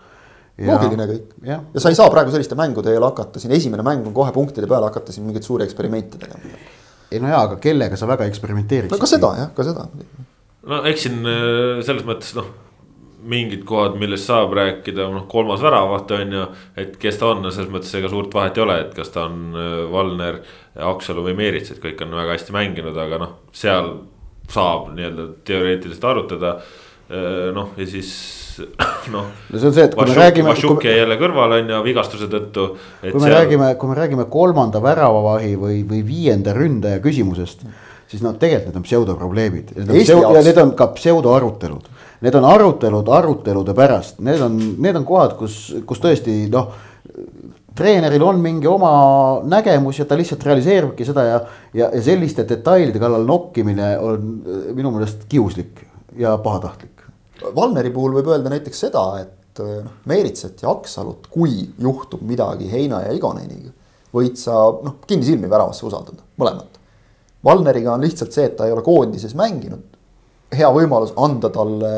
loogiline 0.62 1.08
kõik. 1.10 1.36
ja 1.48 1.60
sa 1.82 1.90
ei 1.90 1.98
saa 1.98 2.10
praegu 2.14 2.34
selliste 2.34 2.58
mängude 2.58 2.94
eel 2.94 3.06
hakata, 3.08 3.42
siin 3.42 3.56
esimene 3.58 3.86
mäng 3.86 4.06
on 4.06 4.16
kohe 4.16 4.34
punktide 4.36 4.70
peale, 4.70 4.90
hakata 4.92 5.16
siin 5.16 5.26
mingeid 5.28 5.46
suuri 5.46 5.66
eksperimente 5.66 6.22
tegema. 6.22 6.60
ei 7.12 7.22
no 7.22 7.32
jaa, 7.32 7.46
aga 7.48 7.62
kellega 7.64 7.98
sa 7.98 8.10
väga 8.10 8.28
eksperimenteeriksid? 8.30 8.94
no 8.94 9.02
ka 9.02 9.10
seda 9.10 9.32
jah, 9.40 9.56
ka 9.56 9.66
seda. 9.66 9.88
no 10.70 10.84
eks 10.92 11.08
siin 11.08 11.24
äh, 11.26 11.82
selles 11.86 12.06
mõttes 12.06 12.36
noh, 12.38 12.52
mingid 13.34 13.64
kohad, 13.66 13.96
millest 14.00 14.28
saab 14.28 14.54
rääkida, 14.58 15.08
noh 15.14 15.26
kolmas 15.32 15.64
väravaht 15.64 16.12
on 16.20 16.38
ju. 16.38 16.46
et 16.78 16.98
kes 17.02 17.18
ta 17.18 17.32
on, 17.32 17.42
no 17.46 17.54
selles 17.56 17.72
mõttes 17.74 17.94
ega 17.98 18.12
suurt 18.12 18.34
vahet 18.36 18.60
ei 18.60 18.66
ole, 18.66 18.78
et 18.86 18.94
kas 18.98 19.14
ta 19.16 19.26
on 19.30 19.58
äh, 19.58 19.76
Valner, 19.92 20.42
Aksalu 20.94 21.26
või 21.30 21.38
Meerits, 21.40 21.74
et 21.74 21.82
kõik 21.82 22.06
on 22.06 22.14
väga 22.20 22.38
hästi 22.38 22.54
mänginud, 22.54 22.98
aga 23.08 23.22
noh, 23.26 23.36
seal 23.56 23.96
saab 24.54 24.92
nii-öelda 24.94 25.30
teoreetiliselt 25.48 26.10
arutada. 26.12 26.58
Äh, 27.10 27.50
noh, 27.56 27.74
ja 27.80 27.88
siis 27.90 28.14
noh. 29.14 29.30
no 29.50 29.60
see 29.60 29.70
on 29.70 29.76
see, 29.76 29.88
et 29.88 29.96
kui 29.96 30.10
me 30.10 30.18
räägime. 30.18 30.52
Vašuk 30.52 30.86
jäi 30.88 30.98
jälle 30.98 31.18
kõrvale 31.22 31.62
on 31.64 31.74
ju 31.74 31.82
vigastuse 31.86 32.30
tõttu. 32.32 32.68
kui 33.02 33.14
me 33.14 33.26
seal... 33.26 33.36
räägime, 33.38 33.72
kui 33.80 33.92
me 33.92 33.98
räägime 34.00 34.28
kolmanda 34.34 34.82
väravavahi 34.84 35.56
või, 35.60 35.82
või 35.90 36.04
viienda 36.08 36.56
ründaja 36.58 37.02
küsimusest. 37.04 37.66
siis 38.12 38.24
noh, 38.26 38.38
tegelikult 38.40 38.74
need 38.74 38.82
on 38.82 38.88
pseudoprobleemid. 38.88 39.76
ja 39.78 40.42
need 40.42 40.64
on 40.64 40.76
ka 40.78 40.92
pseudoarutelud. 40.98 41.92
Need 42.24 42.36
on 42.40 42.46
arutelud 42.48 43.10
arutelude 43.12 43.74
pärast, 43.76 44.20
need 44.24 44.42
on, 44.42 44.60
need 44.80 44.96
on 44.96 45.06
kohad, 45.06 45.36
kus, 45.40 45.74
kus 45.88 46.04
tõesti 46.04 46.46
noh 46.54 46.72
treeneril 47.76 48.22
on 48.22 48.42
mingi 48.42 48.70
oma 48.70 48.94
nägemus 49.50 50.00
ja 50.00 50.06
ta 50.06 50.18
lihtsalt 50.18 50.46
realiseeribki 50.46 51.06
seda 51.08 51.26
ja, 51.26 51.40
ja, 51.74 51.90
ja 51.90 52.02
selliste 52.06 52.46
detailide 52.50 53.02
kallal 53.02 53.26
nokkimine 53.28 53.96
on 54.00 54.28
minu 54.78 54.94
meelest 54.94 55.26
kiuslik 55.30 55.82
ja 56.20 56.36
pahatahtlik. 56.38 56.93
Valneri 57.56 57.92
puhul 57.94 58.16
võib 58.18 58.30
öelda 58.32 58.52
näiteks 58.54 58.86
seda, 58.86 59.04
et 59.22 59.62
noh, 59.62 59.98
Meeritsat 60.10 60.64
ja 60.64 60.72
Aksalut, 60.72 61.28
kui 61.34 61.60
juhtub 61.82 62.24
midagi 62.26 62.70
Heina 62.72 63.04
ja 63.04 63.12
Igoneniga, 63.14 63.74
võid 64.14 64.38
sa 64.40 64.56
noh, 64.84 65.00
kinnisilmi 65.08 65.50
väravasse 65.52 65.86
usaldada, 65.86 66.24
mõlemat. 66.42 66.80
Valneriga 67.44 67.94
on 67.94 68.06
lihtsalt 68.06 68.34
see, 68.34 68.48
et 68.48 68.56
ta 68.58 68.68
ei 68.68 68.74
ole 68.74 68.84
koondises 68.86 69.36
mänginud. 69.36 69.93
Hea 70.58 70.70
võimalus 70.74 71.14
anda 71.20 71.50
talle 71.54 71.94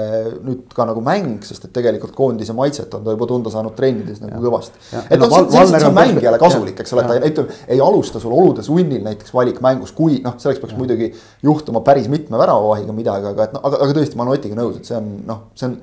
nüüd 0.46 0.74
ka 0.76 0.88
nagu 0.90 1.04
mäng, 1.06 1.44
sest 1.48 1.68
et 1.68 1.74
tegelikult 1.76 2.16
koondise 2.18 2.56
maitset 2.58 2.94
on 2.98 3.04
ta 3.06 3.16
juba 3.16 3.28
tunda 3.30 3.52
saanud 3.54 3.76
trennides 3.78 4.22
nagu 4.24 4.38
ja. 4.38 4.44
kõvasti. 4.46 4.82
et 5.04 5.20
noh, 5.22 5.36
see, 5.52 5.82
on 5.90 5.98
mängijale 5.98 6.40
kasulik, 6.42 6.80
eks 6.84 6.96
ole, 6.96 7.06
ta 7.08 7.20
ütleme, 7.20 7.60
ei 7.72 7.84
alusta 7.84 8.22
sul 8.24 8.36
olude 8.36 8.66
sunnil 8.66 9.04
näiteks 9.06 9.36
valikmängus, 9.36 9.94
kui 9.98 10.22
noh, 10.26 10.40
selleks 10.42 10.64
peaks 10.64 10.76
ja. 10.76 10.80
muidugi 10.80 11.12
juhtuma 11.46 11.84
päris 11.86 12.10
mitme 12.12 12.40
väravavahiga 12.42 12.96
midagi, 12.96 13.32
aga 13.34 13.50
et 13.50 13.56
noh, 13.58 13.66
aga, 13.68 13.84
aga 13.86 14.00
tõesti, 14.00 14.18
ma 14.18 14.26
olen 14.28 14.40
Otiga 14.40 14.58
nõus, 14.58 14.80
et 14.80 14.90
see 14.90 14.98
on 14.98 15.14
noh, 15.28 15.46
see 15.56 15.70
on 15.70 15.78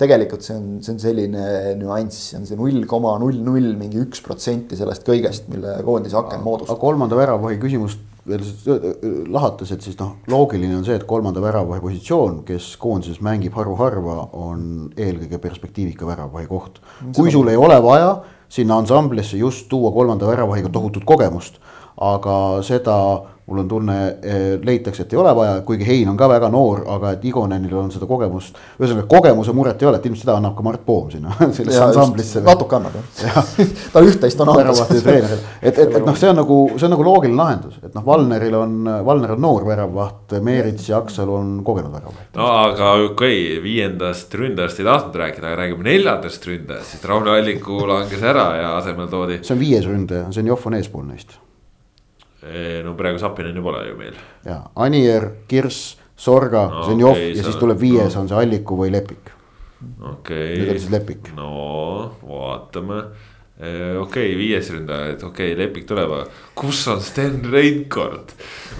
tegelikult 0.00 0.44
see 0.44 0.56
on, 0.56 0.66
see 0.84 0.92
on 0.92 0.98
selline 1.00 1.44
nüanss, 1.80 2.30
see 2.30 2.40
on 2.40 2.44
see 2.48 2.58
null 2.58 2.84
koma 2.88 3.14
null 3.22 3.38
null 3.44 3.70
mingi 3.80 4.02
üks 4.02 4.20
protsenti 4.24 4.76
sellest 4.76 5.06
kõigest, 5.06 5.48
mille 5.52 5.78
koondise 5.86 6.18
aken 6.20 6.44
moodustab. 6.44 6.80
kolmanda 6.82 7.16
väravahi 7.16 7.56
küsimust 7.62 8.02
veel 8.26 9.26
lahates, 9.32 9.70
et 9.72 9.84
siis 9.84 9.98
noh, 10.00 10.16
loogiline 10.30 10.76
on 10.76 10.84
see, 10.86 10.96
et 10.98 11.06
kolmanda 11.08 11.42
väravahi 11.44 11.82
positsioon, 11.84 12.40
kes 12.48 12.72
koondises 12.82 13.20
mängib 13.24 13.54
harva-harva, 13.56 14.16
on 14.36 14.90
eelkõige 14.96 15.38
perspektiivika 15.42 16.08
väravahi 16.08 16.48
koht. 16.50 16.80
kui 17.16 17.30
sul 17.30 17.48
ei 17.52 17.56
ole 17.56 17.78
vaja 17.82 18.16
sinna 18.48 18.78
ansamblisse 18.82 19.38
just 19.38 19.68
tuua 19.68 19.92
kolmanda 19.92 20.26
väravahiga 20.26 20.68
tohutut 20.72 21.04
kogemust, 21.04 21.60
aga 21.96 22.62
seda 22.66 22.96
mul 23.46 23.58
on 23.58 23.68
tunne, 23.68 23.96
leitakse, 24.64 25.04
et 25.04 25.12
ei 25.14 25.18
ole 25.18 25.30
vaja, 25.36 25.60
kuigi 25.66 25.86
Hein 25.86 26.08
on 26.10 26.16
ka 26.18 26.26
väga 26.28 26.48
noor, 26.50 26.80
aga 26.96 27.12
et 27.14 27.24
Igonenil 27.24 27.76
on 27.78 27.92
seda 27.94 28.08
kogemust. 28.10 28.56
ühesõnaga 28.80 29.06
kogemuse 29.10 29.54
muret 29.54 29.82
ei 29.82 29.88
ole, 29.88 30.00
et 30.00 30.08
ilmselt 30.08 30.24
seda 30.24 30.34
annab 30.40 30.56
ka 30.58 30.64
Mart 30.66 30.82
Poom 30.86 31.12
sinna 31.12 31.36
sellesse 31.58 31.84
ansamblisse. 31.84 32.42
natuke 32.42 32.76
annab 32.76 32.96
jah 32.98 33.36
ja. 33.36 33.44
tal 33.94 34.10
üht-teist 34.10 34.42
on 34.42 34.50
anda. 34.50 34.74
et, 34.90 35.78
et, 35.78 35.78
et 35.84 36.00
noh, 36.00 36.18
see 36.18 36.32
on 36.32 36.40
nagu, 36.42 36.58
see 36.74 36.88
on 36.88 36.94
nagu 36.96 37.06
loogiline 37.06 37.38
lahendus, 37.38 37.78
et 37.86 37.94
noh, 37.94 38.06
Valneril 38.06 38.58
on, 38.58 38.76
Valner 39.06 39.36
on 39.36 39.42
noor 39.46 39.68
väravvaht, 39.70 40.38
Meerits 40.42 40.90
ja 40.90 40.98
Aksalu 40.98 41.38
on 41.38 41.56
kogenud 41.64 41.94
väravvaht. 41.94 42.34
no 42.34 42.50
aga 42.50 42.92
okei 43.06 43.40
okay,, 43.46 43.62
viiendast 43.62 44.34
ründajast 44.34 44.82
ei 44.82 44.90
tahtnud 44.90 45.22
rääkida, 45.22 45.52
aga 45.52 45.62
räägime 45.62 45.86
neljandast 45.92 46.50
ründajast, 46.50 46.96
siis 46.96 47.06
Rauno 47.06 47.38
Alliku 47.38 47.84
langes 47.86 48.26
ära 48.26 48.50
ja 48.58 48.76
asemel 48.82 49.06
toodi. 49.12 49.42
see 49.46 49.54
on 49.54 49.62
viies 49.62 49.86
ründaja, 49.86 50.32
see 50.32 50.42
on 50.42 50.56
Joff 50.56 50.66
on 50.66 50.80
eespool 50.82 51.06
neist 51.06 51.38
no 52.86 52.96
praegu 52.98 53.20
Sapineni 53.22 53.62
pole 53.62 53.84
ju 53.88 53.96
meil. 53.98 54.18
ja, 54.46 54.60
Anier, 54.86 55.30
Kirss, 55.48 55.96
Sorga 56.16 56.66
no,, 56.72 56.82
see 56.84 56.96
on 56.96 57.00
Joff 57.04 57.20
okay, 57.20 57.32
ja 57.36 57.46
siis 57.46 57.58
tuleb 57.60 57.80
viies 57.80 58.14
no. 58.14 58.22
on 58.22 58.30
see 58.30 58.42
Alliku 58.42 58.78
või 58.80 58.92
Lepik. 58.94 59.32
okei 59.82 60.12
okay.. 60.12 60.60
nüüd 60.60 60.74
on 60.74 60.80
siis 60.80 60.92
Lepik. 60.94 61.32
no 61.36 61.50
vaatame 62.22 63.02
okei 63.56 64.00
okay,, 64.02 64.32
viies 64.36 64.70
ründaja, 64.72 65.12
et 65.16 65.22
okei 65.24 65.52
okay,, 65.52 65.60
Lepik 65.64 65.86
tuleb, 65.88 66.12
aga 66.12 66.54
kus 66.58 66.82
on 66.92 67.00
Sten 67.04 67.40
Reinkord? 67.52 68.34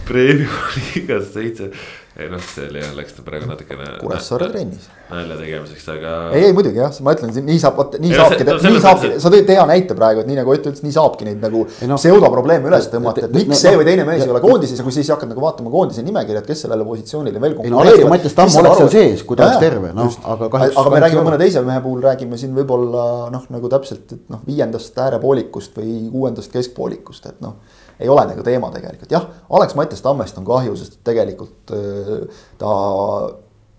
Premium 0.06 0.74
liigas 0.78 1.32
seitse 1.34 1.72
ei 2.16 2.28
noh, 2.32 2.40
see 2.40 2.68
läks 2.72 3.18
praegu 3.24 3.44
natukene. 3.48 3.86
Kuressaare 4.00 4.48
trennis. 4.48 4.86
nalja 5.10 5.36
tegemiseks, 5.36 5.84
aga. 5.92 6.12
ei, 6.34 6.46
ei 6.48 6.54
muidugi 6.56 6.80
jah, 6.80 6.94
ma 7.04 7.12
ütlen, 7.14 7.30
nii 7.46 7.58
saab, 7.62 7.76
vot 7.78 7.92
nii 8.00 8.10
ja 8.14 8.24
saabki, 8.24 8.46
no, 8.48 8.56
nii 8.64 8.80
saabki, 8.82 9.10
sa 9.22 9.30
tõid 9.34 9.52
hea 9.52 9.66
näite 9.70 9.96
praegu, 9.98 10.24
et 10.24 10.30
nii 10.30 10.38
nagu 10.40 10.54
Ott 10.56 10.64
ütles, 10.64 10.82
nii 10.82 10.96
saabki 10.96 11.28
neid 11.28 11.44
nagu 11.44 11.62
no, 11.68 11.98
pseudoprobleeme 12.00 12.70
üles 12.70 12.88
tõmmata, 12.90 13.28
et 13.28 13.36
miks 13.36 13.52
no, 13.52 13.60
see 13.60 13.74
või 13.76 13.86
teine 13.86 14.08
mees 14.08 14.24
ei 14.24 14.32
ole 14.32 14.42
koondises 14.42 14.80
ja 14.80 14.88
kui 14.88 14.96
siis 14.96 15.12
hakkad 15.12 15.30
nagu 15.30 15.44
vaatama 15.44 15.70
koondise 15.70 16.02
nimekirja, 16.06 16.42
et 16.42 16.50
kes 16.50 16.64
sellele 16.64 16.88
positsioonile 16.88 17.42
veel 17.44 17.56
konkureerivad. 17.60 18.12
Mattias 18.16 18.36
Tamm 18.40 18.58
oleks 18.64 18.80
seal 18.82 18.92
sees, 18.96 19.24
kui 19.28 19.38
ta 19.38 19.50
oleks 19.50 19.62
terve, 19.62 19.92
noh, 19.94 20.20
aga 20.34 20.50
kahjuks. 20.56 20.80
aga 20.82 20.94
me 20.96 21.02
räägime 21.04 21.26
mõne 21.28 21.40
teise 21.44 21.62
mehe 21.68 21.84
puhul, 21.84 22.02
räägime 22.08 22.40
siin 22.40 22.56
võib-olla 22.56 23.06
noh, 23.34 23.48
nagu 23.52 23.70
täpselt, 23.76 24.16
et 24.16 24.32
noh, 24.32 24.42
viiendast 24.48 24.98
äärepoolikust 25.06 25.76
või 25.78 25.98
kuuendast 26.10 26.54
keskpoolikust, 26.56 27.28
et 27.30 27.44
noh 27.44 27.60
ei 28.00 28.08
ole 28.12 28.26
nagu 28.28 28.44
teema 28.44 28.70
tegelikult, 28.74 29.12
jah, 29.12 29.28
Alex 29.56 29.76
Mattias 29.78 30.02
Tammest 30.04 30.38
on 30.40 30.46
kahju, 30.48 30.76
sest 30.78 30.98
tegelikult 31.06 31.72
äh, 31.76 32.42
ta 32.60 32.72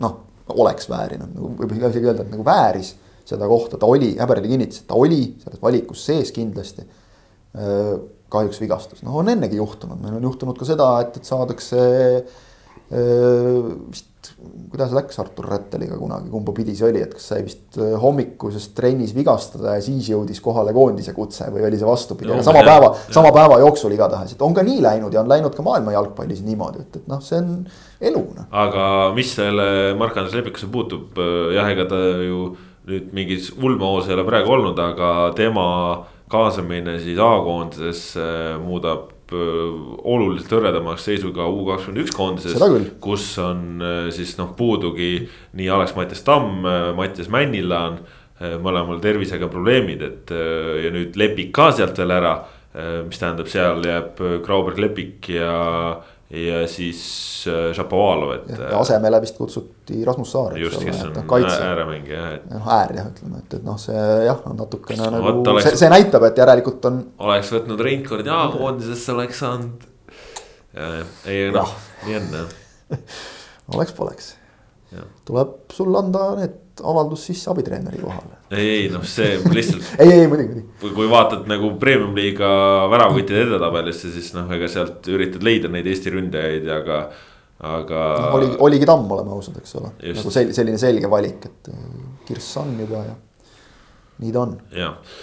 noh, 0.03 0.17
oleks 0.55 0.89
väärinud, 0.89 1.35
nagu 1.35 1.53
võib 1.59 1.75
isegi 1.77 2.07
öelda, 2.07 2.25
et 2.25 2.33
nagu 2.33 2.45
vääris 2.47 2.95
seda 3.27 3.47
kohta, 3.49 3.79
ta 3.79 3.89
oli, 3.89 4.13
Häberli 4.19 4.53
kinnitas, 4.53 4.81
et 4.81 4.89
ta 4.89 4.97
oli 4.97 5.21
selles 5.41 5.61
valikus 5.61 6.05
sees 6.07 6.31
kindlasti. 6.35 6.87
Äh, 7.57 7.97
kahjuks 8.31 8.59
vigastus, 8.59 9.03
noh, 9.07 9.15
on 9.21 9.29
ennegi 9.31 9.55
juhtunud, 9.55 10.01
meil 10.03 10.17
on 10.17 10.25
juhtunud 10.27 10.57
ka 10.59 10.65
seda, 10.67 10.87
et, 10.99 11.15
et 11.15 11.27
saadakse 11.27 11.79
äh, 12.19 14.01
vist 14.27 14.71
kuidas 14.71 14.91
läks 14.95 15.19
Artur 15.19 15.47
Rätteliga 15.49 15.97
kunagi, 15.97 16.29
kumba 16.31 16.53
pidi 16.55 16.75
see 16.75 16.87
oli, 16.89 17.01
et 17.03 17.13
kas 17.15 17.27
sai 17.31 17.43
vist 17.45 17.77
äh, 17.79 17.95
hommikuses 18.01 18.69
trennis 18.77 19.13
vigastada 19.15 19.77
ja 19.77 19.83
siis 19.83 20.09
jõudis 20.11 20.41
kohale 20.43 20.73
koondise 20.75 21.13
kutse 21.15 21.49
või 21.53 21.65
oli 21.67 21.79
see 21.79 21.87
vastupidi, 21.87 22.31
aga 22.33 22.45
sama 22.45 22.63
päeva, 22.67 22.91
sama 23.13 23.31
päeva 23.35 23.59
jooksul 23.63 23.95
igatahes, 23.95 24.35
et 24.35 24.45
on 24.45 24.55
ka 24.57 24.65
nii 24.67 24.81
läinud 24.83 25.13
ja 25.13 25.23
on 25.23 25.31
läinud 25.31 25.55
ka 25.55 25.65
maailma 25.65 25.95
jalgpallis 25.95 26.43
niimoodi, 26.45 26.85
et, 26.85 27.01
et 27.01 27.09
noh, 27.11 27.23
see 27.23 27.39
on 27.39 27.51
elu 28.11 28.23
noh. 28.37 28.47
aga 28.51 28.87
mis 29.17 29.33
selle 29.39 29.67
Mark-Andres 29.99 30.37
Lepikusse 30.37 30.69
puutub, 30.71 31.17
äh, 31.21 31.53
jah, 31.57 31.73
ega 31.73 31.87
ta 31.89 32.01
ju 32.23 32.51
nüüd 32.87 33.11
mingis 33.15 33.51
ulmehoos 33.55 34.07
ei 34.07 34.15
ole 34.15 34.23
praegu 34.27 34.53
olnud, 34.55 34.79
aga 34.79 35.11
tema 35.35 35.67
kaasamine 36.31 36.97
siis 37.03 37.19
A-koondisesse 37.19 38.25
muudab 38.63 39.16
oluliselt 39.33 40.53
hõredamaks 40.55 41.07
seisuga 41.09 41.47
U 41.49 41.65
kakskümmend 41.67 42.03
üks 42.05 42.15
koondises. 42.15 42.55
kus 43.03 43.25
on 43.43 43.81
äh, 43.83 43.97
siis 44.15 44.35
noh, 44.39 44.53
puudugi 44.57 45.27
nii 45.57 45.69
Alex-Mattias 45.77 46.23
Tamm, 46.27 46.65
äh, 46.65 46.91
Mattias 46.97 47.31
Männila 47.33 47.83
on 47.91 47.99
mõlemal 48.37 48.99
tervisega 49.01 49.47
probleemid, 49.49 50.01
et 50.05 50.29
ja 50.29 50.91
nüüd 50.93 51.15
Lepik 51.17 51.47
ka 51.57 51.71
sealt 51.73 51.97
veel 51.97 52.11
ära. 52.13 52.35
mis 53.07 53.17
tähendab, 53.17 53.47
seal 53.49 53.81
jääb 53.81 54.19
Grauberg, 54.45 54.77
Lepik 54.77 55.29
ja 55.33 55.55
ja 56.29 56.67
siis 56.67 57.01
äh, 57.47 57.69
Šapovalov, 57.75 58.33
et. 58.35 58.49
asemele 58.75 59.21
vist 59.23 59.37
kutsuti 59.39 60.01
Rasmus 60.05 60.31
Saar. 60.31 60.57
just, 60.59 60.83
kes 60.83 61.03
on 61.07 61.47
ääremängija, 61.47 62.25
et. 62.35 62.49
noh, 62.51 62.67
äär 62.77 62.97
jah, 62.99 63.07
ütleme, 63.13 63.39
et, 63.43 63.57
et 63.59 63.63
noh, 63.63 63.79
see 63.79 64.03
jah, 64.25 64.41
on 64.49 64.59
natukene 64.59 65.05
no, 65.05 65.11
nagu 65.15 65.33
oleks, 65.53 65.69
see, 65.69 65.81
see 65.85 65.91
näitab, 65.93 66.27
et 66.27 66.43
järelikult 66.43 66.89
on. 66.91 66.99
oleks 67.29 67.53
võtnud 67.55 67.85
Reinkordi 67.87 68.33
A-koondisesse, 68.33 69.15
oleks 69.15 69.39
saanud. 69.45 69.87
ei 71.31 71.47
noh, 71.55 71.73
nii 72.05 72.19
on 72.19 72.29
jah 72.41 72.55
oleks-poleks. 73.75 74.33
tuleb 75.27 75.57
sul 75.75 75.95
anda 75.99 76.29
need 76.39 76.63
avaldus 76.83 77.27
sisse 77.29 77.49
abitreeneri 77.51 78.01
kohale. 78.01 78.37
ei, 78.51 78.67
ei 78.67 78.89
noh, 78.91 79.05
see 79.07 79.37
lihtsalt 79.53 79.93
ei, 80.03 80.11
ei 80.11 80.27
muidugi, 80.29 80.61
muidugi. 80.61 80.93
kui 80.97 81.07
vaatad 81.11 81.47
nagu 81.49 81.71
premium-liiga 81.81 82.49
väravaküttide 82.91 83.45
edetabelisse, 83.47 84.11
siis 84.13 84.33
noh, 84.37 84.49
ega 84.57 84.69
sealt 84.71 85.07
üritad 85.13 85.45
leida 85.45 85.71
neid 85.73 85.87
Eesti 85.89 86.13
ründajaid, 86.15 86.67
aga, 86.79 86.99
aga 87.75 88.03
no,. 88.25 88.33
oli, 88.39 88.51
oligi 88.69 88.89
Tamm, 88.89 89.09
oleme 89.17 89.33
ausad, 89.37 89.57
eks 89.61 89.79
ole, 89.79 89.93
nagu 90.19 90.35
sel, 90.35 90.53
selline 90.55 90.81
selge 90.81 91.09
valik, 91.11 91.49
et 91.49 91.73
äh, 91.73 91.87
Kirss 92.27 92.59
on 92.61 92.75
juba 92.79 93.05
ja 93.07 93.17
nii 94.23 94.33
ta 94.33 94.43
on. 94.45 94.53
jah, 94.73 95.17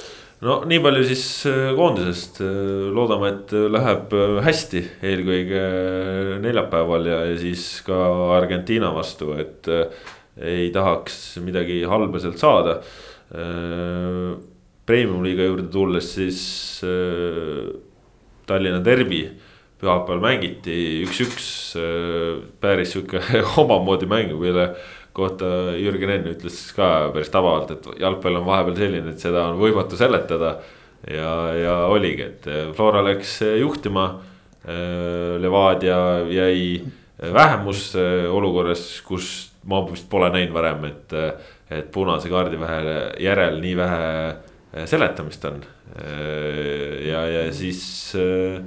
no 0.44 0.60
nii 0.68 0.80
palju 0.84 1.06
siis 1.08 1.26
äh, 1.50 1.70
koondisest, 1.78 2.42
äh, 2.44 2.90
loodame, 2.94 3.30
et 3.34 3.54
läheb 3.78 4.18
hästi, 4.44 4.82
eelkõige 5.12 5.62
neljapäeval 6.44 7.08
ja, 7.12 7.22
ja 7.30 7.38
siis 7.40 7.68
ka 7.86 8.02
Argentiina 8.36 8.92
vastu, 8.94 9.32
et 9.38 9.72
ei 10.40 10.70
tahaks 10.74 11.38
midagi 11.44 11.82
halba 11.88 12.20
sealt 12.22 12.40
saada. 12.42 12.80
Äh, 13.34 14.34
Premium-liiga 14.84 15.46
juurde 15.48 15.70
tulles 15.72 16.10
siis 16.18 16.40
äh, 16.84 17.70
Tallinna 18.44 18.82
derbi 18.84 19.22
pühapäeval 19.80 20.20
mängiti 20.22 20.76
üks-üks, 21.06 21.46
äh, 21.80 22.42
päris 22.60 22.92
sihuke 22.94 23.22
omamoodi 23.62 24.10
mäng, 24.10 24.34
mille 24.40 24.68
kohta 25.14 25.46
Jürgen 25.78 26.10
Enn 26.16 26.30
ütles 26.34 26.58
ka 26.76 27.08
päris 27.14 27.30
tabavalt, 27.32 27.70
et 27.70 27.88
jalgpall 28.02 28.40
on 28.40 28.48
vahepeal 28.48 28.78
selline, 28.82 29.14
et 29.14 29.22
seda 29.22 29.46
on 29.52 29.60
võimatu 29.62 29.98
seletada. 29.98 30.58
ja, 31.06 31.32
ja 31.54 31.74
oligi, 31.92 32.22
et 32.32 32.46
Flora 32.76 33.02
läks 33.04 33.42
juhtima. 33.60 34.06
Levadia 34.64 36.24
jäi 36.32 36.80
vähemusse 37.20 38.24
olukorras, 38.32 39.02
kus 39.04 39.53
ma 39.70 39.80
vist 39.88 40.08
pole 40.10 40.30
näinud 40.34 40.54
varem, 40.54 40.86
et, 40.90 41.14
et 41.72 41.90
punase 41.92 42.30
kaardi 42.32 42.60
vähe 42.60 42.94
järel 43.24 43.60
nii 43.62 43.74
vähe 43.78 44.06
eh, 44.28 44.86
seletamist 44.90 45.44
on. 45.50 45.60
Eh, 45.94 47.04
ja, 47.08 47.24
ja 47.30 47.44
siis 47.54 47.82
eh, 48.20 48.58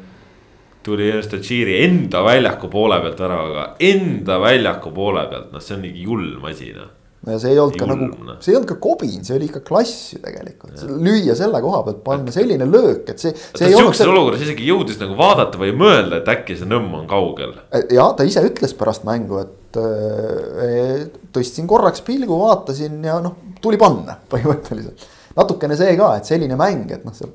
tuli 0.83 1.09
Ernst 1.11 1.35
Tširi 1.37 1.81
enda 1.85 2.23
väljaku 2.25 2.69
poole 2.71 2.99
pealt 3.03 3.25
väravaga, 3.25 3.65
enda 3.83 4.39
väljaku 4.41 4.93
poole 4.95 5.27
pealt, 5.31 5.51
noh, 5.53 5.63
see 5.63 5.77
on 5.77 5.83
mingi 5.85 6.07
julm 6.07 6.47
asi 6.49 6.71
noh 6.75 6.93
no 7.27 7.35
ja 7.35 7.41
see 7.41 7.53
ei 7.53 7.59
olnud 7.59 7.77
ka 7.79 7.87
nagu, 7.89 8.07
see 8.39 8.53
ei 8.53 8.57
olnud 8.57 8.69
ka 8.69 8.77
kobin, 8.81 9.23
see 9.25 9.35
oli 9.35 9.49
ikka 9.49 9.61
klass 9.67 10.13
ju 10.13 10.21
tegelikult, 10.23 10.83
lüüa 11.03 11.35
selle 11.37 11.61
koha 11.63 11.81
pealt, 11.87 12.01
panna 12.05 12.33
selline 12.33 12.67
löök, 12.69 13.09
et 13.11 13.23
see. 13.23 13.33
sihukeses 13.35 14.03
see... 14.03 14.11
olukorras 14.11 14.43
isegi 14.45 14.67
jõudis 14.69 14.99
nagu 15.01 15.17
vaadata 15.19 15.59
või 15.61 15.73
mõelda, 15.77 16.21
et 16.21 16.31
äkki 16.37 16.57
see 16.59 16.69
nõmm 16.69 16.93
on 17.01 17.07
kaugel. 17.09 17.57
ja 17.93 18.09
ta 18.17 18.27
ise 18.27 18.45
ütles 18.47 18.75
pärast 18.77 19.07
mängu, 19.07 19.41
et 19.43 19.56
äh, 19.75 21.05
tõstsin 21.35 21.67
korraks 21.69 22.03
pilgu, 22.07 22.39
vaatasin 22.39 23.01
ja 23.05 23.19
noh, 23.23 23.35
tuli 23.61 23.79
panna 23.81 24.15
põhimõtteliselt. 24.31 25.07
natukene 25.37 25.77
see 25.77 25.97
ka, 25.99 26.13
et 26.17 26.29
selline 26.29 26.55
mäng, 26.59 26.87
et 26.95 27.03
noh, 27.05 27.13
sa 27.13 27.27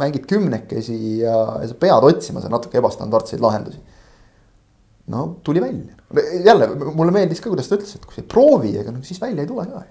mängid 0.00 0.24
kümnekesi 0.30 0.96
ja, 1.20 1.36
ja 1.62 1.68
sa 1.70 1.76
pead 1.78 2.08
otsima 2.08 2.42
seal 2.42 2.54
natuke 2.54 2.80
ebastandardseid 2.80 3.44
lahendusi 3.44 3.82
no 5.06 5.36
tuli 5.44 5.60
välja, 5.60 5.94
jälle 6.44 6.68
mulle 6.94 7.12
meeldis 7.12 7.40
ka, 7.40 7.50
kuidas 7.52 7.68
ta 7.68 7.76
ütles, 7.76 7.94
et 7.96 8.06
kui 8.06 8.16
sa 8.16 8.22
ei 8.22 8.28
proovi, 8.30 8.72
ega 8.80 8.92
noh 8.94 9.04
siis 9.04 9.20
välja 9.20 9.44
ei 9.44 9.50
tule 9.50 9.66
ka. 9.68 9.82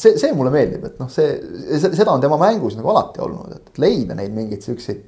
see, 0.00 0.16
see 0.18 0.32
mulle 0.36 0.52
meeldib, 0.54 0.86
et 0.88 1.00
noh, 1.02 1.10
see, 1.12 1.34
seda 1.82 2.12
on 2.14 2.22
tema 2.24 2.38
mängus 2.40 2.78
nagu 2.78 2.88
alati 2.92 3.20
olnud, 3.20 3.52
et 3.58 3.80
leida 3.82 4.16
neid 4.16 4.32
mingeid 4.34 4.64
siukseid 4.64 5.02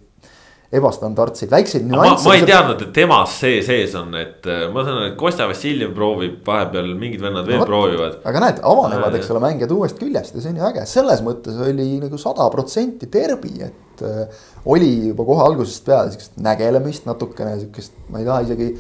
ebastandardseid 0.73 1.51
väikseid 1.53 1.85
nüansse. 1.89 2.29
ma 2.29 2.37
ei 2.39 2.47
teadnud, 2.49 2.81
et 2.87 2.93
temas 2.97 3.35
see 3.43 3.59
sees 3.65 3.93
on, 3.99 4.15
et 4.17 4.47
äh, 4.49 4.65
ma 4.73 4.85
saan 4.87 5.03
aru, 5.03 5.11
et 5.11 5.19
Kostja 5.21 5.49
Vassiljev 5.51 5.93
proovib 5.97 6.41
vahepeal, 6.47 6.89
mingid 6.99 7.21
vennad 7.25 7.49
veel 7.49 7.61
no, 7.61 7.67
proovivad. 7.69 8.17
aga 8.29 8.45
näed, 8.47 8.63
avanevad, 8.71 9.19
eks 9.19 9.29
ole, 9.35 9.43
mängijad 9.45 9.75
uuest 9.77 10.01
küljest 10.01 10.39
ja 10.39 10.45
see 10.45 10.55
on 10.55 10.63
ju 10.63 10.67
äge, 10.71 10.87
selles 10.89 11.21
mõttes 11.27 11.61
oli 11.69 11.89
nagu 12.01 12.21
sada 12.21 12.49
protsenti 12.55 13.11
derbi, 13.13 13.53
et 13.69 14.07
äh, 14.09 14.43
oli 14.73 14.91
juba 15.11 15.29
kohe 15.29 15.45
algusest 15.45 15.85
peale 15.89 16.15
siukest 16.15 16.41
nägelemist 16.41 17.09
natukene 17.11 17.59
siukest, 17.61 17.97
ma 18.09 18.23
ei 18.23 18.29
taha 18.31 18.49
isegi 18.49 18.73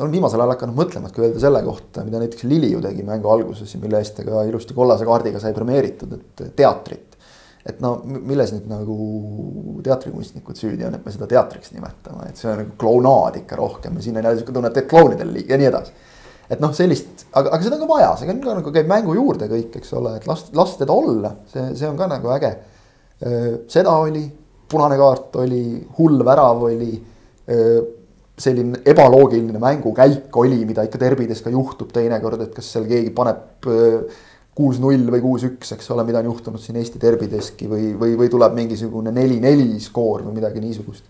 olen 0.00 0.12
viimasel 0.14 0.40
ajal 0.40 0.54
hakanud 0.54 0.78
mõtlema, 0.78 1.08
et 1.10 1.14
kui 1.14 1.26
öelda 1.26 1.42
selle 1.42 1.60
kohta, 1.66 2.04
mida 2.06 2.20
näiteks 2.22 2.46
Lili 2.48 2.70
ju 2.72 2.80
tegi 2.82 3.04
mängu 3.06 3.30
alguses 3.32 3.74
ja 3.74 3.80
mille 3.82 4.00
eest 4.00 4.16
ta 4.16 4.24
ka 4.26 4.44
ilusti 4.48 4.74
kollase 4.76 5.06
kaardiga 5.08 5.42
sai 5.42 5.54
premeeritud, 5.56 6.14
et 6.16 6.44
teatrit. 6.56 7.09
Et 7.66 7.80
no 7.84 7.96
milles 8.04 8.54
nüüd 8.54 8.68
nagu 8.70 8.96
teatrikunstnikud 9.84 10.56
süüdi 10.56 10.86
on, 10.86 10.94
et 10.96 11.04
me 11.04 11.12
seda 11.12 11.28
teatriks 11.28 11.74
nimetame, 11.74 12.30
et 12.30 12.40
see 12.40 12.48
on 12.48 12.62
nagu 12.62 12.76
klounaad 12.80 13.36
ikka 13.42 13.58
rohkem 13.60 13.98
ja 13.98 14.04
siin 14.04 14.16
on 14.16 14.24
jälle 14.24 14.38
sihuke 14.38 14.54
tunne, 14.56 14.70
et 14.70 14.78
teed 14.78 14.88
klounidele 14.88 15.34
liiga 15.36 15.54
ja 15.54 15.60
nii 15.60 15.68
edasi. 15.68 15.92
et 16.50 16.62
noh, 16.64 16.72
sellist, 16.74 17.26
aga, 17.30 17.52
aga 17.52 17.62
seda 17.62 17.76
on 17.76 17.84
ka 17.84 17.90
vaja, 17.92 18.10
see 18.18 18.32
on 18.32 18.40
ka 18.42 18.56
nagu 18.58 18.72
käib 18.74 18.88
mängu 18.90 19.14
juurde 19.14 19.46
kõik, 19.52 19.76
eks 19.78 19.92
ole, 20.00 20.16
et 20.18 20.26
las, 20.26 20.46
las 20.56 20.74
teda 20.80 20.96
olla, 20.96 21.34
see, 21.52 21.68
see 21.78 21.88
on 21.88 22.00
ka 22.00 22.08
nagu 22.10 22.32
äge. 22.34 22.50
seda 23.70 23.92
oli, 24.00 24.24
punane 24.70 24.96
kaart 24.98 25.36
oli, 25.44 25.62
hull 25.98 26.24
värav 26.24 26.64
oli 26.70 26.94
selline 28.40 28.80
ebaloogiline 28.88 29.60
mängukäik 29.60 30.36
oli, 30.40 30.64
mida 30.64 30.84
ikka 30.86 31.00
derbides 31.00 31.42
ka 31.44 31.52
juhtub 31.52 31.92
teinekord, 31.92 32.40
et 32.46 32.54
kas 32.56 32.72
seal 32.72 32.88
keegi 32.88 33.12
paneb 33.14 33.62
kuus-null 34.56 35.10
või 35.14 35.22
kuus-üks, 35.24 35.74
eks 35.76 35.90
ole, 35.94 36.04
mida 36.08 36.20
on 36.20 36.30
juhtunud 36.32 36.62
siin 36.62 36.78
Eesti 36.80 37.00
derbideski 37.02 37.68
või, 37.70 37.92
või, 37.98 38.16
või 38.18 38.30
tuleb 38.32 38.56
mingisugune 38.56 39.12
neli-neli 39.14 39.78
skoor 39.82 40.26
või 40.26 40.40
midagi 40.40 40.62
niisugust. 40.62 41.04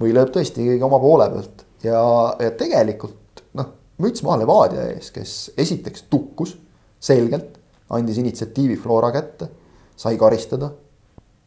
või 0.00 0.14
lööb 0.16 0.32
tõesti 0.34 0.64
keegi 0.66 0.82
oma 0.82 0.98
poole 0.98 1.28
pealt 1.30 1.64
ja, 1.84 2.02
ja 2.40 2.50
tegelikult 2.58 3.44
noh, 3.58 3.72
müts 4.02 4.24
maha 4.26 4.40
Levadia 4.42 4.88
ees, 4.90 5.10
kes 5.14 5.52
esiteks 5.56 6.08
tukkus 6.10 6.56
selgelt, 7.02 7.58
andis 7.92 8.18
initsiatiivi 8.22 8.76
Flora 8.80 9.12
kätte, 9.12 9.50
sai 9.96 10.16
karistada. 10.18 10.72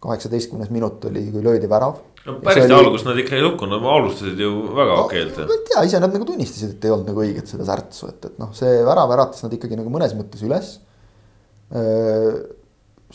kaheksateistkümnes 0.06 0.70
minut 0.70 1.06
oli, 1.06 1.24
kui 1.34 1.42
löödi 1.44 1.70
värav 1.70 1.96
no 2.26 2.36
päris 2.44 2.66
oli... 2.68 2.74
algust 2.74 3.08
nad 3.08 3.18
ikka 3.18 3.38
ei 3.38 3.44
lukkunud, 3.44 3.80
nad 3.82 3.92
alustasid 3.96 4.40
ju 4.40 4.52
väga 4.76 4.98
no, 4.98 5.06
okeilt. 5.06 5.38
ma 5.50 5.56
ei 5.56 5.64
tea, 5.70 5.86
ise 5.90 6.02
nad 6.04 6.14
nagu 6.14 6.28
tunnistasid, 6.28 6.76
et 6.76 6.86
ei 6.86 6.94
olnud 6.94 7.10
nagu 7.12 7.24
õiget 7.24 7.50
seda 7.50 7.66
särtsu, 7.68 8.10
et, 8.12 8.28
et 8.30 8.42
noh, 8.42 8.52
see 8.58 8.82
värav 8.86 9.14
äratas 9.16 9.46
nad 9.46 9.56
ikkagi 9.58 9.80
nagu 9.80 9.94
mõnes 9.94 10.14
mõttes 10.18 10.44
üles 10.46 10.76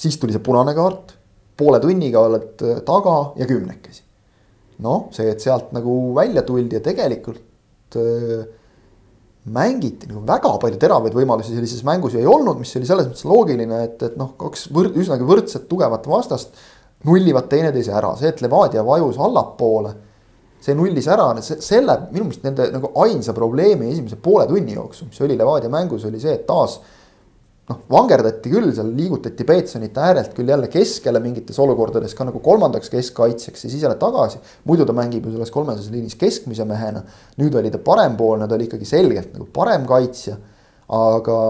siis 0.00 0.16
tuli 0.18 0.34
see 0.34 0.42
punane 0.44 0.74
kaart, 0.76 1.14
poole 1.60 1.80
tunniga 1.82 2.22
oled 2.28 2.64
äh, 2.64 2.80
taga 2.86 3.18
ja 3.40 3.48
kümnekesi. 3.48 4.06
noh, 4.80 5.10
see, 5.12 5.28
et 5.28 5.42
sealt 5.44 5.74
nagu 5.76 6.14
välja 6.16 6.40
tuldi 6.48 6.78
ja 6.78 6.80
tegelikult 6.84 7.98
äh, 8.00 8.46
mängiti 9.52 10.08
nagu 10.08 10.22
väga 10.28 10.54
palju 10.62 10.78
teravaid 10.80 11.16
võimalusi 11.16 11.52
sellises 11.52 11.82
mängus 11.84 12.14
ju 12.16 12.22
ei 12.22 12.28
olnud, 12.28 12.60
mis 12.60 12.72
oli 12.78 12.88
selles 12.88 13.08
mõttes 13.10 13.26
loogiline, 13.28 13.80
et, 13.84 14.04
et 14.08 14.16
noh, 14.20 14.32
kaks 14.40 14.68
võrd, 14.72 14.96
üsnagi 15.00 15.26
võrdset 15.28 15.66
tugevat 15.68 16.08
vastast 16.08 16.56
nullivad 17.08 17.48
teineteise 17.52 17.92
ära, 17.96 18.14
see, 18.16 18.32
et 18.32 18.40
Levadia 18.44 18.84
vajus 18.84 19.20
allapoole. 19.20 19.94
see 20.60 20.74
nullis 20.76 21.06
ära, 21.08 21.30
selle 21.40 21.94
minu 22.10 22.26
meelest 22.26 22.42
nende 22.44 22.66
nagu 22.68 22.90
ainsa 23.00 23.32
probleemi 23.32 23.86
esimese 23.94 24.18
poole 24.20 24.44
tunni 24.48 24.74
jooksul, 24.74 25.08
mis 25.08 25.20
oli 25.24 25.36
Levadia 25.36 25.72
mängus, 25.72 26.04
oli 26.04 26.20
see, 26.20 26.34
et 26.36 26.44
taas 26.48 26.78
noh, 27.70 27.80
vangerdati 27.90 28.50
küll 28.50 28.72
seal, 28.74 28.90
liigutati 28.96 29.46
Peetsonite 29.46 30.02
äärelt 30.02 30.34
küll 30.34 30.50
jälle 30.50 30.68
keskele 30.72 31.22
mingites 31.22 31.58
olukordades 31.62 32.14
ka 32.18 32.26
nagu 32.26 32.42
kolmandaks 32.42 32.90
keskkaitsjaks 32.92 33.64
ja 33.64 33.70
siis 33.70 33.82
jälle 33.86 33.98
tagasi. 34.00 34.40
muidu 34.64 34.86
ta 34.86 34.96
mängib 34.96 35.26
ju 35.26 35.34
selles 35.36 35.50
kolmesajas 35.54 35.90
liinis 35.90 36.18
keskmise 36.18 36.64
mehena. 36.64 37.02
nüüd 37.38 37.54
oli 37.58 37.70
ta 37.70 37.78
parempoolne, 37.78 38.48
ta 38.48 38.58
oli 38.58 38.66
ikkagi 38.68 38.88
selgelt 38.88 39.34
nagu 39.34 39.48
parem 39.54 39.86
kaitsja. 39.86 40.36
aga 40.90 41.40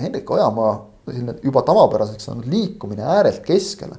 Hendrik 0.00 0.30
Ojamaa 0.30 0.72
selline 1.08 1.38
juba 1.42 1.62
tavapäraseks 1.66 2.28
saanud 2.28 2.46
liikumine 2.46 3.02
äärelt 3.02 3.40
keskele, 3.46 3.96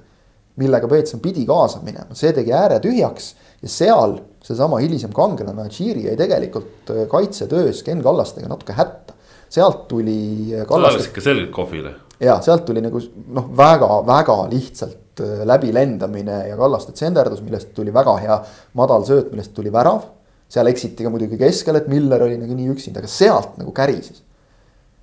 millega 0.56 0.88
Peetson 0.88 1.20
pidi 1.20 1.46
kaasa 1.50 1.82
minema, 1.84 2.14
see 2.16 2.32
tegi 2.36 2.54
ääre 2.54 2.78
tühjaks 2.84 3.34
ja 3.64 3.72
seal 3.72 4.20
seesama 4.44 4.78
hilisem 4.84 5.12
kangelane 5.16 5.66
Achiri 5.66 6.06
jäi 6.06 6.16
tegelikult 6.20 6.92
kaitsetöös 7.10 7.82
Ken 7.84 8.04
Kallastega 8.04 8.52
natuke 8.52 8.76
hätta 8.78 9.03
sealt 9.54 9.88
tuli. 9.88 10.54
Kallas 10.68 11.08
ikka 11.08 11.22
selgelt 11.22 11.52
kohvile. 11.54 11.94
ja 12.24 12.38
sealt 12.42 12.66
tuli 12.66 12.82
nagu 12.82 13.02
noh, 13.36 13.50
väga-väga 13.58 14.38
lihtsalt 14.52 15.24
äh, 15.24 15.42
läbilendamine 15.50 16.44
ja 16.50 16.58
Kallaste 16.58 16.94
tsenderdus, 16.96 17.42
millest 17.46 17.74
tuli 17.76 17.94
väga 17.94 18.18
hea 18.24 18.38
madal 18.80 19.06
sööt, 19.08 19.32
millest 19.32 19.54
tuli 19.54 19.72
värav. 19.74 20.06
seal 20.54 20.70
eksiti 20.70 21.04
ka 21.04 21.10
muidugi 21.10 21.38
keskel, 21.38 21.80
et 21.80 21.88
Miller 21.90 22.22
oli 22.28 22.38
nagu 22.38 22.54
nii 22.54 22.70
üksinda, 22.76 23.02
aga 23.02 23.10
sealt 23.10 23.58
nagu 23.58 23.74
kärises. 23.76 24.24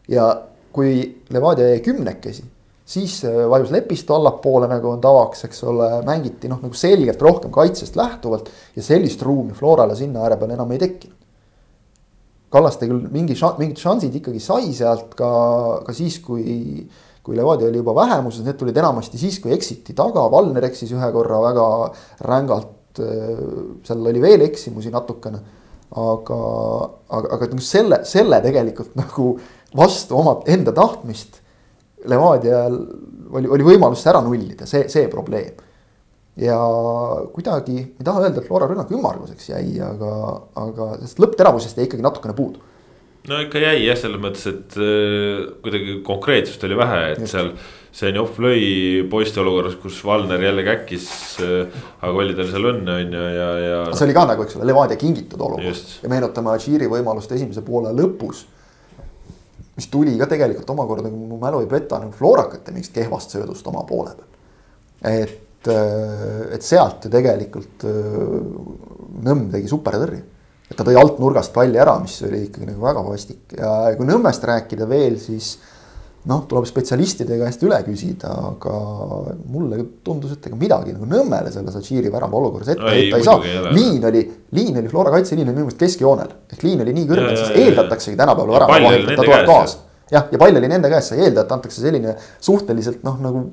ja 0.09 0.31
kui 0.73 1.23
Levadia 1.35 1.69
jäi 1.73 1.81
kümnekesi, 1.83 2.45
siis 2.87 3.21
äh, 3.25 3.45
vajus 3.51 3.71
Lepistu 3.75 4.15
allapoole, 4.15 4.69
nagu 4.71 4.91
on 4.91 5.01
tavaks, 5.01 5.45
eks 5.51 5.65
ole, 5.65 5.91
mängiti 6.07 6.51
noh, 6.51 6.63
nagu 6.63 6.75
selgelt 6.75 7.23
rohkem 7.23 7.53
kaitsest 7.55 7.99
lähtuvalt 7.99 8.51
ja 8.77 8.83
sellist 8.83 9.23
ruumi 9.23 9.55
Florale 9.55 9.99
sinna 9.99 10.25
ääre 10.25 10.39
peale 10.41 10.59
enam 10.59 10.71
ei 10.75 10.83
tekkinud. 10.83 11.20
Kallaste 12.51 12.89
küll 12.91 13.07
mingi, 13.15 13.37
mingid 13.61 13.79
šansid 13.79 14.17
ikkagi 14.19 14.41
sai 14.43 14.73
sealt 14.75 15.15
ka, 15.19 15.31
ka 15.87 15.95
siis, 15.95 16.19
kui, 16.25 16.83
kui 17.23 17.39
Levadia 17.39 17.69
oli 17.71 17.79
juba 17.79 17.95
vähemuses, 18.01 18.43
need 18.47 18.59
tulid 18.59 18.81
enamasti 18.81 19.21
siis, 19.21 19.39
kui 19.43 19.55
eksiti 19.55 19.95
taga, 19.95 20.27
Valner 20.33 20.67
eksis 20.67 20.91
ühe 20.97 21.13
korra 21.15 21.39
väga 21.47 21.67
rängalt. 22.27 22.77
seal 23.87 24.07
oli 24.11 24.21
veel 24.21 24.43
eksimusi 24.43 24.91
natukene, 24.91 25.39
aga, 25.95 26.39
aga, 27.07 27.29
aga 27.37 27.47
nagu 27.53 27.63
selle, 27.63 28.01
selle 28.05 28.41
tegelikult 28.43 28.97
nagu 29.03 29.31
vastu 29.79 30.19
oma 30.19 30.41
enda 30.51 30.75
tahtmist. 30.75 31.39
Levadial 32.11 32.75
oli, 33.31 33.47
oli 33.47 33.67
võimalus 33.75 34.03
ära 34.11 34.25
nullida, 34.25 34.67
see, 34.67 34.89
see 34.91 35.07
probleem 35.13 35.70
ja 36.39 36.59
kuidagi, 37.35 37.79
ei 37.99 38.07
taha 38.07 38.25
öelda, 38.25 38.41
et 38.41 38.49
Flora 38.49 38.69
rünnak 38.71 38.91
ümmarguseks 38.95 39.51
jäi, 39.51 39.81
aga, 39.85 40.13
aga 40.63 40.93
sellest 41.01 41.23
lõppteravusest 41.25 41.81
jäi 41.81 41.89
ikkagi 41.89 42.05
natukene 42.07 42.37
puudu. 42.39 42.63
no 43.29 43.41
ikka 43.43 43.63
jäi 43.63 43.83
jah, 43.85 43.99
selles 43.99 44.23
mõttes, 44.23 44.47
et 44.49 44.79
äh, 44.79 45.51
kuidagi 45.65 45.99
konkreetsust 46.07 46.65
oli 46.69 46.79
vähe, 46.81 47.05
et 47.13 47.23
Just. 47.25 47.37
seal. 47.37 47.55
Zenjov 47.91 48.37
lõi 48.39 49.01
poiste 49.11 49.41
olukorras, 49.43 49.73
kus 49.83 49.97
Valner 50.07 50.39
jälle 50.39 50.63
käkkis 50.63 51.09
äh,. 51.43 51.81
aga 51.99 52.21
oli 52.23 52.37
tal 52.39 52.47
seal 52.47 52.69
õnne, 52.71 53.01
on 53.03 53.17
ju, 53.17 53.25
ja, 53.35 53.49
ja. 53.65 53.81
see 53.91 54.07
oli 54.07 54.15
ka 54.15 54.23
nagu, 54.31 54.47
eks 54.47 54.55
ole, 54.61 54.69
Levadia 54.71 55.01
kingitud 55.01 55.43
olukord 55.43 55.97
ja 56.05 56.13
meenutame 56.13 56.53
Adžiri 56.55 56.87
võimalust 56.93 57.35
esimese 57.35 57.67
poole 57.67 57.91
lõpus 57.99 58.45
mis 59.81 59.91
tuli 59.91 60.15
ka 60.21 60.29
tegelikult 60.31 60.71
omakorda, 60.71 61.11
kui 61.11 61.27
mu 61.27 61.39
mälu 61.41 61.65
ei 61.65 61.69
peta, 61.71 61.99
nagu 61.99 62.15
Florakate 62.15 62.71
mingist 62.75 62.95
kehvast 62.95 63.35
söödust 63.35 63.67
oma 63.67 63.83
poole 63.89 64.15
peal. 64.15 64.29
et 65.11 65.50
et, 65.61 65.69
äh, 65.69 66.55
et 66.57 66.65
sealt 66.65 67.05
ju 67.05 67.13
tegelikult 67.13 67.85
äh, 67.85 68.79
Nõmm 69.21 69.51
tegi 69.53 69.69
supertõrje. 69.69 70.23
et 70.71 70.79
ta 70.79 70.85
tõi 70.87 70.97
alt 70.97 71.19
nurgast 71.21 71.53
palli 71.53 71.77
ära, 71.77 71.99
mis 72.01 72.15
oli 72.25 72.47
ikkagi 72.47 72.71
nagu 72.71 72.81
väga 72.81 73.03
vastik 73.05 73.53
ja 73.59 73.91
kui 73.99 74.07
Nõmmest 74.09 74.45
rääkida 74.47 74.87
veel, 74.89 75.19
siis 75.21 75.59
noh, 76.31 76.45
tuleb 76.49 76.65
spetsialistide 76.69 77.37
käest 77.41 77.63
üle 77.65 77.79
küsida, 77.85 78.31
aga 78.53 78.75
mulle 79.51 79.81
tundus, 80.05 80.37
et 80.37 80.49
ega 80.49 80.57
midagi 80.57 80.95
nagu 80.95 81.09
Nõmmele 81.11 81.53
selles 81.53 81.77
Adžiri 81.77 82.13
värava 82.13 82.39
olukorras 82.39 82.73
ette 82.73 82.95
heita 82.95 83.21
ei 83.21 83.27
saa. 83.27 83.69
liin 83.75 84.05
oli, 84.09 84.25
liin 84.57 84.81
oli, 84.81 84.89
Flora 84.89 85.13
kaitseliin 85.17 85.49
oli 85.49 85.57
minu 85.59 85.69
meelest 85.69 85.81
keskjoonel 85.81 86.35
ehk 86.55 86.65
liin 86.65 86.81
oli 86.87 86.97
nii 86.97 87.07
kõrge, 87.11 87.29
et 87.35 87.43
siis 87.43 87.67
eeldataksegi 87.67 88.21
tänapäeval 88.21 88.57
värava 88.57 88.81
vahelt, 88.87 89.11
et 89.11 89.21
ta 89.21 89.29
tuleb 89.29 89.47
kaasa. 89.53 89.85
jah, 90.13 90.33
ja 90.33 90.41
pall 90.41 90.63
oli 90.63 90.73
nende 90.73 90.93
käes, 90.93 91.13
sa 91.13 91.19
ei 91.19 91.29
eelda, 91.29 91.45
et 91.45 91.57
antakse 91.59 91.85
selline 91.85 92.17
suhteliselt 92.41 93.05
noh, 93.05 93.21
nagu 93.21 93.45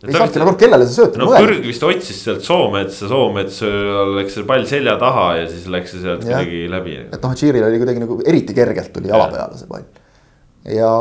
ei 0.00 0.14
saanudki 0.14 0.40
nagu 0.40 0.52
kellele 0.60 0.86
see 0.88 0.96
sööta 0.96 1.20
no 1.20 1.28
Kõrg 1.34 1.64
vist 1.66 1.82
otsis 1.84 2.20
sealt 2.24 2.44
Soometsa, 2.44 3.08
Soometsal 3.10 4.14
läks 4.16 4.38
see 4.38 4.46
pall 4.48 4.64
selja 4.68 4.94
taha 5.00 5.26
ja 5.42 5.48
siis 5.50 5.66
läks 5.72 5.92
see 5.92 6.04
sealt 6.04 6.24
kuidagi 6.24 6.62
läbi. 6.72 6.96
et 7.04 7.18
noh, 7.20 7.34
Tšiiril 7.36 7.66
oli 7.66 7.80
kuidagi 7.82 8.04
nagu 8.04 8.16
eriti 8.24 8.56
kergelt 8.56 8.92
tuli 8.94 9.12
jala 9.12 9.28
peale 9.32 9.60
see 9.60 9.68
pall. 9.68 9.84
ja, 10.64 10.92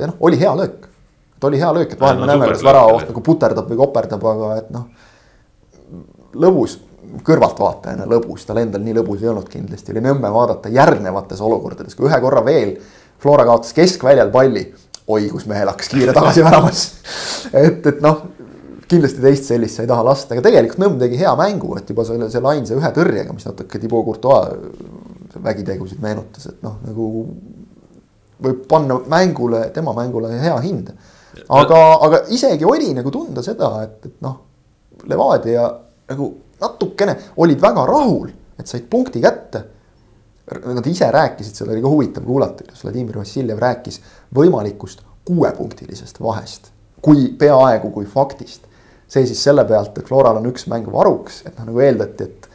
ja 0.00 0.08
noh, 0.08 0.16
oli 0.24 0.40
hea 0.40 0.54
löök. 0.56 0.88
et 1.36 1.48
oli 1.50 1.60
hea 1.60 1.72
löök, 1.76 1.92
et 1.92 2.00
vahel 2.00 2.22
me 2.22 2.30
näeme, 2.30 2.48
kas 2.54 2.64
väravaht 2.64 3.10
nagu 3.12 3.24
puterdab 3.28 3.68
või 3.72 3.80
koperdab, 3.82 4.24
aga 4.32 4.52
et 4.62 4.72
noh. 4.72 4.88
lõbus, 6.46 6.78
kõrvaltvaatajana 7.28 8.08
lõbus, 8.08 8.48
tal 8.48 8.62
endal 8.64 8.84
nii 8.86 8.96
lõbus 9.02 9.20
ei 9.20 9.34
olnud 9.34 9.52
kindlasti, 9.52 9.92
oli 9.92 10.04
nõmme 10.08 10.32
vaadata 10.32 10.72
järgnevates 10.72 11.44
olukordades, 11.44 11.98
kui 11.98 12.08
ühe 12.08 12.20
korra 12.24 12.44
veel 12.46 12.78
Flora 13.16 13.46
kaotas 13.48 13.72
keskväljal 13.72 14.28
palli 14.28 14.66
oi, 15.06 15.28
kus 15.30 15.46
mehel 15.48 15.70
hakkas 15.70 15.88
kiire 15.92 16.12
tagasi 16.16 16.44
väramas 16.44 16.82
et, 17.64 17.84
et 17.86 18.02
noh, 18.04 18.24
kindlasti 18.90 19.22
teist 19.22 19.50
sellist 19.50 19.78
sa 19.78 19.84
ei 19.84 19.90
taha 19.90 20.04
lasta, 20.06 20.34
aga 20.34 20.44
tegelikult 20.46 20.80
Nõmm 20.82 20.98
tegi 21.00 21.18
hea 21.20 21.32
mängu, 21.38 21.74
et 21.78 21.90
juba 21.90 22.04
selle, 22.06 22.28
selle 22.32 22.52
ainsa 22.52 22.76
ühe 22.78 22.90
tõrjega, 22.98 23.34
mis 23.34 23.46
natuke 23.48 23.80
Thibaut 23.82 24.06
Courtois 24.06 25.36
vägitegusid 25.42 26.00
meenutas, 26.00 26.46
et 26.48 26.62
noh, 26.64 26.78
nagu 26.86 27.06
võib 28.46 28.62
panna 28.70 28.98
mängule, 29.10 29.66
tema 29.74 29.94
mängule 29.96 30.30
hea 30.40 30.56
hinde. 30.64 30.96
aga, 31.48 31.80
aga 32.06 32.22
isegi 32.32 32.64
oli 32.64 32.92
nagu 32.96 33.10
tunda 33.12 33.42
seda, 33.44 33.72
et, 33.84 33.98
et 34.06 34.20
noh, 34.24 34.42
Levadia 35.06 35.66
nagu 36.08 36.30
natukene 36.60 37.16
olid 37.42 37.60
väga 37.60 37.82
rahul, 37.86 38.30
et 38.56 38.70
said 38.70 38.86
punkti 38.90 39.20
kätte. 39.20 39.60
Nad 40.46 40.86
ise 40.86 41.08
rääkisid, 41.10 41.58
seda 41.58 41.74
oli 41.74 41.82
ka 41.82 41.90
huvitav 41.90 42.24
kuulata, 42.24 42.62
kuidas 42.62 42.84
Vladimir 42.86 43.18
Vassiljev 43.18 43.58
rääkis 43.60 43.98
võimalikust 44.34 45.02
kuuepunktilisest 45.26 46.22
vahest 46.22 46.70
kui 47.06 47.28
peaaegu 47.38 47.90
kui 47.94 48.06
faktist 48.10 48.66
see 49.08 49.26
siis 49.28 49.42
selle 49.48 49.64
pealt, 49.68 49.98
et 49.98 50.08
Floral 50.08 50.40
on 50.40 50.48
üks 50.50 50.66
mäng 50.70 50.88
varuks, 50.92 51.42
et 51.46 51.54
noh, 51.58 51.68
nagu 51.70 51.82
eeldati, 51.84 52.26
et 52.26 52.48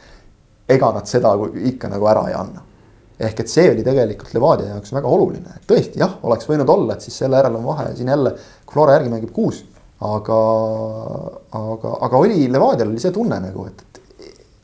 ega 0.76 0.92
nad 0.94 1.08
seda 1.08 1.32
ikka 1.72 1.90
nagu 1.92 2.08
ära 2.10 2.26
ei 2.30 2.36
anna. 2.38 2.68
ehk 3.22 3.40
et 3.44 3.50
see 3.50 3.68
oli 3.70 3.84
tegelikult 3.86 4.32
Levadia 4.34 4.72
jaoks 4.72 4.92
väga 4.96 5.10
oluline, 5.14 5.52
et 5.56 5.66
tõesti 5.68 6.00
jah, 6.00 6.16
oleks 6.26 6.48
võinud 6.48 6.70
olla, 6.72 6.96
et 6.96 7.04
siis 7.04 7.20
selle 7.22 7.38
järel 7.38 7.58
on 7.60 7.68
vahe 7.68 7.92
siin 7.94 8.08
jälle, 8.10 8.32
Flora 8.72 8.96
järgi 8.96 9.12
mängib 9.12 9.30
kuus, 9.36 9.60
aga, 10.02 10.38
aga, 11.58 11.92
aga 12.08 12.22
oli 12.24 12.48
Levadial 12.50 12.90
oli 12.90 13.02
see 13.02 13.14
tunne 13.14 13.38
nagu, 13.44 13.68
et, 13.68 13.84
et 13.84 14.00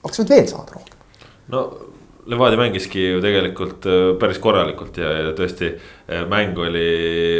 oleks 0.03 0.19
võinud 0.19 0.35
veel 0.35 0.51
saada 0.51 0.75
rohkem. 0.75 0.99
no 1.55 1.63
Levadia 2.29 2.61
mängiski 2.61 3.05
ju 3.15 3.21
tegelikult 3.25 3.87
äh, 3.89 4.01
päris 4.21 4.41
korralikult 4.43 4.99
ja, 5.01 5.13
ja 5.23 5.31
tõesti 5.37 5.71
äh, 5.73 6.27
mäng 6.29 6.59
oli, 6.61 6.89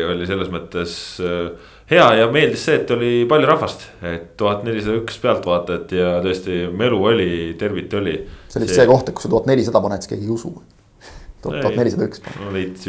oli 0.07 0.29
selles 0.29 0.49
mõttes 0.53 0.95
äh, 1.21 1.75
hea 1.91 2.07
ja 2.21 2.31
meeldis 2.33 2.65
see, 2.69 2.79
et 2.83 2.91
oli 2.95 3.13
palju 3.29 3.49
rahvast, 3.49 3.87
et 4.05 4.33
tuhat 4.41 4.65
nelisada 4.67 4.99
üks 5.01 5.21
pealtvaatajat 5.23 5.95
ja 5.97 6.17
tõesti 6.25 6.65
melu 6.77 6.99
oli, 7.13 7.31
tervit 7.61 7.95
oli. 7.97 8.19
see 8.49 8.61
oli 8.61 8.69
vist 8.69 8.81
see 8.81 8.89
koht, 8.91 9.09
et 9.09 9.17
kui 9.17 9.25
sa 9.25 9.33
tuhat 9.33 9.49
nelisada 9.51 9.85
paned, 9.85 10.05
siis 10.05 10.15
keegi 10.15 10.29
ei 10.29 10.35
usu. 10.35 10.53
tuhat 11.45 11.79
nelisada 11.79 12.09
üks. 12.09 12.25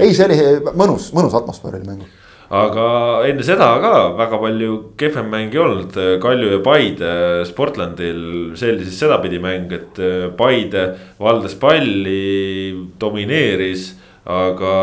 ei, 0.01 0.11
see 0.13 0.25
oli 0.25 0.73
mõnus, 0.73 1.13
mõnus 1.15 1.37
atmosfäär 1.39 1.79
oli 1.79 1.87
mängul 1.87 2.17
aga 2.49 2.85
enne 3.29 3.45
seda 3.45 3.69
ka 3.81 3.93
väga 4.17 4.39
palju 4.41 4.75
kehvem 4.97 5.29
mäng 5.29 5.53
ei 5.53 5.61
olnud, 5.61 5.97
Kalju 6.21 6.51
ja 6.55 6.59
Paide 6.65 7.11
Sportlandil, 7.45 8.21
see 8.57 8.73
oli 8.73 8.87
siis 8.87 8.99
sedapidi 9.05 9.39
mäng, 9.41 9.71
et 9.77 10.01
Paide 10.37 10.85
valdas 11.21 11.53
palli, 11.61 12.73
domineeris, 12.99 13.91
aga, 14.25 14.73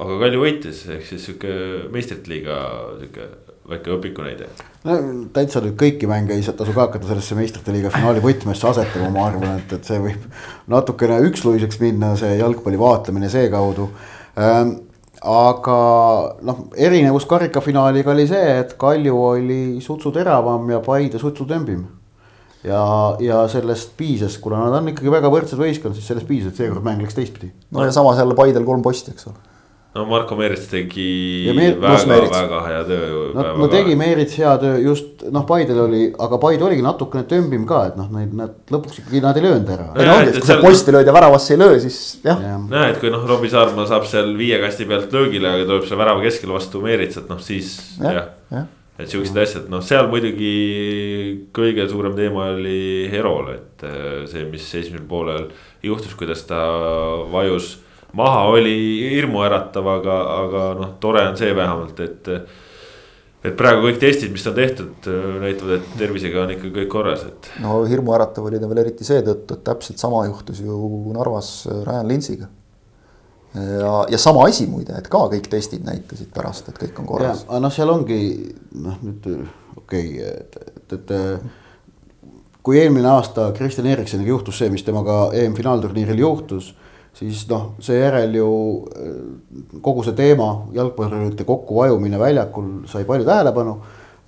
aga 0.00 0.18
Kalju 0.24 0.42
võitis, 0.42 0.82
ehk 0.96 1.06
siis 1.08 1.28
sihuke 1.28 1.54
meistrite 1.92 2.32
liiga 2.32 2.58
sihuke 3.00 3.28
väike 3.70 3.92
õpiku 3.94 4.24
näide. 4.24 4.48
no 4.86 4.98
täitsa 5.34 5.62
nüüd 5.64 5.76
kõiki 5.80 6.08
mänge 6.10 6.34
ei 6.34 6.44
tasu 6.44 6.72
ka 6.72 6.86
hakata 6.86 7.10
sellesse 7.10 7.36
meistrite 7.38 7.74
liiga 7.74 7.92
finaali 7.94 8.22
võtmesse 8.24 8.68
asetama, 8.70 9.10
ma 9.14 9.26
arvan, 9.28 9.58
et, 9.60 9.74
et 9.76 9.90
see 9.90 10.00
võib 10.02 10.24
natukene 10.70 11.20
üksluiseks 11.28 11.80
minna, 11.82 12.14
see 12.18 12.38
jalgpalli 12.40 12.80
vaatlemine 12.80 13.30
seekaudu 13.32 13.90
ähm, 14.40 14.74
aga 15.20 15.78
noh, 16.48 16.66
erinevus 16.80 17.28
karikafinaaliga 17.30 18.14
oli 18.14 18.26
see, 18.30 18.58
et 18.62 18.74
Kalju 18.80 19.22
oli 19.34 19.62
sutsu 19.84 20.12
teravam 20.14 20.64
ja 20.72 20.80
Paide 20.84 21.20
sutsu 21.20 21.46
tõmbim. 21.48 21.84
ja, 22.64 22.80
ja 23.20 23.44
sellest 23.48 23.94
piisas, 23.96 24.40
kuna 24.40 24.64
nad 24.64 24.80
on 24.80 24.90
ikkagi 24.94 25.12
väga 25.12 25.30
võrdsed 25.32 25.60
võistkond, 25.60 25.96
siis 25.96 26.08
sellest 26.08 26.28
piisas, 26.28 26.52
et 26.52 26.64
seekord 26.64 26.84
mäng 26.84 27.04
läks 27.04 27.16
teistpidi. 27.16 27.52
no 27.70 27.84
ja 27.84 27.92
samas 27.92 28.18
jälle 28.18 28.34
Paidel 28.34 28.64
kolm 28.64 28.82
posti, 28.82 29.14
eks 29.14 29.30
ole 29.30 29.49
no 29.94 30.04
Marko 30.06 30.36
Meerits 30.38 30.68
tegi 30.70 31.50
Meer, 31.56 31.74
väga, 31.82 32.18
väga 32.30 32.58
hea 32.68 32.82
töö. 32.86 33.06
no, 33.34 33.44
no 33.58 33.68
tegi 33.70 33.96
Meerits 33.98 34.36
hea 34.38 34.52
töö 34.62 34.78
just 34.84 35.24
noh, 35.34 35.42
Paidel 35.48 35.80
oli, 35.82 36.02
aga 36.26 36.38
Paide 36.42 36.66
oligi 36.66 36.84
natukene 36.84 37.26
tõmbim 37.30 37.64
ka, 37.68 37.82
et 37.90 37.96
noh, 37.98 38.10
neid, 38.14 38.32
nad 38.38 38.54
lõpuks 38.70 39.00
ikkagi 39.02 39.22
nad 39.24 39.40
ei 39.40 39.46
löönud 39.48 39.72
ära. 39.74 39.88
no 39.98 40.18
et 40.22 40.38
kui 40.38 40.46
sa 40.46 40.60
posti 40.62 40.94
lööd 40.94 41.10
ja 41.10 41.14
väravasse 41.16 41.56
ei 41.56 41.62
löö, 41.62 41.80
siis 41.82 41.98
jah 42.26 42.38
ja.. 42.38 42.60
jah, 42.60 42.86
et 42.92 43.00
kui 43.02 43.10
noh, 43.10 43.26
Robbie 43.26 43.50
Saarma 43.50 43.88
saab 43.90 44.06
seal 44.10 44.30
viie 44.38 44.60
kasti 44.62 44.86
pealt 44.90 45.10
löögile, 45.16 45.56
aga 45.56 45.66
tuleb 45.66 45.88
seal 45.90 46.02
värava 46.04 46.22
keskel 46.22 46.54
vastu 46.54 46.84
Meeritsat, 46.86 47.26
noh 47.32 47.42
siis 47.42 47.74
jah 47.98 48.20
ja. 48.20 48.24
ja. 48.54 48.64
et 49.02 49.10
siuksed 49.10 49.42
asjad, 49.42 49.68
noh, 49.74 49.82
seal 49.82 50.06
muidugi 50.12 50.54
kõige 51.56 51.90
suurem 51.90 52.14
teema 52.14 52.52
oli 52.54 53.10
Herol, 53.10 53.56
et 53.58 53.86
äh, 53.90 54.10
see, 54.30 54.46
mis 54.54 54.70
esimesel 54.70 55.06
poolel 55.10 55.50
juhtus, 55.82 56.14
kuidas 56.14 56.46
ta 56.46 56.62
vajus 57.34 57.80
maha 58.16 58.42
oli 58.50 58.74
hirmuäratav, 59.16 59.86
aga, 59.98 60.16
aga 60.44 60.66
noh, 60.80 60.92
tore 61.02 61.22
on 61.28 61.38
see 61.40 61.54
vähemalt, 61.56 62.02
et. 62.06 62.30
et 63.40 63.54
praegu 63.56 63.86
kõik 63.86 64.00
testid, 64.02 64.32
mis 64.34 64.42
on 64.50 64.56
tehtud, 64.56 65.06
näitavad, 65.40 65.78
et 65.78 65.92
tervisega 65.96 66.42
on 66.42 66.50
ikka 66.56 66.72
kõik 66.74 66.90
korras, 66.92 67.22
et. 67.24 67.52
no 67.64 67.78
hirmuäratav 67.88 68.50
oli 68.50 68.60
ta 68.60 68.68
veel 68.68 68.82
eriti 68.82 69.06
seetõttu, 69.06 69.56
et 69.56 69.64
täpselt 69.64 70.02
sama 70.02 70.26
juhtus 70.28 70.60
ju 70.60 70.80
Narvas 71.14 71.54
Ryan 71.70 72.10
Lintsiga 72.10 72.50
ja, 73.54 73.94
ja 74.10 74.18
sama 74.18 74.44
asi 74.48 74.66
muide, 74.70 74.94
et 74.98 75.08
ka 75.10 75.24
kõik 75.32 75.48
testid 75.50 75.86
näitasid 75.86 76.30
pärast, 76.34 76.68
et 76.70 76.78
kõik 76.78 77.00
on 77.02 77.08
korras. 77.08 77.46
aga 77.48 77.62
noh, 77.64 77.72
seal 77.74 77.90
ongi 77.90 78.20
noh, 78.76 79.00
nüüd 79.02 79.26
okei 79.80 80.12
okay,, 80.20 80.36
et, 80.36 80.60
et, 80.76 80.94
et 81.00 82.60
kui 82.62 82.78
eelmine 82.78 83.08
aasta 83.10 83.50
Kristjan 83.56 83.88
Eriksoniga 83.90 84.34
juhtus 84.34 84.60
see, 84.60 84.70
mis 84.72 84.84
temaga 84.86 85.30
EM-finaalturniiril 85.36 86.22
juhtus 86.22 86.74
siis 87.16 87.46
noh, 87.50 87.72
seejärel 87.82 88.34
ju 88.38 88.50
äh, 88.90 89.80
kogu 89.82 90.04
see 90.06 90.16
teema, 90.18 90.50
jalgpallurite 90.76 91.46
kokkuvajumine 91.48 92.20
väljakul 92.20 92.70
sai 92.90 93.06
palju 93.08 93.26
tähelepanu. 93.28 93.78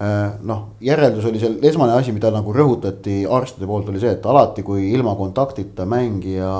Äh, 0.02 0.40
noh, 0.48 0.64
järeldus 0.82 1.28
oli 1.28 1.40
seal, 1.42 1.58
esmane 1.68 1.94
asi, 1.94 2.14
mida 2.14 2.32
nagu 2.34 2.54
rõhutati 2.54 3.22
arstide 3.30 3.68
poolt, 3.70 3.92
oli 3.92 4.02
see, 4.02 4.16
et 4.16 4.26
alati, 4.26 4.64
kui 4.66 4.88
ilma 4.90 5.14
kontaktita 5.18 5.86
mängija 5.88 6.50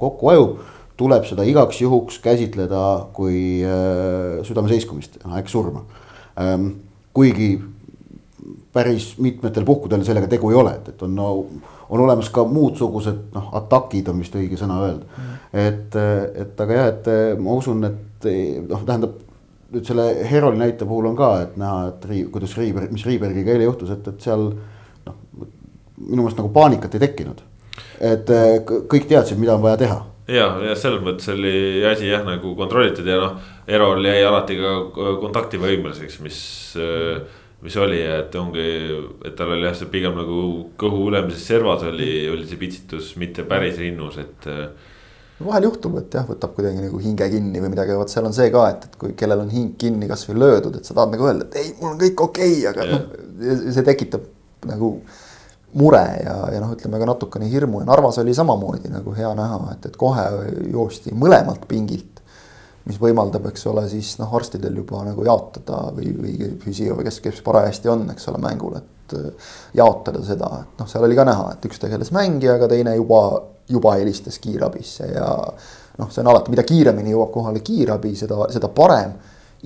kokku 0.00 0.32
vajub, 0.32 0.58
tuleb 0.98 1.26
seda 1.28 1.46
igaks 1.46 1.78
juhuks 1.84 2.18
käsitleda 2.24 2.84
kui 3.14 3.62
äh, 3.62 4.42
südameseiskumist, 4.46 5.20
ehk 5.38 5.50
surma. 5.52 5.84
Ähm, 6.38 6.70
kuigi 7.14 7.56
päris 8.74 9.12
mitmetel 9.22 9.66
puhkudel 9.66 10.04
sellega 10.06 10.28
tegu 10.30 10.50
ei 10.52 10.58
ole, 10.58 10.74
et, 10.78 10.92
et 10.92 11.02
on 11.06 11.14
no 11.14 11.28
on 11.88 12.02
olemas 12.04 12.28
ka 12.32 12.44
muudsugused 12.44 13.32
noh, 13.34 13.48
atakid 13.60 14.10
on 14.12 14.20
vist 14.22 14.36
õige 14.36 14.58
sõna 14.60 14.80
öelda. 14.84 15.08
Mm.. 15.08 15.38
et, 15.62 15.96
et 16.44 16.60
aga 16.64 16.80
jah, 16.80 16.92
et 16.92 17.40
ma 17.40 17.56
usun, 17.56 17.84
et 17.88 18.28
noh, 18.68 18.84
tähendab 18.84 19.16
nüüd 19.72 19.84
selle 19.84 20.08
Heroli 20.30 20.60
näite 20.60 20.88
puhul 20.88 21.10
on 21.10 21.16
ka, 21.16 21.30
et 21.44 21.56
näha, 21.60 21.88
et 21.92 22.04
Rii, 22.08 22.26
kuidas 22.32 22.56
Riiberg, 22.56 22.92
mis 22.92 23.04
Riibergiga 23.06 23.52
eile 23.54 23.68
juhtus, 23.68 23.92
et, 23.92 24.06
et 24.08 24.28
seal 24.28 24.46
noh, 24.48 25.18
minu 25.98 26.22
meelest 26.22 26.40
nagu 26.40 26.52
paanikat 26.54 26.96
ei 26.96 27.04
tekkinud. 27.04 27.42
et 27.98 28.30
kõik 28.88 29.08
teadsid, 29.10 29.38
mida 29.40 29.56
on 29.56 29.62
vaja 29.64 29.80
teha. 29.80 29.98
Ja, 30.28 30.46
ja 30.60 30.74
selles 30.76 31.00
mõttes 31.02 31.28
oli 31.32 31.80
asi 31.88 32.08
jah 32.10 32.24
nagu 32.24 32.52
kontrollitud 32.56 33.06
ja 33.08 33.16
noh, 33.20 33.36
Erol 33.68 34.04
jäi 34.04 34.20
alati 34.24 34.56
ka 34.60 34.72
kontaktivõimeliseks, 35.20 36.18
mis 36.24 36.40
äh, 36.80 37.20
mis 37.62 37.76
oli, 37.76 37.98
et 38.02 38.34
ongi, 38.38 38.66
et 39.26 39.34
tal 39.38 39.54
oli 39.54 39.66
jah, 39.66 39.74
see 39.78 39.90
pigem 39.90 40.14
nagu 40.18 40.42
kõhu 40.78 41.08
ülemises 41.10 41.48
servas 41.50 41.82
oli, 41.88 42.12
oli 42.30 42.46
see 42.46 42.60
pitsitus, 42.60 43.14
mitte 43.18 43.44
päris 43.48 43.80
rinnus, 43.82 44.18
et. 44.22 44.46
vahel 45.42 45.68
juhtub, 45.68 45.96
et 45.98 46.14
jah, 46.14 46.26
võtab 46.28 46.54
kuidagi 46.54 46.84
nagu 46.84 47.00
hinge 47.02 47.26
kinni 47.32 47.62
või 47.62 47.72
midagi, 47.74 47.96
vot 47.98 48.12
seal 48.12 48.28
on 48.30 48.36
see 48.36 48.50
ka, 48.54 48.66
et, 48.74 48.86
et 48.88 48.98
kui 49.00 49.14
kellel 49.18 49.42
on 49.42 49.50
hing 49.54 49.74
kinni 49.80 50.10
kasvõi 50.10 50.38
löödud, 50.38 50.78
et 50.78 50.86
sa 50.86 50.94
tahad 50.94 51.14
nagu 51.14 51.26
öelda, 51.30 51.48
et 51.48 51.58
ei, 51.62 51.72
mul 51.80 51.94
on 51.94 52.02
kõik 52.02 52.26
okei 52.28 52.60
okay,, 52.60 52.68
aga 52.70 52.86
noh, 52.92 53.08
see 53.74 53.86
tekitab 53.86 54.30
nagu 54.68 54.92
mure 55.78 56.04
ja, 56.24 56.36
ja 56.54 56.60
noh, 56.62 56.72
ütleme 56.74 57.00
ka 57.00 57.08
natukene 57.10 57.48
hirmu 57.50 57.82
ja 57.82 57.88
Narvas 57.90 58.18
oli 58.22 58.34
samamoodi 58.34 58.90
nagu 58.92 59.12
hea 59.16 59.30
näha, 59.36 59.58
et, 59.74 59.90
et 59.90 59.98
kohe 60.00 60.24
joosti 60.72 61.12
mõlemalt 61.14 61.66
pingilt 61.68 62.17
mis 62.88 62.98
võimaldab, 63.00 63.50
eks 63.50 63.66
ole, 63.68 63.84
siis 63.90 64.14
noh, 64.20 64.30
arstidel 64.38 64.76
juba 64.80 65.02
nagu 65.06 65.24
jaotada 65.26 65.88
või, 65.94 66.12
või 66.16 66.52
füsio 66.62 66.96
või 66.96 67.08
kes, 67.08 67.20
kes 67.24 67.42
parajasti 67.44 67.90
on, 67.92 68.06
eks 68.14 68.30
ole, 68.32 68.40
mängul, 68.42 68.78
et 68.80 69.16
äh, 69.18 69.50
jaotada 69.76 70.22
seda, 70.24 70.50
et 70.64 70.80
noh, 70.80 70.88
seal 70.88 71.04
oli 71.04 71.18
ka 71.18 71.26
näha, 71.28 71.50
et 71.54 71.68
üks 71.68 71.82
tegeles 71.82 72.12
mängijaga, 72.16 72.70
teine 72.70 72.96
juba, 72.96 73.22
juba 73.68 73.98
helistas 73.98 74.40
kiirabisse 74.40 75.10
ja 75.12 75.28
noh, 75.98 76.12
see 76.12 76.22
on 76.22 76.30
alati, 76.32 76.54
mida 76.54 76.64
kiiremini 76.66 77.12
jõuab 77.12 77.34
kohale 77.34 77.64
kiirabi, 77.64 78.14
seda, 78.16 78.46
seda 78.54 78.70
parem. 78.72 79.18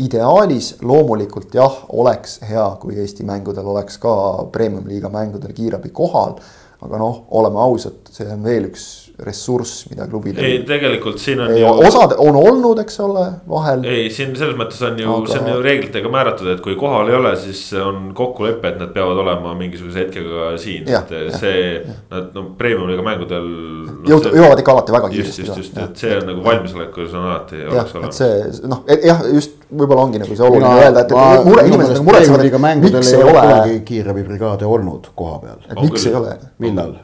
ideaalis 0.03 0.79
loomulikult 0.81 1.55
jah, 1.55 1.75
oleks 1.93 2.39
hea, 2.49 2.65
kui 2.81 2.97
Eesti 2.97 3.27
mängudel 3.29 3.67
oleks 3.69 3.99
ka 4.01 4.15
premium-liiga 4.53 5.11
mängudel 5.13 5.53
kiirabi 5.53 5.91
kohal. 5.91 6.39
aga 6.83 6.99
noh, 6.99 7.27
oleme 7.31 7.61
ausad, 7.61 8.09
see 8.11 8.27
on 8.27 8.43
veel 8.43 8.65
üks 8.67 9.02
ressurss, 9.27 9.87
mida 9.91 10.07
klubidel. 10.11 10.45
ei, 10.45 10.59
tegelikult 10.69 11.21
siin 11.23 11.41
on 11.45 11.53
ei, 11.55 11.63
ju. 11.63 11.73
osad 11.87 12.15
on 12.19 12.37
olnud, 12.39 12.81
eks 12.83 13.01
ole, 13.05 13.25
vahel. 13.49 13.85
ei, 13.89 14.09
siin 14.15 14.35
selles 14.39 14.59
mõttes 14.59 14.83
on 14.87 14.99
ju 15.01 15.15
aga..., 15.17 15.33
see 15.33 15.43
on 15.43 15.51
ju 15.53 15.63
reeglitega 15.65 16.13
määratud, 16.13 16.51
et 16.55 16.63
kui 16.65 16.77
kohal 16.81 17.11
ei 17.13 17.19
ole, 17.19 17.35
siis 17.41 17.63
on 17.81 18.11
kokkulepe, 18.19 18.75
et 18.75 18.83
nad 18.83 18.93
peavad 18.95 19.23
olema 19.25 19.55
mingisuguse 19.59 20.05
hetkega 20.07 20.53
siin, 20.63 20.89
et 20.89 21.17
see. 21.39 21.65
Nad 22.13 22.35
no 22.37 22.45
premium-liiga 22.59 23.05
mängudel 23.05 23.47
no,. 23.47 23.97
jõud-, 24.09 24.29
jõuavad 24.35 24.61
ikka 24.61 24.75
alati 24.75 24.95
väga 24.95 25.11
kiiresti. 25.13 25.47
just, 25.47 25.57
just, 25.57 25.77
just, 25.77 25.81
et 25.83 26.05
see 26.05 26.15
on 26.19 26.27
nagu 26.29 26.45
valmisolekus 26.45 27.15
on 27.17 27.29
alati. 27.31 27.63
jah, 27.63 27.95
et 28.03 28.17
see 28.17 28.69
noh, 28.69 28.83
jah, 29.07 29.23
just 29.33 29.63
võib-olla 29.73 30.07
ongi 30.07 30.21
nagu 30.23 30.37
see 30.37 30.49
oluline 30.49 30.73
öelda, 30.83 31.05
et, 31.05 31.15
et 31.15 31.47
mure, 31.47 31.65
inimesed 31.69 31.97
nagu 31.97 32.09
muretsevad, 32.09 32.45
miks 32.83 33.15
ei 33.15 33.25
ole. 33.25 33.79
kiirabibrigaade 33.89 34.69
olnud 34.69 35.09
koha 35.19 35.41
peal. 35.45 35.65
et 35.69 35.81
miks 35.81 36.07
ei 36.11 36.19
ole. 36.19 36.37
millal? 36.63 36.95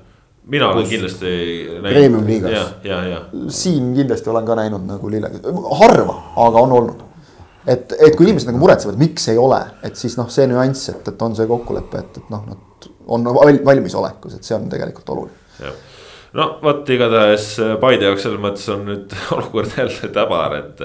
Mina 0.49 0.71
olen 0.73 0.87
kindlasti. 0.89 1.33
Premium 1.83 2.27
liigas. 2.27 2.75
siin 3.49 3.93
kindlasti 3.95 4.31
olen 4.31 4.47
ka 4.47 4.57
näinud 4.59 4.87
nagu 4.89 5.11
lille, 5.11 5.31
harva, 5.81 6.17
aga 6.37 6.65
on 6.65 6.73
olnud. 6.81 7.05
et, 7.67 7.93
et 7.93 8.17
kui 8.17 8.25
inimesed 8.25 8.49
nagu 8.49 8.63
muretsevad, 8.63 8.97
miks 9.01 9.29
ei 9.29 9.39
ole, 9.41 9.61
et 9.85 9.97
siis 9.97 10.17
noh, 10.17 10.31
see 10.33 10.47
nüanss, 10.49 10.89
et, 10.95 11.13
et 11.13 11.23
on 11.23 11.37
see 11.37 11.47
kokkulepe, 11.51 12.01
et, 12.01 12.23
et 12.23 12.33
noh, 12.33 12.47
nad 12.49 12.89
on 13.09 13.29
valmisolekus, 13.65 14.39
et 14.39 14.45
see 14.45 14.57
on 14.57 14.69
tegelikult 14.73 15.13
oluline. 15.15 15.71
no 16.39 16.49
vot, 16.63 16.89
igatahes 16.93 17.51
Paide 17.81 18.09
jaoks 18.09 18.27
selles 18.27 18.41
mõttes 18.41 18.67
on 18.73 18.85
nüüd 18.89 19.15
olukord 19.37 19.77
jälle 19.77 20.13
täbar, 20.15 20.57
et, 20.63 20.83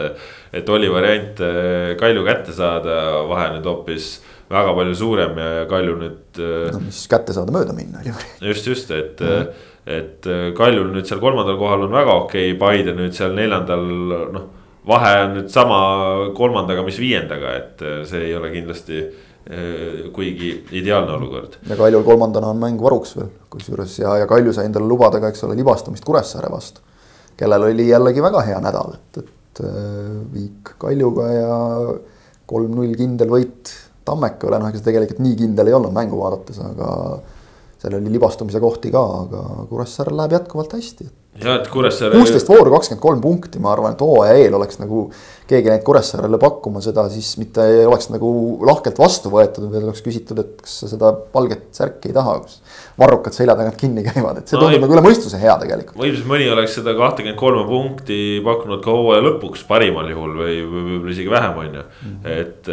et 0.59 0.69
oli 0.75 0.91
variant 0.91 1.43
eh, 1.43 1.95
Kalju 1.99 2.27
kätte 2.27 2.55
saada, 2.55 2.99
vahe 3.31 3.49
nüüd 3.57 3.67
hoopis 3.69 4.15
väga 4.53 4.73
palju 4.77 4.95
suurem 4.97 5.37
ja, 5.39 5.51
Kalju 5.69 5.99
nüüd. 5.99 6.23
Äh, 6.37 6.71
no 6.73 6.81
mis 6.85 7.03
kätte 7.11 7.35
saada, 7.35 7.53
mööda 7.55 7.75
minna 7.75 8.01
oli 8.01 8.11
ju. 8.11 8.15
just, 8.49 8.67
just, 8.67 8.91
et 8.91 9.21
mm, 9.21 9.27
-hmm. 9.27 9.69
et 9.85 10.27
äh, 10.27 10.47
Kaljul 10.57 10.91
nüüd 10.93 11.09
seal 11.09 11.21
kolmandal 11.23 11.57
kohal 11.57 11.87
on 11.87 11.91
väga 11.91 12.17
okei 12.23 12.51
okay,, 12.51 12.59
Paide 12.59 12.95
nüüd 12.97 13.13
seal 13.17 13.35
neljandal, 13.37 13.85
noh. 14.37 14.47
vahe 14.87 15.13
on 15.25 15.37
nüüd 15.39 15.51
sama 15.51 15.77
kolmandaga, 16.35 16.83
mis 16.83 16.99
viiendaga, 16.99 17.53
et 17.55 17.85
see 18.05 18.25
ei 18.29 18.35
ole 18.35 18.51
kindlasti 18.51 19.03
kuigi 20.15 20.49
ideaalne 20.71 21.17
olukord. 21.17 21.57
ja 21.67 21.75
Kaljul 21.75 22.03
kolmandana 22.03 22.47
on 22.47 22.59
mäng 22.61 22.79
varuks 22.79 23.17
veel, 23.17 23.27
kusjuures 23.51 23.97
ja, 23.99 24.13
ja 24.21 24.27
Kalju 24.27 24.53
sai 24.55 24.69
endale 24.69 24.87
lubada 24.87 25.19
ka, 25.19 25.33
eks 25.33 25.43
ole, 25.43 25.55
libastumist 25.59 26.05
Kuressaare 26.07 26.51
vastu. 26.51 26.79
kellel 27.35 27.67
oli 27.67 27.89
jällegi 27.89 28.23
väga 28.23 28.41
hea 28.47 28.61
nädal, 28.63 28.95
et, 28.95 29.19
et 29.19 29.63
viik 30.31 30.71
Kaljuga 30.79 31.27
ja 31.33 31.57
kolm-null 32.47 32.95
kindel 32.95 33.31
võit 33.31 33.73
Tammeka 34.05 34.49
üle, 34.49 34.59
noh 34.59 34.69
ega 34.69 34.79
see 34.79 34.89
tegelikult 34.89 35.21
nii 35.23 35.35
kindel 35.39 35.69
ei 35.69 35.75
olnud 35.77 35.95
mängu 35.95 36.19
vaadates, 36.19 36.59
aga 36.59 36.87
seal 37.79 37.97
oli 37.99 38.11
libastumise 38.11 38.59
kohti 38.63 38.91
ka, 38.91 39.03
aga 39.25 39.43
Kuressaarel 39.69 40.19
läheb 40.19 40.37
jätkuvalt 40.39 40.75
hästi 40.75 41.09
ja 41.41 41.55
et 41.57 41.69
Kuressaare. 41.71 42.17
kuusteist 42.17 42.49
vooru, 42.49 42.71
kakskümmend 42.75 43.01
kolm 43.01 43.21
punkti, 43.23 43.61
ma 43.61 43.71
arvan, 43.73 43.95
et 43.95 44.01
hooaja 44.03 44.35
eel 44.37 44.53
oleks 44.57 44.77
nagu 44.81 45.07
keegi 45.49 45.71
läinud 45.71 45.85
Kuressaarele 45.87 46.37
pakkuma 46.41 46.81
seda, 46.83 47.05
siis 47.11 47.33
mitte 47.41 47.65
ei 47.67 47.87
oleks 47.87 48.09
nagu 48.13 48.29
lahkelt 48.67 48.99
vastu 49.01 49.31
võetud, 49.33 49.65
vaid 49.71 49.87
oleks 49.87 50.03
küsitud, 50.05 50.39
et 50.43 50.61
kas 50.61 50.77
sa 50.83 50.91
seda 50.91 51.11
valget 51.33 51.65
särki 51.75 52.11
ei 52.11 52.15
taha, 52.15 52.37
kus 52.43 52.61
varrukad 52.99 53.35
selja 53.35 53.57
tagant 53.59 53.79
kinni 53.81 54.05
käivad, 54.05 54.39
et 54.39 54.51
see 54.51 54.59
no, 54.59 54.67
tundub 54.67 54.85
nagu 54.85 54.97
üle 54.97 55.05
mõistuse 55.07 55.41
hea 55.41 55.57
tegelikult. 55.63 55.97
ilmselt 56.05 56.29
mõni 56.29 56.47
oleks 56.53 56.77
seda 56.79 56.93
kahtekümmet 56.99 57.39
kolme 57.39 57.65
punkti 57.69 58.21
pakkunud 58.45 58.83
ka 58.85 58.93
hooaja 58.93 59.25
lõpuks 59.27 59.65
parimal 59.69 60.09
juhul 60.13 60.37
või 60.43 60.61
võib-olla 60.61 61.17
isegi 61.17 61.33
vähem, 61.33 61.59
on 61.65 61.81
ju. 61.81 61.85
Mhm. 62.03 62.39
et 62.39 62.71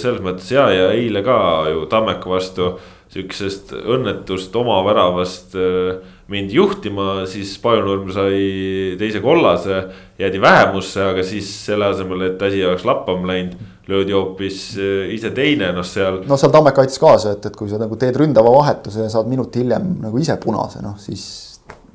selles 0.00 0.24
mõttes 0.24 0.50
ja, 0.50 0.66
ja 0.72 0.90
eile 0.96 1.22
ka 1.26 1.38
ju 1.70 1.86
Tammeka 1.92 2.30
vastu 2.30 2.74
sihukesest 3.14 3.74
õnnetust 3.78 4.54
oma 4.58 4.80
väravast 4.86 5.54
äh, 5.58 6.00
mind 6.32 6.52
juhtima, 6.52 7.26
siis 7.28 7.52
Pajunurm 7.60 8.08
sai 8.14 8.96
teise 9.00 9.20
kollase, 9.24 9.80
jäädi 10.18 10.40
vähemusse, 10.40 11.02
aga 11.10 11.24
siis 11.26 11.48
selle 11.66 11.90
asemel, 11.92 12.28
et 12.30 12.42
asi 12.42 12.62
oleks 12.64 12.84
lappama 12.88 13.28
läinud, 13.28 13.58
löödi 13.90 14.16
hoopis 14.16 14.60
eh, 14.80 15.10
ise 15.12 15.34
teine, 15.36 15.72
noh 15.76 15.84
seal. 15.84 16.22
no 16.28 16.38
seal 16.40 16.52
Tammek 16.54 16.78
aitas 16.80 17.00
kaasa, 17.02 17.34
et, 17.36 17.50
et 17.50 17.56
kui 17.58 17.68
sa 17.68 17.80
nagu 17.80 17.98
teed 18.00 18.16
ründava 18.16 18.52
vahetuse 18.54 19.04
ja 19.04 19.10
saad 19.12 19.28
minut 19.28 19.56
hiljem 19.56 19.98
nagu 20.06 20.20
ise 20.22 20.38
punase, 20.40 20.80
noh 20.84 20.96
siis 21.00 21.26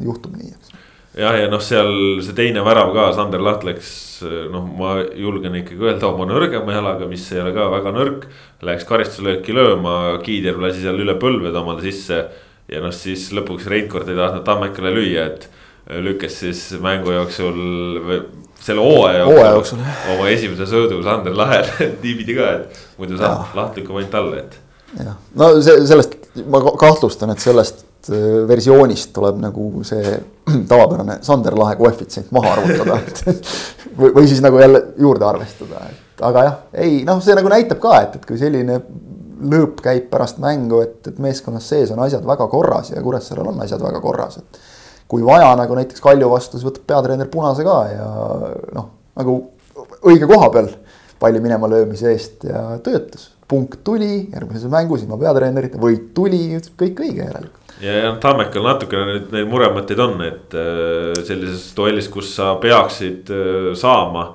juhtub 0.05 0.35
nii, 0.37 0.51
eks. 0.53 0.75
jah, 1.23 1.39
ja 1.41 1.47
noh, 1.49 1.63
seal 1.65 2.21
see 2.21 2.37
teine 2.37 2.61
värav 2.67 2.93
ka, 2.93 3.07
Sander 3.17 3.41
Laht 3.41 3.65
läks, 3.65 3.89
noh, 4.53 4.67
ma 4.77 4.99
julgen 5.17 5.57
ikkagi 5.63 5.89
öelda 5.89 6.11
oma 6.11 6.29
nõrgema 6.29 6.77
jalaga, 6.77 7.09
mis 7.09 7.25
ei 7.33 7.41
ole 7.41 7.55
ka 7.55 7.65
väga 7.71 7.95
nõrk. 7.95 8.29
Läks 8.67 8.85
karistuslööki 8.85 9.55
lööma, 9.55 10.19
Kiider 10.21 10.59
lasi 10.59 10.83
seal 10.83 10.99
üle 10.99 11.15
põlved 11.17 11.55
omale 11.55 11.81
sisse 11.85 12.25
ja 12.69 12.83
noh, 12.83 12.93
siis 12.95 13.29
lõpuks 13.35 13.67
Reinkord 13.69 14.09
ei 14.09 14.17
tahtnud 14.19 14.45
Tammekale 14.47 14.93
lüüa, 14.93 15.25
et 15.31 15.49
lükkas 16.05 16.39
siis 16.43 16.61
mängu 16.83 17.13
jooksul 17.15 17.59
või 18.05 18.21
selle 18.59 18.83
hooaja 18.83 19.25
jooksul 19.53 19.83
oma 20.13 20.29
esimese 20.29 20.67
sõõdu 20.69 21.01
Sander 21.05 21.35
Lahel 21.37 21.67
niipidi 22.03 22.35
ka, 22.37 22.49
et 22.59 22.81
muidu 22.99 23.19
saab 23.19 23.55
laht 23.57 23.77
lükkab 23.79 24.01
ainult 24.01 24.17
alla, 24.21 24.41
et. 24.43 24.57
jah, 24.99 25.15
no 25.39 25.53
see 25.65 25.85
sellest 25.89 26.17
ma 26.49 26.61
kahtlustan, 26.61 27.33
et 27.33 27.41
sellest 27.41 28.11
äh, 28.11 28.43
versioonist 28.49 29.13
tuleb 29.15 29.39
nagu 29.41 29.71
see 29.87 30.13
tavapärane 30.71 31.19
Sander 31.25 31.57
Lahe 31.57 31.79
koefitsient 31.79 32.29
maha 32.35 32.57
arvutada 32.57 32.99
või, 33.99 34.13
või 34.19 34.29
siis 34.29 34.43
nagu 34.45 34.61
jälle 34.61 34.83
juurde 34.99 35.29
arvestada, 35.29 35.87
et 35.89 36.25
aga 36.29 36.45
jah, 36.45 36.57
ei 36.85 37.01
noh, 37.07 37.23
see 37.23 37.37
nagu 37.37 37.51
näitab 37.51 37.81
ka, 37.81 38.01
et, 38.05 38.19
et 38.19 38.27
kui 38.29 38.37
selline 38.41 38.81
lõõp 39.39 39.81
käib 39.83 40.09
pärast 40.11 40.41
mängu, 40.43 40.81
et, 40.85 40.99
et 41.07 41.19
meeskonnas 41.21 41.69
sees 41.71 41.93
on 41.95 42.01
asjad 42.03 42.25
väga 42.27 42.47
korras 42.51 42.91
ja 42.93 43.03
Kuressaarel 43.03 43.51
on 43.53 43.63
asjad 43.63 43.83
väga 43.83 44.01
korras, 44.03 44.39
et. 44.41 44.61
kui 45.09 45.23
vaja, 45.25 45.49
nagu 45.57 45.75
näiteks 45.77 46.03
Kalju 46.05 46.29
vastu, 46.29 46.57
siis 46.57 46.67
võtab 46.67 46.85
peatreener 46.91 47.29
punase 47.31 47.65
ka 47.65 47.77
ja 47.89 48.07
noh, 48.75 48.91
nagu 49.17 49.39
õige 50.05 50.29
koha 50.29 50.49
peal 50.53 50.69
palli 51.19 51.41
minema 51.43 51.67
löömise 51.67 52.13
eest 52.13 52.45
ja 52.47 52.77
töötas. 52.83 53.31
punkt 53.49 53.79
tuli, 53.83 54.29
järgmises 54.33 54.69
mängus 54.69 55.01
ilma 55.03 55.17
peatreenerita, 55.17 55.79
võit 55.81 56.11
tuli, 56.13 56.59
kõik 56.77 57.01
õige 57.01 57.23
järelikult 57.23 57.59
ja, 57.81 57.95
ja 58.03 58.11
Tammekal 58.21 58.65
natukene 58.65 59.07
nüüd 59.07 59.33
neid 59.33 59.49
muremõtteid 59.49 60.03
on, 60.03 60.19
et 60.25 60.55
äh, 60.57 61.23
sellises 61.25 61.71
duellis, 61.77 62.09
kus 62.11 62.31
sa 62.35 62.53
peaksid 62.61 63.31
äh, 63.33 63.71
saama 63.79 64.29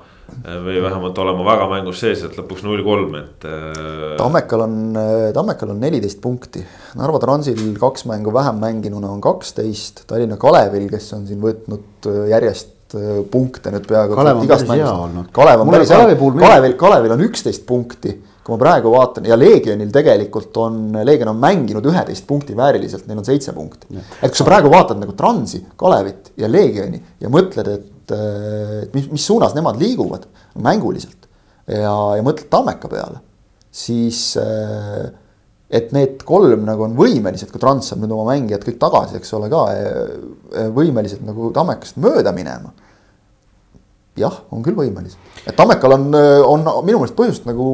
või 0.65 0.81
vähemalt 0.83 1.17
olema 1.21 1.45
väga 1.47 1.67
mängus 1.71 2.01
sees, 2.03 2.23
et 2.25 2.37
lõpuks 2.39 2.65
null 2.65 2.83
kolm, 2.85 3.15
et. 3.19 3.47
Äh, 3.47 4.15
Tammekal 4.19 4.65
on, 4.65 4.77
äh, 4.99 5.31
Tammekal 5.35 5.73
on 5.75 5.81
neliteist 5.83 6.21
punkti, 6.23 6.63
Narva 6.99 7.21
Transil 7.23 7.61
kaks 7.79 8.07
mängu 8.09 8.33
vähem 8.33 8.61
mänginuna 8.61 9.11
on 9.13 9.23
kaksteist, 9.23 10.05
Tallinna 10.09 10.37
Kalevil, 10.41 10.87
kes 10.91 11.11
on 11.17 11.27
siin 11.29 11.41
võtnud 11.43 12.09
järjest 12.31 12.73
punkte 13.31 13.73
nüüd 13.73 13.87
peaaegu. 13.89 14.15
Kalev 14.15 14.39
on 14.39 14.47
päris 14.47 14.69
hea 14.69 14.91
olnud. 14.93 15.33
Kalev 15.35 15.63
on 15.63 15.73
päris 15.73 15.91
hea, 15.91 16.15
Kalevil, 16.15 16.77
Kalevil 16.79 17.15
on 17.17 17.25
üksteist 17.25 17.65
punkti 17.67 18.13
kui 18.45 18.53
ma 18.53 18.61
praegu 18.61 18.91
vaatan 18.93 19.25
ja 19.25 19.33
Leegionil 19.37 19.89
tegelikult 19.93 20.53
on, 20.61 20.77
Leegion 21.01 21.31
on 21.31 21.39
mänginud 21.41 21.85
üheteist 21.89 22.27
punkti 22.29 22.53
vääriliselt, 22.57 23.07
neil 23.09 23.23
on 23.23 23.25
seitse 23.25 23.55
punkti. 23.55 23.89
et 24.21 24.29
kui 24.29 24.37
sa 24.37 24.45
praegu 24.45 24.69
vaatad 24.69 25.01
nagu 25.01 25.15
Transi, 25.17 25.63
Kalevit 25.75 26.29
ja 26.37 26.49
Leegioni 26.51 27.01
ja 27.21 27.31
mõtled, 27.33 27.71
et 27.73 27.87
et 28.13 28.95
mis, 28.95 29.09
mis 29.11 29.25
suunas 29.25 29.55
nemad 29.57 29.79
liiguvad 29.81 30.27
mänguliselt. 30.61 31.29
ja, 31.67 31.93
ja 32.17 32.25
mõtled 32.25 32.49
Tammeka 32.51 32.89
peale, 32.91 33.21
siis 33.73 34.35
et 35.75 35.93
need 35.95 36.21
kolm 36.27 36.65
nagu 36.67 36.85
on 36.85 36.93
võimelised, 36.97 37.49
kui 37.51 37.61
Trans 37.61 37.89
saab 37.89 38.03
nüüd 38.03 38.13
oma 38.13 38.35
mängijad 38.35 38.63
kõik 38.67 38.77
tagasi, 38.81 39.17
eks 39.17 39.33
ole 39.37 39.49
ka, 39.51 39.63
võimelised 40.75 41.25
nagu 41.25 41.49
Tammekast 41.55 41.97
mööda 42.01 42.35
minema 42.35 42.73
jah, 44.19 44.35
on 44.53 44.63
küll 44.63 44.77
võimelised, 44.77 45.19
et 45.43 45.55
Tammekal 45.57 45.97
on, 45.97 46.07
on 46.15 46.63
minu 46.87 47.01
meelest 47.01 47.17
põhjust 47.17 47.47
nagu 47.47 47.65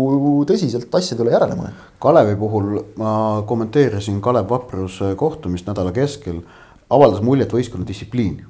tõsiselt 0.49 0.93
asjade 0.97 1.21
üle 1.23 1.35
järele 1.35 1.57
mõelda. 1.57 1.89
Kalevi 2.01 2.37
puhul 2.39 2.71
ma 2.99 3.13
kommenteerisin 3.49 4.21
Kalev 4.25 4.49
Vapruse 4.49 5.13
kohtumist 5.19 5.69
nädala 5.69 5.93
keskel, 5.95 6.41
avaldas 6.91 7.21
muljet 7.25 7.53
võistkonna 7.53 7.85
distsipliin 7.87 8.41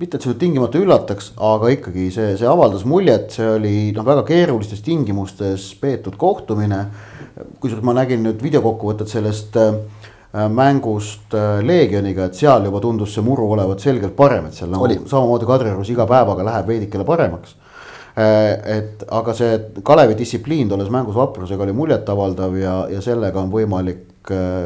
mitte, 0.00 0.16
et 0.16 0.24
see 0.24 0.36
tingimata 0.40 0.80
üllataks, 0.80 1.34
aga 1.44 1.70
ikkagi 1.74 2.06
see, 2.14 2.34
see 2.40 2.48
avaldas 2.48 2.86
muljet, 2.88 3.28
see 3.36 3.48
oli 3.58 3.72
noh, 3.96 4.06
väga 4.06 4.24
keerulistes 4.28 4.80
tingimustes 4.86 5.70
peetud 5.80 6.16
kohtumine. 6.20 6.86
kusjuures 7.60 7.84
ma 7.84 7.94
nägin 7.96 8.24
nüüd 8.24 8.40
videokokkuvõtet 8.42 9.12
sellest 9.12 9.56
äh, 9.60 9.74
mängust 10.52 11.34
äh, 11.36 11.60
Leegioniga, 11.64 12.26
et 12.28 12.38
seal 12.38 12.64
juba 12.68 12.80
tundus 12.80 13.14
see 13.14 13.24
muru 13.24 13.50
olevat 13.52 13.80
selgelt 13.80 14.16
parem, 14.16 14.48
et 14.48 14.56
seal 14.56 14.72
nagu 14.72 14.88
samamoodi 14.88 15.48
Kadriorus 15.48 15.92
iga 15.92 16.08
päevaga 16.08 16.46
läheb 16.48 16.72
veidikene 16.72 17.06
paremaks 17.08 17.56
äh, 18.16 18.78
et 18.78 19.04
aga 19.08 19.36
see 19.36 19.58
Kalevi 19.84 20.16
distsipliin 20.20 20.68
tolles 20.68 20.92
mängus 20.92 21.16
vaprusega 21.16 21.64
oli 21.68 21.76
muljetavaldav 21.76 22.56
ja, 22.60 22.76
ja 22.92 23.04
sellega 23.04 23.40
on 23.40 23.52
võimalik 23.52 24.09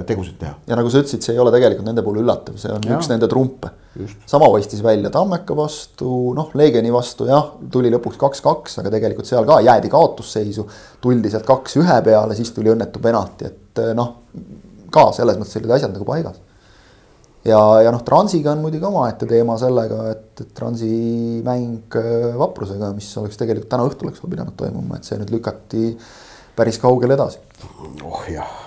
tegusid 0.08 0.36
teha. 0.40 0.58
ja 0.68 0.76
nagu 0.78 0.90
sa 0.92 1.00
ütlesid, 1.02 1.24
see 1.24 1.36
ei 1.36 1.42
ole 1.42 1.54
tegelikult 1.54 1.88
nende 1.88 2.04
puhul 2.04 2.22
üllatav, 2.24 2.58
see 2.60 2.72
on 2.74 2.84
ja. 2.84 2.98
üks 2.98 3.10
nende 3.12 3.30
trumpe 3.30 3.72
sama 4.26 4.48
paistis 4.50 4.82
välja 4.82 5.10
Tammeka 5.10 5.56
vastu, 5.56 6.08
noh, 6.34 6.50
Leegioni 6.58 6.90
vastu 6.92 7.28
jah, 7.28 7.52
tuli 7.70 7.92
lõpuks 7.94 8.18
kaks-kaks, 8.18 8.80
aga 8.82 8.90
tegelikult 8.96 9.28
seal 9.28 9.46
ka 9.46 9.60
jäädi 9.62 9.90
kaotusseisu. 9.92 10.66
tuldi 11.00 11.30
sealt 11.30 11.46
kaks-ühe 11.46 12.00
peale, 12.06 12.34
siis 12.34 12.50
tuli 12.56 12.72
õnnetu 12.72 13.02
penalti, 13.02 13.50
et 13.50 13.82
eh, 13.82 13.92
noh, 13.94 14.16
ka 14.94 15.10
selles 15.14 15.38
mõttes 15.38 15.60
olid 15.60 15.76
asjad 15.76 15.94
nagu 15.94 16.08
paigas. 16.08 16.42
ja, 17.46 17.60
ja 17.86 17.94
noh, 17.94 18.02
Transiga 18.06 18.52
on 18.56 18.64
muidugi 18.66 18.90
omaette 18.90 19.30
teema 19.30 19.58
sellega, 19.62 20.10
et, 20.10 20.44
Transi 20.58 20.90
mäng 21.46 21.98
eh, 22.00 22.28
Vaprusega, 22.40 22.90
mis 22.96 23.12
oleks 23.22 23.38
tegelikult 23.38 23.70
täna 23.70 23.86
õhtul 23.86 24.10
oleks 24.10 24.26
pidanud 24.26 24.58
toimuma, 24.58 24.98
et 24.98 25.06
see 25.06 25.22
nüüd 25.22 25.30
lükati 25.38 25.94
päris 26.58 26.82
kaugele 26.82 27.14
edasi. 27.14 27.38
oh 28.02 28.26
jah 28.30 28.63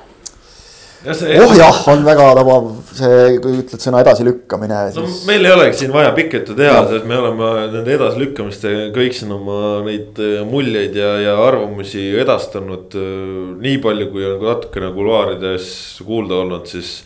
oh 1.06 1.54
jah, 1.58 1.78
on 1.92 2.02
väga 2.06 2.26
tabav 2.40 2.70
see, 2.98 3.38
kui 3.44 3.60
ütled 3.62 3.84
sõna 3.84 4.02
edasilükkamine 4.02 4.80
siis.... 4.90 4.98
no 4.98 5.30
meil 5.30 5.46
ei 5.46 5.54
olegi 5.54 5.82
siin 5.84 5.94
vaja 5.94 6.14
pikalt 6.18 6.50
ju 6.52 6.58
teha, 6.58 6.80
sest 6.90 7.06
me 7.10 7.20
oleme 7.20 7.52
nende 7.76 7.94
edasilükkamistega 7.94 8.88
kõik 8.96 9.18
siin 9.18 9.36
oma 9.36 9.60
neid 9.86 10.18
äh, 10.24 10.42
muljeid 10.48 10.98
ja, 10.98 11.14
ja 11.22 11.38
arvamusi 11.46 12.10
edastanud. 12.18 12.98
Äh, 12.98 13.54
nii 13.62 13.78
palju, 13.84 14.10
kui 14.14 14.26
on 14.26 14.42
natukene 14.42 14.92
kuluaarides 14.96 15.70
kuulda 16.08 16.42
olnud, 16.42 16.66
siis 16.70 16.98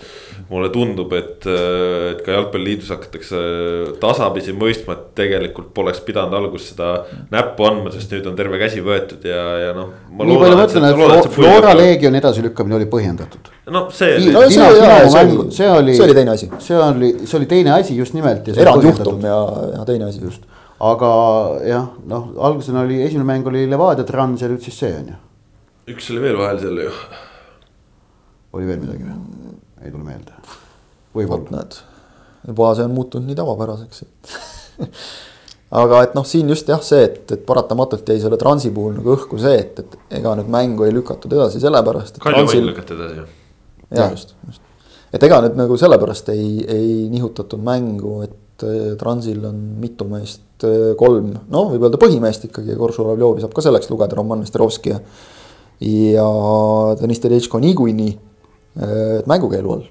mulle 0.52 0.68
tundub, 0.74 1.14
et, 1.16 1.46
et 1.48 2.22
ka 2.26 2.34
jalgpalliliidus 2.36 2.90
hakatakse 2.92 3.40
tasapisi 4.02 4.52
mõistma, 4.56 4.98
et 4.98 5.06
tegelikult 5.22 5.70
poleks 5.76 6.02
pidanud 6.04 6.36
alguses 6.42 6.74
seda 6.74 6.90
näppu 7.32 7.68
andma, 7.70 7.94
sest 7.94 8.12
nüüd 8.12 8.28
on 8.28 8.36
terve 8.36 8.60
käsi 8.60 8.84
võetud 8.84 9.24
ja, 9.28 9.42
ja 9.62 9.72
noh. 9.78 9.94
nii 10.12 10.40
palju 10.42 10.58
ma 10.60 10.66
ütlen, 10.68 10.88
et, 10.90 11.30
Flora 11.32 11.72
Leegioni 11.80 12.20
edasilükkamine 12.20 12.76
oli 12.82 12.90
põhjendatud. 12.92 13.48
no 13.72 13.86
see. 13.96 14.20
No, 14.28 14.44
see, 14.50 14.60
see, 14.60 14.66
oli, 14.68 15.48
see 15.56 15.72
oli, 15.72 15.96
see 15.96 16.08
oli 16.10 16.18
teine 16.20 16.36
asi. 16.36 16.52
see 16.68 16.84
oli, 16.84 17.14
see 17.24 17.40
oli 17.40 17.52
teine 17.56 17.76
asi 17.78 17.96
just 17.96 18.18
nimelt. 18.18 18.52
erandjuhtum 18.52 19.24
ja, 19.24 19.40
ja 19.78 19.88
teine 19.88 20.12
asi 20.12 20.20
just. 20.26 20.44
aga 20.84 21.14
jah, 21.64 21.92
noh, 22.12 22.32
algusena 22.52 22.84
oli 22.84 23.00
esimene 23.06 23.30
mäng 23.32 23.48
oli 23.48 23.64
Levadia 23.72 24.04
Trans 24.04 24.44
ja 24.44 24.52
nüüd 24.52 24.68
siis 24.68 24.84
see 24.84 24.92
on 25.00 25.14
ju. 25.16 25.20
üks 25.96 26.12
oli 26.12 26.28
veel 26.28 26.40
vahel 26.44 26.60
seal 26.60 26.84
ju. 26.90 26.96
oli 28.60 28.68
veel 28.68 28.84
midagi 28.84 29.08
või? 29.08 29.60
Ei 29.86 29.92
tule 29.92 30.06
meelde. 30.06 30.38
võib-olla. 31.16 31.58
näed, 31.58 31.78
juba 32.48 32.72
see 32.78 32.88
on 32.88 32.96
muutunud 32.96 33.30
nii 33.30 33.38
tavapäraseks, 33.38 34.04
et 34.06 34.90
aga 35.82 36.02
et 36.06 36.18
noh, 36.18 36.26
siin 36.28 36.50
just 36.52 36.70
jah, 36.72 36.82
see, 36.84 37.04
et, 37.08 37.24
et 37.36 37.46
paratamatult 37.48 38.10
jäi 38.12 38.20
selle 38.24 38.40
Transi 38.40 38.74
puhul 38.76 38.98
nagu 39.00 39.16
õhku 39.16 39.40
see, 39.42 39.56
et, 39.64 39.80
et 39.80 40.20
ega 40.20 40.36
nüüd 40.40 40.52
mängu 40.52 40.88
ei 40.88 40.96
lükatud 40.96 41.32
edasi 41.32 41.62
sellepärast. 41.64 42.20
Kalju 42.24 42.42
Transil... 42.42 42.60
Vail 42.60 42.72
lükati 42.74 42.98
edasi. 42.98 43.26
jah, 43.96 44.14
just, 44.16 44.36
just. 44.48 44.64
et 45.16 45.28
ega 45.28 45.42
nüüd 45.46 45.60
nagu 45.60 45.80
sellepärast 45.80 46.32
ei, 46.36 46.48
ei 46.68 46.96
nihutatud 47.12 47.64
mängu, 47.64 48.18
et 48.28 48.66
äh, 48.68 48.96
Transil 49.00 49.44
on 49.48 49.62
mitu 49.84 50.08
meest, 50.12 50.48
äh, 50.68 50.92
kolm, 51.00 51.34
noh, 51.52 51.72
võib 51.76 51.88
öelda 51.88 52.02
põhimeest 52.02 52.50
ikkagi, 52.50 52.76
Koršulavljovi 52.80 53.46
saab 53.46 53.56
ka 53.56 53.64
selleks 53.64 53.92
lugeda, 53.94 54.20
Roman 54.20 54.44
Nesterovski 54.44 54.96
ja. 54.96 55.00
ja 55.88 56.28
Deniss 57.00 57.24
Tedesco 57.24 57.64
niikuinii 57.64 58.12
mängukeelu 59.28 59.74
all 59.74 59.88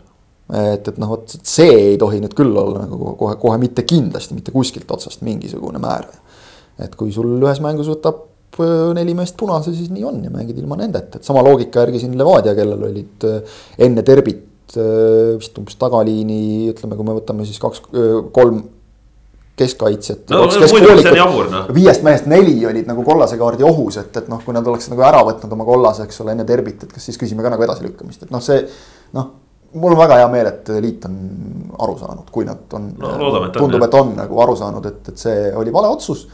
et, 0.57 0.89
et 0.89 0.99
noh, 0.99 1.13
vot 1.15 1.37
see 1.47 1.71
ei 1.93 1.99
tohi 2.01 2.21
nüüd 2.23 2.35
küll 2.39 2.57
olla 2.59 2.85
nagu 2.85 3.15
kohe, 3.19 3.37
kohe 3.41 3.59
mitte 3.63 3.85
kindlasti 3.89 4.37
mitte 4.37 4.55
kuskilt 4.55 4.91
otsast 4.91 5.23
mingisugune 5.27 5.81
määr. 5.83 6.09
et 6.81 6.95
kui 6.97 7.13
sul 7.13 7.37
ühes 7.37 7.61
mängus 7.61 7.91
võtab 7.91 8.23
äh, 8.63 8.91
neli 8.97 9.15
meest 9.17 9.37
punase, 9.41 9.75
siis 9.77 9.91
nii 9.93 10.07
on 10.09 10.23
ja 10.25 10.33
mängid 10.33 10.59
ilma 10.59 10.79
nendeta, 10.81 11.21
et 11.21 11.29
sama 11.29 11.43
loogika 11.45 11.85
järgi 11.85 12.01
siin 12.03 12.17
Levadia, 12.19 12.55
kellel 12.57 12.87
olid 12.89 13.27
äh, 13.29 13.59
enne 13.87 14.05
derbit 14.07 14.77
äh, 14.81 15.37
vist 15.37 15.59
umbes 15.61 15.77
tagaliini, 15.81 16.71
ütleme, 16.73 16.97
kui 16.97 17.09
me 17.09 17.19
võtame 17.21 17.47
siis 17.49 17.61
kaks, 17.63 17.85
kolm 18.33 18.65
keskkaitsjat 19.61 20.33
no,. 20.33 20.47
No. 21.51 21.63
viiest 21.77 22.07
mehest 22.07 22.31
neli 22.31 22.57
olid 22.67 22.89
nagu 22.89 23.05
kollase 23.07 23.39
kaardi 23.41 23.67
ohus, 23.67 24.01
et, 24.01 24.17
et 24.17 24.33
noh, 24.33 24.41
kui 24.45 24.57
nad 24.57 24.67
oleks 24.67 24.91
nagu 24.93 25.05
ära 25.07 25.23
võtnud 25.27 25.53
oma 25.57 25.69
kollase, 25.69 26.09
eks 26.09 26.25
ole, 26.25 26.35
enne 26.37 26.49
derbit, 26.49 26.87
et 26.87 26.97
kas 26.97 27.07
siis 27.11 27.21
küsime 27.21 27.45
ka 27.47 27.53
nagu 27.53 27.69
edasilükkamist, 27.69 28.27
et 28.27 28.35
noh, 28.35 28.43
see 28.45 28.65
noh 29.17 29.31
mul 29.73 29.95
on 29.95 30.01
väga 30.01 30.19
hea 30.21 30.29
meel, 30.33 30.51
et 30.51 30.71
liit 30.83 31.05
on 31.07 31.19
aru 31.85 31.97
saanud, 32.01 32.31
kui 32.35 32.47
nad 32.49 32.77
on 32.77 32.89
no,. 32.99 33.43
tundub, 33.55 33.83
et 33.87 33.99
on 33.99 34.15
nagu 34.19 34.41
aru 34.43 34.57
saanud, 34.59 34.87
et, 34.91 35.13
et 35.13 35.27
see 35.27 35.51
oli 35.57 35.75
vale 35.75 35.91
otsus. 35.95 36.27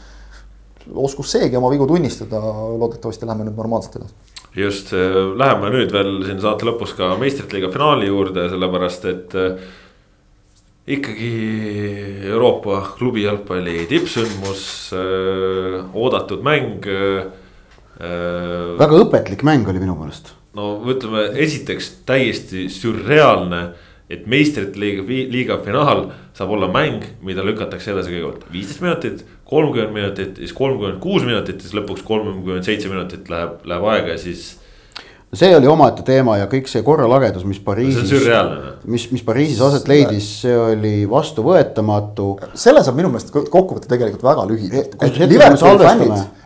oskus 0.87 1.31
seegi 1.35 1.57
oma 1.59 1.69
vigu 1.69 1.87
tunnistada, 1.87 2.39
loodetavasti 2.79 3.27
läheme 3.27 3.49
nüüd 3.49 3.57
normaalselt 3.59 3.99
edasi. 3.99 4.13
just, 4.55 4.93
läheme 5.37 5.73
nüüd 5.73 5.91
veel 5.93 6.13
siin 6.25 6.39
saate 6.41 6.65
lõpus 6.65 6.95
ka 6.97 7.13
meistrite 7.19 7.57
liiga 7.57 7.69
finaali 7.73 8.07
juurde, 8.07 8.47
sellepärast 8.53 9.05
et 9.11 9.35
äh, 9.37 9.67
ikkagi 10.87 11.33
Euroopa 12.31 12.79
klubi 12.95 13.25
jalgpalli 13.25 13.85
tippsündmus, 13.89 14.63
äh, 14.95 15.83
oodatud 15.93 16.45
mäng. 16.47 16.87
Äh, 16.87 17.27
väga 18.79 19.03
õpetlik 19.03 19.43
mäng 19.47 19.67
oli 19.67 19.81
minu 19.83 19.97
meelest 19.99 20.37
no 20.57 20.77
ütleme, 20.89 21.27
esiteks 21.43 21.91
täiesti 22.07 22.67
sürreaalne, 22.73 23.61
et 24.07 24.27
meistrite 24.29 24.79
liiga, 24.79 25.03
liiga 25.05 25.57
finaal 25.65 26.05
saab 26.37 26.53
olla 26.55 26.69
mäng, 26.71 27.03
mida 27.25 27.43
lükatakse 27.45 27.91
edasi 27.91 28.13
kõigepealt 28.13 28.45
viisteist 28.53 28.83
minutit, 28.83 29.25
kolmkümmend 29.47 29.95
minutit, 29.95 30.39
siis 30.39 30.55
kolmkümmend 30.55 31.01
kuus 31.03 31.25
minutit, 31.27 31.59
siis 31.63 31.75
lõpuks 31.75 32.05
kolmkümmend 32.07 32.67
seitse 32.67 32.91
minutit 32.91 33.27
läheb, 33.31 33.59
läheb 33.67 33.89
aega 33.91 34.15
ja 34.15 34.21
siis 34.21 34.53
see 35.35 35.55
oli 35.55 35.67
omaette 35.67 36.05
teema 36.07 36.37
ja 36.39 36.47
kõik 36.47 36.69
see 36.71 36.83
korralagedus, 36.87 37.43
mis 37.47 37.59
Pariisis, 37.63 38.11
mis, 38.87 39.07
mis 39.11 39.23
Pariisis 39.27 39.59
aset 39.65 39.89
leidis, 39.91 40.27
see 40.43 40.53
oli 40.55 40.93
vastuvõetamatu. 41.09 42.29
selle 42.55 42.83
saab 42.85 42.95
minu 42.99 43.11
meelest 43.11 43.33
kokku 43.35 43.75
võtta 43.75 43.91
tegelikult 43.91 44.23
väga 44.23 44.45
lühidalt. 44.47 44.95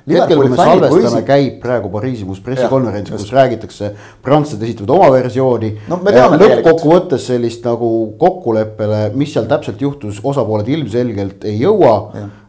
hetkel, 0.10 0.42
kui 0.42 0.50
me 0.50 0.58
salvestame, 0.58 1.22
käib 1.28 1.60
praegu 1.62 1.92
Pariisi 1.94 2.26
uus 2.26 2.42
pressikonverents, 2.42 3.14
kus 3.14 3.30
räägitakse, 3.36 3.92
prantslased 4.26 4.66
esitavad 4.66 4.96
oma 4.98 5.12
versiooni 5.14 5.76
no,. 5.92 6.02
lõppkokkuvõttes 6.42 7.30
sellist 7.30 7.70
nagu 7.70 7.92
kokkuleppele, 8.22 9.04
mis 9.14 9.36
seal 9.36 9.46
täpselt 9.52 9.86
juhtus, 9.86 10.24
osapooled 10.34 10.74
ilmselgelt 10.74 11.46
ei 11.46 11.62
jõua. 11.62 11.96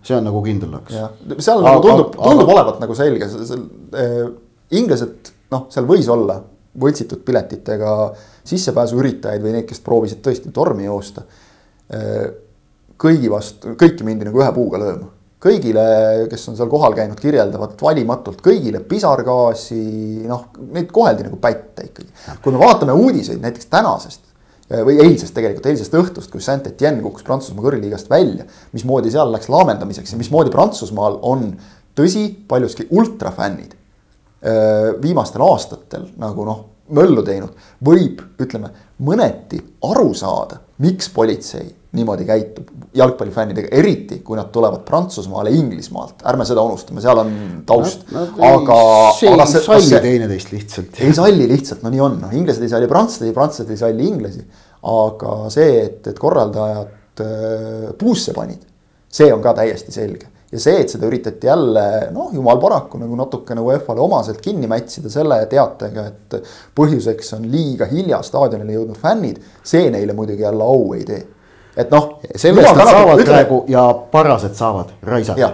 see 0.03 0.17
on 0.17 0.25
nagu 0.27 0.41
kindel 0.49 0.73
laks. 0.79 0.97
seal 1.45 1.61
nagu 1.61 1.85
tundub, 1.85 2.17
tundub 2.17 2.49
aga... 2.49 2.57
olevat 2.57 2.83
nagu 2.83 2.97
selge, 2.97 3.29
äh, 3.29 4.19
inglased 4.73 5.32
noh, 5.53 5.69
seal 5.73 5.87
võis 5.89 6.09
olla 6.13 6.41
võltsitud 6.81 7.23
piletitega 7.27 7.97
sissepääsuüritajaid 8.49 9.43
või 9.45 9.57
neid, 9.57 9.67
kes 9.69 9.83
proovisid 9.85 10.23
tõesti 10.25 10.53
tormi 10.55 10.87
joosta. 10.89 11.25
kõigi 13.03 13.29
vastu, 13.31 13.75
kõiki 13.77 14.07
mindi 14.07 14.25
nagu 14.25 14.41
ühe 14.41 14.53
puuga 14.55 14.79
lööma. 14.81 15.11
kõigile, 15.43 15.85
kes 16.31 16.49
on 16.49 16.57
seal 16.57 16.69
kohal 16.71 16.95
käinud, 16.95 17.19
kirjeldavad 17.19 17.75
valimatult 17.83 18.41
kõigile 18.41 18.79
pisargaasi, 18.81 20.23
noh, 20.31 20.45
neid 20.73 20.91
koheldi 20.93 21.27
nagu 21.27 21.37
pätte 21.37 21.89
ikkagi. 21.91 22.09
kui 22.43 22.53
me 22.53 22.59
vaatame 22.59 22.93
uudiseid 22.93 23.41
näiteks 23.43 23.67
tänasest 23.67 24.31
või 24.71 24.97
eilsest 25.03 25.35
tegelikult, 25.35 25.67
eilsest 25.67 25.93
õhtust, 25.93 26.31
kui 26.33 26.41
Saint-Etienne 26.41 27.03
kukkus 27.03 27.23
Prantsusmaa 27.23 27.65
kõrgliigast 27.65 28.09
välja. 28.09 28.45
mismoodi 28.73 29.11
seal 29.11 29.33
läks 29.33 29.49
laamendamiseks 29.49 30.13
ja 30.13 30.19
mismoodi 30.19 30.51
Prantsusmaal 30.51 31.19
on 31.23 31.59
tõsi, 31.95 32.31
paljuski 32.49 32.87
ultrafännid 32.91 33.77
viimastel 35.03 35.43
aastatel 35.47 36.09
nagu 36.19 36.45
noh, 36.47 36.63
möllu 36.93 37.23
teinud, 37.27 37.55
võib, 37.85 38.21
ütleme, 38.43 38.73
mõneti 39.07 39.61
aru 39.87 40.11
saada, 40.19 40.59
miks 40.83 41.09
politsei 41.15 41.69
niimoodi 41.93 42.25
käitub 42.25 42.71
jalgpallifännidega, 42.97 43.69
eriti 43.77 44.19
kui 44.25 44.39
nad 44.39 44.49
tulevad 44.53 44.81
Prantsusmaale 44.89 45.53
Inglismaalt, 45.53 46.25
ärme 46.29 46.47
seda 46.49 46.65
unustame, 46.65 47.03
seal 47.05 47.21
on 47.21 47.33
taust 47.69 48.07
aga 48.49 48.79
ei 49.21 49.53
salli 49.53 50.01
teineteist 50.07 50.55
lihtsalt. 50.55 51.01
ei 51.05 51.13
salli 51.17 51.49
lihtsalt, 51.51 51.85
no 51.85 51.93
nii 51.93 52.03
on, 52.05 52.19
noh 52.25 52.33
inglased 52.37 52.65
ei 52.65 52.73
salli 52.73 52.89
prantslasi, 52.89 53.35
prantslased 53.37 53.73
ei 53.75 53.81
salli 53.81 54.09
inglasi. 54.09 54.45
aga 54.89 55.37
see, 55.53 55.77
et, 55.85 56.01
et 56.11 56.19
korraldajad 56.19 57.23
äh, 57.23 57.89
puusse 58.01 58.33
panid, 58.37 58.65
see 59.13 59.29
on 59.33 59.45
ka 59.45 59.53
täiesti 59.61 59.93
selge 59.95 60.32
ja 60.53 60.61
see, 60.61 60.83
et 60.83 60.93
seda 60.93 61.09
üritati 61.09 61.49
jälle 61.49 61.85
noh, 62.13 62.31
jumal 62.35 62.59
paraku 62.61 63.01
nagu 63.01 63.17
natukene 63.17 63.63
UEFA-le 63.65 64.05
omaselt 64.05 64.41
kinni 64.45 64.69
mätsida 64.71 65.11
selle 65.13 65.39
teatega, 65.51 66.07
et 66.11 66.37
põhjuseks 66.77 67.33
on 67.39 67.47
liiga 67.53 67.89
hilja 67.91 68.21
staadionile 68.27 68.77
jõudnud 68.77 69.01
fännid, 69.01 69.41
see 69.65 69.89
neile 69.93 70.17
muidugi 70.17 70.45
jälle 70.45 70.65
au 70.65 70.93
ei 70.99 71.07
tee. 71.09 71.23
et 71.77 71.91
noh. 71.91 72.19
selle 72.37 72.61
eest 72.61 72.77
nad 72.77 72.91
saavad 72.91 73.25
praegu 73.25 73.63
ja 73.73 73.87
parased 74.13 74.55
saavad 74.59 74.93
raisata. 75.03 75.53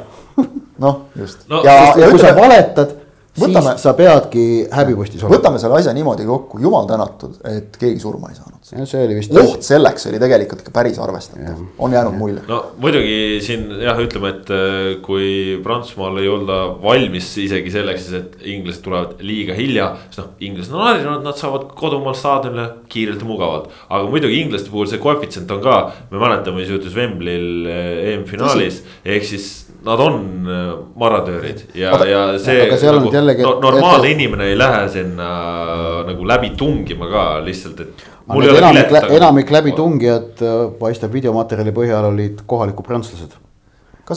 noh, 0.84 1.04
just 1.18 1.46
no,. 1.48 1.62
ja, 1.62 1.74
ja, 1.74 1.92
ja 2.02 2.10
kui 2.10 2.22
sa 2.22 2.34
valetad 2.36 2.96
võtame, 3.40 3.72
siis 3.74 3.84
sa 3.86 3.94
peadki 3.98 4.44
häbipostis 4.72 5.22
olema. 5.22 5.36
võtame 5.36 5.60
selle 5.62 5.78
asja 5.78 5.94
niimoodi 5.96 6.26
kokku, 6.28 6.60
jumal 6.62 6.88
tänatud, 6.88 7.36
et 7.48 7.76
keegi 7.80 8.00
surma 8.02 8.30
ei 8.32 8.38
saanud. 8.38 8.58
see 8.68 9.04
oli 9.04 9.18
vist. 9.18 9.34
oht 9.40 9.66
selleks 9.66 10.08
oli 10.10 10.20
tegelikult 10.22 10.62
ikka 10.64 10.74
päris 10.74 10.98
arvestatav, 11.02 11.62
on 11.78 11.96
jäänud 11.96 12.16
ja. 12.16 12.18
mulje. 12.18 12.42
no 12.48 12.60
muidugi 12.82 13.18
siin 13.44 13.68
jah, 13.84 14.00
ütleme, 14.02 14.32
et 14.34 14.52
äh, 14.54 14.90
kui 15.04 15.30
Prantsusmaal 15.64 16.20
ei 16.22 16.30
olda 16.32 16.58
valmis 16.82 17.30
isegi 17.44 17.72
selleks, 17.74 18.10
et 18.18 18.36
inglased 18.54 18.84
tulevad 18.84 19.22
liiga 19.24 19.56
hilja. 19.58 19.90
siis 20.08 20.22
noh, 20.22 20.34
inglased 20.50 20.74
on 20.74 20.84
harjunud, 20.86 21.24
nad 21.26 21.40
saavad 21.40 21.70
kodumaal 21.78 22.18
staadionile 22.18 22.68
kiirelt 22.92 23.24
ja 23.24 23.30
mugavalt. 23.30 23.72
aga 23.88 24.04
muidugi 24.10 24.42
inglaste 24.42 24.74
puhul 24.74 24.90
see 24.90 25.02
koefitsient 25.02 25.50
on 25.54 25.64
ka, 25.64 25.80
me 26.10 26.20
mäletame, 26.20 26.62
mis 26.62 26.72
juhtus 26.72 26.96
Wembley'l 26.98 27.70
äh, 27.70 28.12
EM-finaalis, 28.14 28.82
ehk 29.06 29.26
siis 29.28 29.67
nad 29.84 30.00
on 30.00 30.20
äh, 30.50 30.70
maradöörid 30.98 31.64
ja, 31.74 31.92
ja 32.04 32.22
see. 32.38 32.66
Nagu, 32.66 33.12
jällegi, 33.14 33.42
no, 33.46 33.58
normaalne 33.62 34.08
et... 34.08 34.14
inimene 34.16 34.48
ei 34.52 34.58
lähe 34.58 34.86
sinna 34.92 35.28
äh, 35.64 35.98
nagu 36.10 36.26
läbi 36.26 36.52
tungima 36.58 37.10
ka 37.10 37.26
lihtsalt, 37.44 37.84
et. 37.86 38.06
enamik, 38.28 38.96
enamik 39.20 39.52
läbitungijad 39.54 40.42
äh, 40.42 40.56
paistab 40.80 41.14
videomaterjali 41.14 41.74
põhjal 41.76 42.10
olid 42.12 42.42
kohalikud 42.46 42.86
prantslased. 42.86 43.36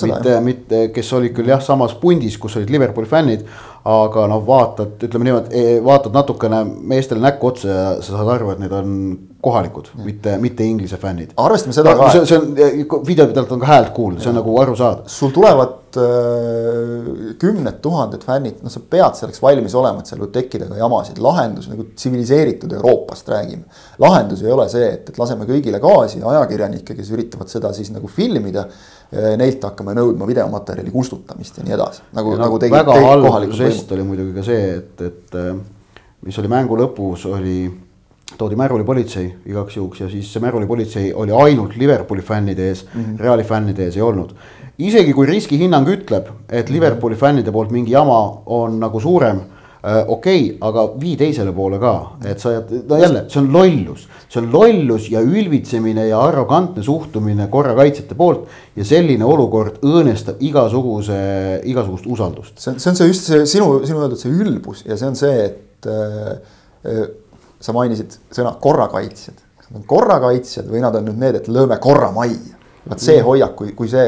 mitte, 0.01 0.39
mitte, 0.41 0.87
kes 0.95 1.13
olid 1.13 1.35
küll 1.35 1.51
jah, 1.51 1.61
samas 1.61 1.93
pundis, 1.99 2.37
kus 2.39 2.55
olid 2.57 2.69
Liverpooli 2.71 3.09
fännid 3.11 3.45
aga 3.87 4.27
noh, 4.29 4.41
vaatad, 4.45 4.99
ütleme 5.07 5.25
niimoodi, 5.25 5.57
e, 5.57 5.77
vaatad 5.83 6.13
natukene 6.13 6.61
meestele 6.91 7.21
näkku 7.23 7.49
otsa 7.49 7.67
ja 7.67 7.85
sa 7.97 8.13
saad 8.13 8.29
aru, 8.35 8.51
et 8.53 8.61
need 8.61 8.73
on 8.77 8.91
kohalikud, 9.41 9.91
mitte, 10.05 10.37
mitte 10.41 10.65
inglise 10.65 10.97
fännid. 11.01 11.33
arvestame 11.37 11.73
seda 11.73 11.95
ka. 11.97 12.09
see, 12.13 12.25
see 12.29 12.37
on, 12.37 13.05
video 13.07 13.27
pealt 13.33 13.51
on 13.55 13.63
ka 13.63 13.69
häält 13.71 13.91
kuulda, 13.95 14.21
see 14.21 14.31
on 14.31 14.39
nagu 14.39 14.55
aru 14.61 14.75
saada. 14.79 15.03
sul 15.09 15.33
tulevad 15.35 15.99
äh, 16.01 17.33
kümned 17.41 17.81
tuhanded 17.83 18.23
fännid, 18.27 18.61
noh, 18.61 18.73
sa 18.73 18.83
pead 18.93 19.17
selleks 19.19 19.41
valmis 19.43 19.75
olema, 19.77 20.03
et 20.03 20.11
seal 20.11 20.21
võib 20.21 20.33
tekkida 20.37 20.69
ka 20.69 20.79
jamasid, 20.79 21.19
lahendus 21.23 21.67
nagu 21.71 21.89
tsiviliseeritud 21.91 22.77
Euroopast 22.79 23.29
räägime. 23.33 23.67
lahendus 24.01 24.45
ei 24.45 24.53
ole 24.53 24.69
see, 24.71 24.93
et, 24.99 25.13
et 25.13 25.21
laseme 25.21 25.49
kõigile 25.49 25.81
gaasi, 25.83 26.23
ajakirjanikke, 26.33 26.97
kes 26.97 27.13
üritavad 27.17 27.51
seda 27.51 27.73
siis 27.77 27.93
nagu 27.95 28.09
filmida 28.11 28.67
Eh, 29.11 29.33
neilt 29.35 29.65
hakkame 29.67 29.91
nõudma 29.91 30.23
videomaterjali 30.23 30.91
kustutamist 30.93 31.57
ja 31.59 31.65
nii 31.67 31.73
edasi. 31.75 32.03
nagu, 32.15 32.31
nagu 32.39 32.59
tegi. 32.63 32.71
väga 32.71 32.93
halb 32.95 33.55
žest 33.59 33.89
oli 33.91 34.05
muidugi 34.07 34.31
ka 34.37 34.43
see, 34.47 34.69
et, 34.77 35.01
et 35.03 35.35
eh, 35.35 35.49
mis 36.23 36.37
oli 36.39 36.51
mängu 36.51 36.77
lõpus, 36.79 37.25
oli, 37.27 37.65
toodi 38.37 38.55
Märuli 38.55 38.83
politsei 38.83 39.27
igaks 39.45 39.77
juhuks 39.77 40.01
ja 40.01 40.09
siis 40.09 40.33
see 40.33 40.41
Märuli 40.43 40.67
politsei 40.67 41.13
oli 41.13 41.31
ainult 41.31 41.75
Liverpooli 41.75 42.21
fännide 42.21 42.67
ees 42.67 42.85
mm, 42.93 43.03
-hmm. 43.03 43.19
Reali 43.19 43.43
fännide 43.43 43.85
ees 43.85 43.97
ei 43.97 44.01
olnud. 44.01 44.35
isegi 44.77 45.13
kui 45.13 45.25
riskihinnang 45.25 45.87
ütleb, 45.87 46.27
et 46.49 46.69
Liverpooli 46.69 47.15
fännide 47.15 47.51
poolt 47.51 47.71
mingi 47.71 47.91
jama 47.91 48.41
on 48.45 48.79
nagu 48.79 48.99
suurem 48.99 49.41
okei 50.07 50.41
okay,, 50.45 50.57
aga 50.61 50.83
vii 51.01 51.15
teisele 51.17 51.51
poole 51.57 51.79
ka, 51.81 51.93
et 52.29 52.39
sa, 52.39 52.51
no 52.61 52.97
jälle, 53.01 53.23
see 53.33 53.39
on 53.41 53.47
lollus, 53.53 54.03
see 54.29 54.41
on 54.41 54.51
lollus 54.53 55.07
ja 55.09 55.23
ülbitsemine 55.25 56.05
ja 56.05 56.19
arrogantne 56.21 56.83
suhtumine 56.85 57.47
korrakaitsjate 57.49 58.15
poolt. 58.15 58.45
ja 58.75 58.85
selline 58.85 59.25
olukord 59.25 59.81
õõnestab 59.81 60.43
igasuguse, 60.45 61.17
igasugust 61.65 62.05
usaldust. 62.05 62.59
see 62.61 62.75
on, 62.75 62.77
see 62.79 62.91
on 62.91 62.99
see 62.99 63.09
just 63.09 63.31
see 63.31 63.47
sinu, 63.55 63.71
sinu 63.87 64.03
öeldud 64.03 64.21
see 64.21 64.29
ülbus 64.31 64.85
ja 64.85 64.97
see 64.97 65.09
on 65.09 65.17
see, 65.17 65.49
et 65.49 65.89
äh, 65.89 66.37
äh 66.85 67.03
sa 67.61 67.75
mainisid 67.75 68.17
sõna 68.33 68.53
korrakaitsjad. 68.61 69.37
kas 69.57 69.69
nad 69.69 69.81
on 69.81 69.87
korrakaitsjad 69.89 70.69
või 70.71 70.83
nad 70.83 70.95
on 70.97 71.09
nüüd 71.09 71.19
need, 71.21 71.41
et 71.41 71.47
lööme 71.51 71.77
korra 71.81 72.11
majja. 72.15 72.57
vaat 72.87 73.03
see 73.03 73.19
mm. 73.19 73.27
hoiak, 73.27 73.55
kui, 73.55 73.73
kui 73.77 73.89
see 73.91 74.07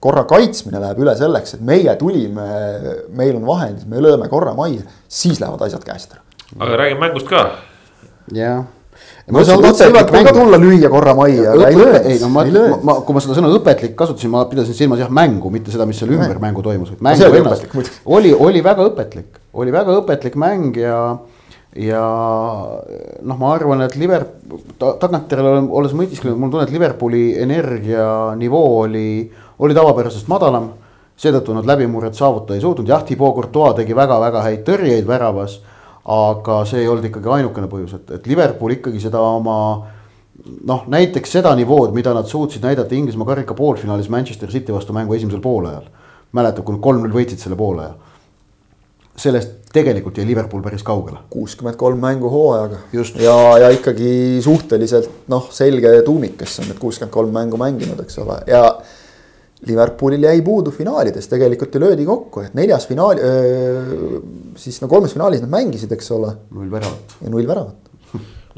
korra 0.00 0.24
kaitsmine 0.30 0.80
läheb 0.82 1.02
üle 1.02 1.14
selleks, 1.18 1.56
et 1.56 1.62
meie 1.64 1.94
tulime, 1.98 2.48
meil 3.16 3.36
on 3.38 3.46
vahendid, 3.48 3.86
me 3.90 4.02
lööme 4.04 4.28
korra 4.30 4.54
majja, 4.58 4.86
siis 5.08 5.40
lähevad 5.40 5.64
asjad 5.66 5.84
käest 5.86 6.16
ära. 6.16 6.24
aga 6.58 6.82
räägime 6.84 7.06
mängust 7.06 7.30
ka. 7.30 7.46
jah 8.32 8.66
no 9.28 9.42
seal 9.44 9.60
võivad 9.62 10.10
ka 10.12 10.32
tulla 10.34 10.58
lüüa 10.60 10.90
korra 10.92 11.14
majja, 11.18 11.52
aga 11.54 11.68
ei 11.68 11.78
löö. 11.78 11.98
ei 12.12 12.18
no 12.22 12.30
ma, 12.32 12.44
ma, 12.48 12.78
ma, 12.90 12.94
kui 13.04 13.16
ma 13.16 13.22
seda 13.24 13.36
sõna 13.38 13.50
õpetlik 13.56 13.94
kasutasin, 13.98 14.32
ma 14.32 14.44
pidasin 14.50 14.76
silmas 14.76 15.02
jah 15.02 15.10
mängu, 15.12 15.52
mitte 15.54 15.72
seda, 15.74 15.86
mis 15.88 16.00
seal 16.00 16.12
ümber 16.16 16.40
mängu 16.42 16.64
toimus. 16.64 16.94
oli, 18.18 18.32
oli 18.34 18.64
väga 18.64 18.86
õpetlik, 18.88 19.42
oli 19.52 19.74
väga 19.74 19.98
õpetlik 20.00 20.38
mäng 20.40 20.78
ja, 20.80 21.00
ja 21.76 22.04
noh, 23.22 23.36
ma 23.36 23.52
arvan, 23.54 23.82
et 23.84 23.96
Liverpool, 24.00 24.62
tagantjärele 24.78 25.66
olles 25.68 25.92
mõtisklenud, 25.96 26.38
mul 26.40 26.52
tunne, 26.52 26.64
et 26.64 26.72
Liverpooli 26.72 27.24
energianivoo 27.42 28.70
oli 28.86 29.08
oli 29.58 29.74
tavapärasest 29.74 30.28
madalam. 30.28 30.70
seetõttu 31.18 31.50
nad 31.50 31.66
läbimurret 31.66 32.14
saavutada 32.14 32.54
ei 32.54 32.60
suutnud, 32.62 32.86
jah, 32.86 33.00
Thibaut 33.02 33.34
Courtois 33.34 33.74
tegi 33.74 33.94
väga-väga 33.94 34.42
häid 34.42 34.60
tõrjeid 34.62 35.06
väravas. 35.06 35.60
aga 36.08 36.64
see 36.64 36.80
ei 36.80 36.88
olnud 36.88 37.04
ikkagi 37.04 37.28
ainukene 37.28 37.66
põhjus, 37.68 37.94
et, 37.94 38.10
et 38.10 38.26
Liverpool 38.26 38.70
ikkagi 38.72 39.00
seda 39.00 39.20
oma 39.20 39.84
noh, 40.64 40.84
näiteks 40.86 41.32
seda 41.32 41.54
nivood, 41.54 41.92
mida 41.92 42.14
nad 42.14 42.26
suutsid 42.26 42.62
näidata 42.64 42.94
Inglismaa 42.94 43.26
karika 43.26 43.54
poolfinaalis 43.54 44.08
Manchester 44.08 44.48
City 44.48 44.72
vastu 44.72 44.92
mängu 44.92 45.14
esimesel 45.14 45.40
poolajal. 45.40 45.82
mäletab, 46.32 46.64
kui 46.64 46.74
nad 46.74 46.82
kolm-null 46.82 47.12
võitsid 47.12 47.40
selle 47.40 47.56
poolaja. 47.56 47.94
Sellest 49.18 49.72
tegelikult 49.72 50.18
jäi 50.18 50.26
Liverpool 50.26 50.62
päris 50.62 50.82
kaugele. 50.86 51.18
kuuskümmend 51.30 51.76
kolm 51.76 51.98
mängu 52.00 52.30
hooajaga. 52.30 52.78
ja, 53.22 53.58
ja 53.58 53.68
ikkagi 53.74 54.40
suhteliselt 54.44 55.10
noh, 55.28 55.50
selge 55.52 56.02
tuumik, 56.06 56.36
kes 56.38 56.60
on 56.62 56.70
need 56.70 56.78
kuuskümmend 56.78 57.12
kolm 57.12 57.34
mängu 57.34 57.60
mänginud, 57.60 58.00
eks 58.04 58.18
ole, 58.24 58.40
ja 58.46 58.62
Liverpoolil 59.66 60.22
jäi 60.22 60.40
puudu 60.46 60.70
finaalides, 60.70 61.26
tegelikult 61.26 61.74
ju 61.74 61.80
löödi 61.82 62.04
kokku, 62.06 62.44
et 62.46 62.54
neljas 62.54 62.86
finaal, 62.86 63.18
siis 64.56 64.78
no 64.82 64.88
kolmes 64.88 65.12
finaalis 65.16 65.42
nad 65.42 65.50
mängisid, 65.50 65.92
eks 65.92 66.10
ole. 66.14 66.32
null 66.54 66.70
väravat. 66.70 67.18
ja 67.24 67.30
null 67.30 67.46
väravat 67.46 67.87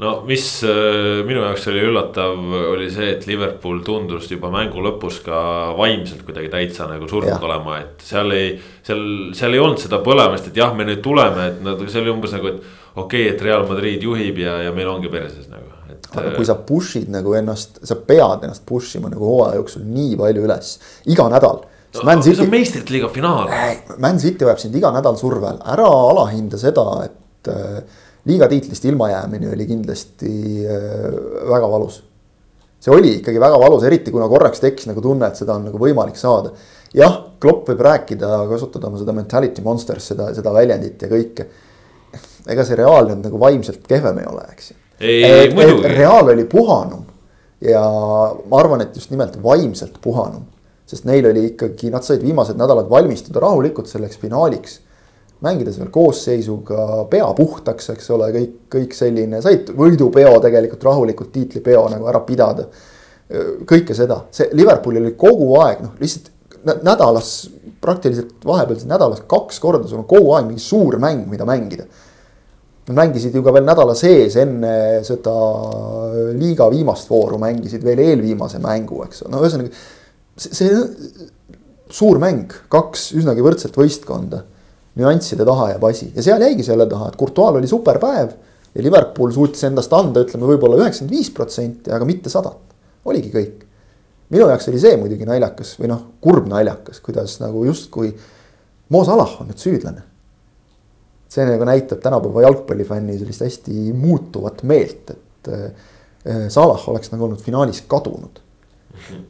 no 0.01 0.11
mis 0.25 0.45
äh, 0.65 1.21
minu 1.27 1.43
jaoks 1.45 1.67
oli 1.69 1.81
üllatav, 1.85 2.39
oli 2.71 2.89
see, 2.93 3.11
et 3.15 3.25
Liverpool 3.29 3.83
tundus 3.85 4.29
juba 4.31 4.49
mängu 4.53 4.81
lõpus 4.83 5.19
ka 5.25 5.41
vaimselt 5.77 6.23
kuidagi 6.25 6.49
täitsa 6.53 6.87
nagu 6.89 7.09
surnud 7.09 7.45
olema, 7.45 7.77
et 7.83 8.05
seal 8.05 8.33
ei. 8.35 8.55
seal, 8.85 9.03
seal 9.37 9.57
ei 9.57 9.61
olnud 9.61 9.81
seda 9.81 10.01
põlemist, 10.05 10.49
et 10.49 10.57
jah, 10.57 10.73
me 10.77 10.87
nüüd 10.89 11.03
tuleme, 11.05 11.51
et 11.51 11.61
nad, 11.65 11.83
see 11.85 12.01
oli 12.01 12.13
umbes 12.13 12.33
nagu, 12.33 12.55
et 12.55 12.95
okei 12.95 13.27
okay,, 13.27 13.35
et 13.35 13.45
Real 13.45 13.67
Madrid 13.69 14.03
juhib 14.07 14.41
ja, 14.41 14.57
ja 14.65 14.73
meil 14.75 14.89
ongi 14.89 15.11
perses 15.13 15.45
nagu, 15.51 15.69
et. 15.91 16.09
aga 16.15 16.33
kui 16.39 16.49
sa 16.49 16.57
push'id 16.57 17.11
nagu 17.13 17.37
ennast, 17.37 17.83
sa 17.85 17.99
pead 18.07 18.47
ennast 18.47 18.65
push 18.67 18.97
ima 18.97 19.11
nagu 19.11 19.27
hooaja 19.27 19.61
jooksul 19.61 19.85
nii 19.85 20.17
palju 20.19 20.47
üles, 20.49 20.75
iga 21.13 21.29
nädal 21.31 21.61
no, 21.61 22.05
Man 22.07 22.23
City. 22.25 22.39
see 22.39 22.47
on 22.47 22.55
meistrite 22.57 22.95
liiga 22.95 23.09
finaal. 23.13 23.51
Man 24.01 24.19
City 24.23 24.47
hoiab 24.47 24.61
sind 24.63 24.75
iga 24.79 24.89
nädal 24.95 25.19
surve 25.19 25.51
all, 25.51 25.61
ära 25.75 25.85
alahinda 25.85 26.57
seda, 26.59 26.87
et 27.05 27.51
äh, 27.53 28.07
liiga 28.29 28.47
tiitlist 28.47 28.85
ilmajäämine 28.85 29.51
oli 29.53 29.65
kindlasti 29.69 30.31
äh, 30.65 31.05
väga 31.49 31.71
valus. 31.71 32.03
see 32.81 32.93
oli 32.93 33.15
ikkagi 33.19 33.39
väga 33.39 33.59
valus, 33.61 33.83
eriti 33.85 34.11
kuna 34.11 34.27
korraks 34.29 34.59
tekkis 34.59 34.87
nagu 34.89 35.01
tunne, 35.01 35.27
et 35.27 35.37
seda 35.37 35.53
on 35.57 35.67
nagu 35.69 35.81
võimalik 35.81 36.17
saada. 36.17 36.53
jah, 36.93 37.19
Klopp 37.41 37.69
võib 37.69 37.81
rääkida, 37.81 38.29
kasutada 38.49 38.87
oma 38.87 38.99
seda 39.01 39.13
mentality 39.17 39.63
monsters, 39.65 40.11
seda, 40.13 40.29
seda 40.37 40.53
väljendit 40.53 41.01
ja 41.01 41.09
kõike. 41.09 41.47
ega 42.49 42.65
see 42.65 42.77
Real 42.77 43.09
nüüd 43.09 43.25
nagu 43.25 43.39
vaimselt 43.39 43.87
kehvem 43.87 44.21
ei 44.21 44.29
ole, 44.29 44.45
eks 44.53 44.71
ju. 44.71 44.77
Real 45.01 46.29
oli 46.29 46.45
puhanum 46.45 47.05
ja 47.61 47.81
ma 48.49 48.59
arvan, 48.59 48.81
et 48.81 48.95
just 48.95 49.11
nimelt 49.13 49.37
vaimselt 49.43 50.01
puhanum. 50.01 50.45
sest 50.85 51.05
neil 51.07 51.23
oli 51.29 51.45
ikkagi, 51.53 51.87
nad 51.93 52.03
said 52.03 52.19
viimased 52.19 52.57
nädalad 52.59 52.89
valmistuda 52.91 53.39
rahulikult 53.39 53.87
selleks 53.87 54.17
finaaliks 54.19 54.81
mängides 55.45 55.79
veel 55.81 55.89
koosseisuga, 55.93 57.05
pea 57.09 57.27
puhtaks, 57.37 57.89
eks 57.95 58.11
ole, 58.13 58.29
kõik, 58.35 58.57
kõik 58.75 58.93
selline, 58.97 59.41
said 59.43 59.71
võidupeo 59.77 60.35
tegelikult 60.43 60.85
rahulikult, 60.85 61.31
tiitlipeo 61.33 61.87
nagu 61.93 62.09
ära 62.11 62.21
pidada. 62.27 62.67
kõike 63.65 63.95
seda, 63.95 64.25
see 64.35 64.49
Liverpoolil 64.59 65.05
oli 65.05 65.13
kogu 65.15 65.53
aeg 65.61 65.85
noh, 65.85 65.93
lihtsalt 66.01 66.27
nädalas, 66.83 67.49
praktiliselt 67.81 68.43
vahepeal 68.45 68.83
nädalas 68.89 69.23
kaks 69.31 69.59
korda, 69.63 69.87
sul 69.87 70.01
on 70.01 70.09
kogu 70.09 70.33
aeg 70.35 70.49
mingi 70.49 70.61
suur 70.61 70.97
mäng, 70.99 71.23
mida 71.31 71.47
mängida. 71.47 71.87
Nad 72.89 72.97
mängisid 72.97 73.33
ju 73.33 73.41
ka 73.45 73.53
veel 73.55 73.63
nädala 73.63 73.95
sees 73.95 74.35
enne 74.41 74.73
seda 75.07 75.33
liiga 76.35 76.67
viimast 76.73 77.09
vooru, 77.09 77.39
mängisid 77.41 77.85
veel 77.87 78.03
eelviimase 78.03 78.59
mängu, 78.61 78.99
eks 79.07 79.23
ole, 79.23 79.31
no 79.31 79.41
ühesõnaga. 79.45 79.71
see, 80.35 80.53
see 80.57 81.29
suur 81.91 82.19
mäng, 82.21 82.51
kaks 82.69 83.13
üsnagi 83.15 83.45
võrdset 83.45 83.79
võistkonda 83.79 84.43
nüansside 84.99 85.45
taha 85.47 85.71
jääb 85.71 85.85
asi 85.87 86.09
ja 86.15 86.23
seal 86.25 86.43
jäigi 86.43 86.65
selle 86.67 86.87
taha, 86.89 87.11
et 87.11 87.17
Courtois'l 87.19 87.59
oli 87.61 87.69
super 87.69 87.99
päev. 87.99 88.33
ja 88.75 88.83
Liverpool 88.83 89.31
suutis 89.31 89.63
endast 89.67 89.93
anda, 89.93 90.23
ütleme 90.23 90.47
võib-olla 90.47 90.79
üheksakümmend 90.79 91.15
viis 91.15 91.31
protsenti, 91.35 91.91
aga 91.91 92.07
mitte 92.07 92.29
sadat. 92.29 92.59
oligi 93.05 93.31
kõik. 93.31 93.65
minu 94.29 94.47
jaoks 94.47 94.67
oli 94.71 94.79
see 94.79 94.97
muidugi 94.99 95.27
naljakas 95.27 95.77
või 95.79 95.91
noh, 95.91 96.05
kurb 96.21 96.47
naljakas, 96.51 96.99
kuidas 96.99 97.39
nagu 97.43 97.65
justkui 97.65 98.13
Mo 98.91 99.05
Salah 99.07 99.37
on 99.39 99.47
nüüd 99.47 99.59
süüdlane. 99.59 100.03
see 101.31 101.47
nagu 101.47 101.63
näitab 101.63 102.03
tänapäeva 102.03 102.41
jalgpallifänni 102.47 103.17
sellist 103.19 103.47
hästi 103.47 103.93
muutuvat 103.95 104.63
meelt, 104.63 105.15
et 105.15 105.51
äh, 105.51 105.89
Salah 106.49 106.89
oleks 106.89 107.11
nagu 107.11 107.29
olnud 107.29 107.41
finaalis 107.41 107.83
kadunud 107.87 108.41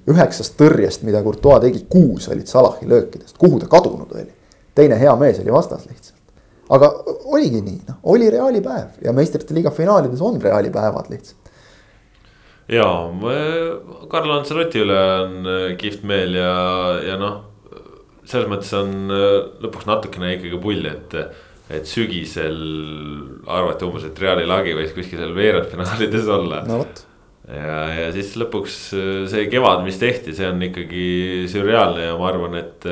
üheksast 0.10 0.58
tõrjest, 0.58 1.06
mida 1.08 1.22
Courtois 1.24 1.62
tegi, 1.62 1.86
kuus 1.90 2.28
olid 2.34 2.50
Salahi 2.50 2.90
löökidest, 2.90 3.38
kuhu 3.38 3.60
ta 3.62 3.70
kadunud 3.72 4.10
oli 4.12 4.41
teine 4.78 4.98
hea 5.00 5.14
mees 5.20 5.40
oli 5.44 5.54
vastas 5.54 5.86
lihtsalt. 5.90 6.18
aga 6.72 6.90
oligi 7.34 7.62
nii, 7.64 7.84
noh, 7.90 8.00
oli 8.14 8.30
Reali 8.32 8.64
päev 8.64 9.04
ja 9.04 9.14
meistrite 9.16 9.56
liiga 9.58 9.74
finaalides 9.76 10.24
on 10.24 10.40
Reali 10.42 10.72
päevad 10.74 11.12
lihtsalt. 11.12 11.52
ja, 12.72 12.88
Karl 14.12 14.36
Ancelotti 14.38 14.84
üle 14.86 15.00
on 15.26 15.38
äh, 15.44 15.70
kihvt 15.80 16.08
meel 16.08 16.38
ja, 16.40 16.58
ja 17.12 17.20
noh, 17.20 17.40
selles 18.24 18.50
mõttes 18.52 18.72
on 18.78 19.12
äh, 19.12 19.30
lõpuks 19.64 19.90
natukene 19.90 20.36
ikkagi 20.38 20.62
pull, 20.62 20.92
et 20.92 21.18
et 21.72 21.88
sügisel 21.88 22.58
arvati 23.48 23.86
umbes, 23.88 24.04
et 24.04 24.18
Reali 24.20 24.44
lagi 24.44 24.74
võis 24.76 24.92
kuskil 24.92 25.22
seal 25.22 25.32
veerandfinaalides 25.36 26.28
olla. 26.28 26.66
no 26.68 26.82
vot. 26.82 27.06
ja, 27.48 27.78
ja 27.96 28.10
siis 28.16 28.34
lõpuks 28.40 28.80
äh, 28.96 29.12
see 29.32 29.48
kevad, 29.52 29.84
mis 29.84 30.00
tehti, 30.00 30.36
see 30.36 30.48
on 30.48 30.64
ikkagi 30.68 31.08
sürreaalne 31.52 32.08
ja 32.10 32.20
ma 32.20 32.32
arvan, 32.32 32.60
et 32.60 32.88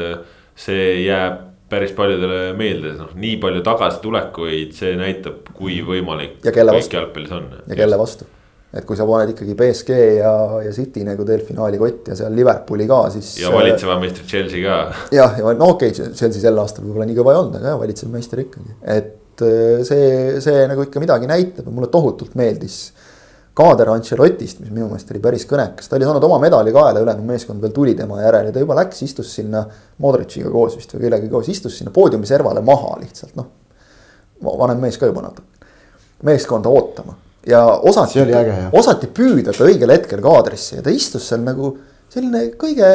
see 0.59 1.05
jääb 1.05 1.48
päris 1.69 1.93
paljudele 1.97 2.41
meelde, 2.57 2.95
noh 2.97 3.13
nii 3.19 3.37
palju 3.41 3.61
tagasitulekuid, 3.65 4.73
see 4.77 4.95
näitab, 4.99 5.53
kui 5.55 5.79
võimalik. 5.85 6.39
ja 6.45 6.53
kelle 6.55 6.75
vastu. 6.75 6.99
ja 6.99 7.77
kelle 7.77 7.99
vastu. 7.99 8.27
et 8.69 8.85
kui 8.85 8.97
sa 8.97 9.05
paned 9.09 9.33
ikkagi 9.33 9.55
BSG 9.57 9.99
ja, 10.19 10.33
ja 10.65 10.71
City 10.73 11.01
nagu 11.05 11.25
delfinaali 11.25 11.79
kotti 11.81 12.13
ja 12.13 12.19
seal 12.19 12.35
Liverpooli 12.37 12.85
ka, 12.89 13.01
siis. 13.13 13.35
ja 13.41 13.53
valitseva 13.53 13.99
meistri 14.01 14.27
Chelsea 14.29 14.61
ka. 14.65 14.79
jah, 15.15 15.37
ja 15.41 15.53
no 15.57 15.71
okei 15.75 15.93
okay,, 15.93 16.11
Chelsea 16.13 16.41
sel 16.41 16.57
aastal 16.61 16.85
võib-olla 16.85 17.09
nii 17.09 17.17
kõva 17.17 17.35
ei 17.35 17.43
olnud, 17.43 17.59
aga 17.59 17.73
jah, 17.73 17.79
valitsev 17.81 18.13
meister 18.13 18.43
ikkagi, 18.45 18.77
et 18.97 19.45
äh, 19.45 19.85
see, 19.87 20.09
see 20.45 20.65
nagu 20.69 20.85
ikka 20.85 21.01
midagi 21.03 21.29
näitab 21.29 21.69
ja 21.69 21.75
mulle 21.75 21.91
tohutult 21.93 22.37
meeldis 22.39 22.81
kaader 23.59 23.91
Ancelotist, 23.93 24.61
mis 24.63 24.71
minu 24.71 24.87
meelest 24.87 25.11
oli 25.13 25.21
päris 25.23 25.45
kõnekas, 25.49 25.89
ta 25.89 25.97
oli 25.97 26.07
saanud 26.07 26.23
oma 26.25 26.39
medali 26.41 26.71
kaela, 26.75 27.03
ülejäänud 27.03 27.27
meeskond 27.27 27.63
veel 27.63 27.73
tuli 27.75 27.95
tema 27.97 28.21
järel 28.21 28.49
ja 28.49 28.55
ta 28.55 28.63
juba 28.63 28.77
läks, 28.79 29.03
istus 29.03 29.33
sinna 29.35 29.65
Modritšiga 29.99 30.51
koos 30.53 30.77
vist 30.79 30.95
või 30.95 31.05
kellegagi 31.05 31.31
koos, 31.33 31.49
istus 31.51 31.77
sinna 31.79 31.91
poodiumi 31.95 32.29
servale 32.29 32.63
maha 32.65 32.95
lihtsalt 33.01 33.35
noh. 33.39 33.49
vanem 34.45 34.79
mees 34.79 34.97
ka 34.97 35.09
juba 35.09 35.25
natuke, 35.27 35.71
meeskonda 36.23 36.71
ootama. 36.71 37.17
Ja 37.47 37.65
osati, 37.87 38.19
osati 38.75 39.07
püüda 39.15 39.53
ta 39.55 39.67
õigel 39.67 39.91
hetkel 39.95 40.21
kaadrisse 40.23 40.79
ja 40.79 40.83
ta 40.83 40.91
istus 40.91 41.27
seal 41.27 41.43
nagu 41.43 41.71
selline 42.11 42.49
kõige 42.59 42.89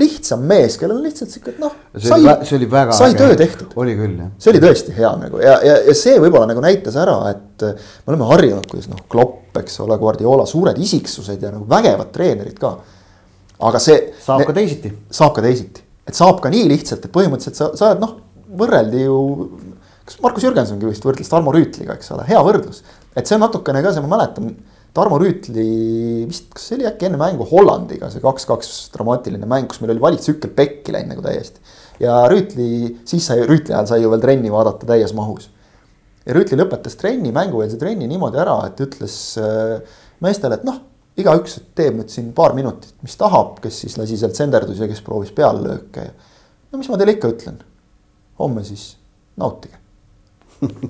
lihtsam 0.00 0.44
mees, 0.48 0.78
kellel 0.80 0.96
on 0.96 1.04
lihtsalt 1.04 1.32
sihuke, 1.32 1.52
et 1.52 1.60
noh. 1.60 1.74
sai, 2.00 2.22
see 2.48 2.56
oli 2.56 2.68
väga. 2.70 2.94
sai 2.96 3.16
töö 3.16 3.34
tehtud. 3.36 3.74
oli 3.76 3.92
küll 3.98 4.14
jah. 4.22 4.30
see 4.40 4.52
oli 4.54 4.62
tõesti 4.64 4.94
hea 4.96 5.10
nagu 5.20 5.42
ja, 5.42 5.58
ja, 5.66 5.74
ja 5.88 5.94
see 5.98 6.14
võib-olla 6.22 6.48
nagu 6.48 6.64
näitas 6.64 6.96
ära, 7.00 7.16
et 7.34 7.66
me 7.66 8.14
oleme 8.14 8.30
harjunud, 8.30 8.66
kuidas 8.70 8.88
noh, 8.88 9.02
Klopp, 9.12 9.52
eks 9.60 9.76
ole, 9.84 9.98
Guardiola, 10.00 10.46
suured 10.48 10.80
isiksused 10.80 11.44
ja 11.44 11.52
nagu 11.52 11.68
vägevad 11.68 12.08
treenerid 12.14 12.56
ka. 12.62 12.72
aga 13.68 13.82
see. 13.84 14.00
saab 14.24 14.44
ne, 14.44 14.48
ka 14.48 14.56
teisiti. 14.56 14.94
saab 15.12 15.36
ka 15.36 15.44
teisiti, 15.44 15.84
et 16.08 16.16
saab 16.16 16.40
ka 16.40 16.52
nii 16.54 16.64
lihtsalt, 16.72 17.04
et 17.04 17.12
põhimõtteliselt 17.12 17.60
sa, 17.60 17.70
sa 17.76 17.92
oled 17.92 18.04
noh, 18.06 18.16
võrreldi 18.62 19.04
ju 19.04 19.20
kas 20.08 20.18
Markus 20.24 20.48
Jürgensongi 20.48 20.88
vist 20.88 21.04
võrdles 21.04 21.30
Tarmo 21.30 21.52
Rüütliga, 21.54 21.98
eks 21.98 22.14
ole, 22.16 22.24
hea 22.28 22.40
võrdlus. 22.42 22.80
et 23.14 23.28
see 23.28 23.36
on 23.36 23.44
natukene 23.44 23.84
ka 23.84 23.92
see, 23.92 24.02
ma 24.04 24.16
mäletan, 24.16 24.54
Tarmo 24.92 25.16
Rüütli 25.16 26.26
vist, 26.28 26.50
kas 26.52 26.66
see 26.68 26.76
oli 26.76 26.86
äkki 26.90 27.06
enne 27.08 27.16
mängu 27.20 27.46
Hollandiga, 27.48 28.10
see 28.12 28.20
kaks-kaks 28.20 28.90
dramaatiline 28.92 29.48
mäng, 29.48 29.70
kus 29.70 29.80
meil 29.80 29.94
oli 29.94 30.04
valitsükkel 30.04 30.52
pekki 30.56 30.92
läinud 30.92 31.14
nagu 31.14 31.24
täiesti. 31.24 31.64
ja 32.02 32.18
Rüütli, 32.28 32.68
siis 33.08 33.24
sai, 33.24 33.46
Rüütli 33.48 33.72
ajal 33.72 33.88
sai 33.88 34.02
ju 34.02 34.12
veel 34.12 34.24
trenni 34.24 34.52
vaadata 34.52 34.88
täies 34.90 35.16
mahus. 35.16 35.48
ja 36.26 36.36
Rüütli 36.36 36.60
lõpetas 36.60 36.98
trenni, 37.00 37.32
mängueelse 37.32 37.80
trenni 37.80 38.10
niimoodi 38.10 38.40
ära, 38.44 38.58
et 38.68 38.84
ütles 38.84 39.16
äh, 39.40 39.80
meestele, 40.20 40.60
et 40.60 40.68
noh, 40.68 40.82
igaüks 41.16 41.58
teeb 41.76 41.96
nüüd 41.96 42.12
siin 42.12 42.30
paar 42.36 42.52
minutit, 42.56 42.92
mis 43.04 43.16
tahab, 43.20 43.56
kes 43.64 43.82
siis 43.86 43.96
lasi 44.00 44.20
sealt 44.20 44.36
senderdus 44.36 44.80
ja 44.80 44.92
kes 44.92 45.00
proovis 45.04 45.32
peallööke 45.36 46.08
ja. 46.08 46.16
no 46.68 46.80
mis 46.80 46.92
ma 46.92 47.00
teile 47.00 47.16
ikka 47.16 47.32
ütlen, 47.32 47.62
homme 48.40 48.64
siis 48.68 48.90
nautige 49.40 49.80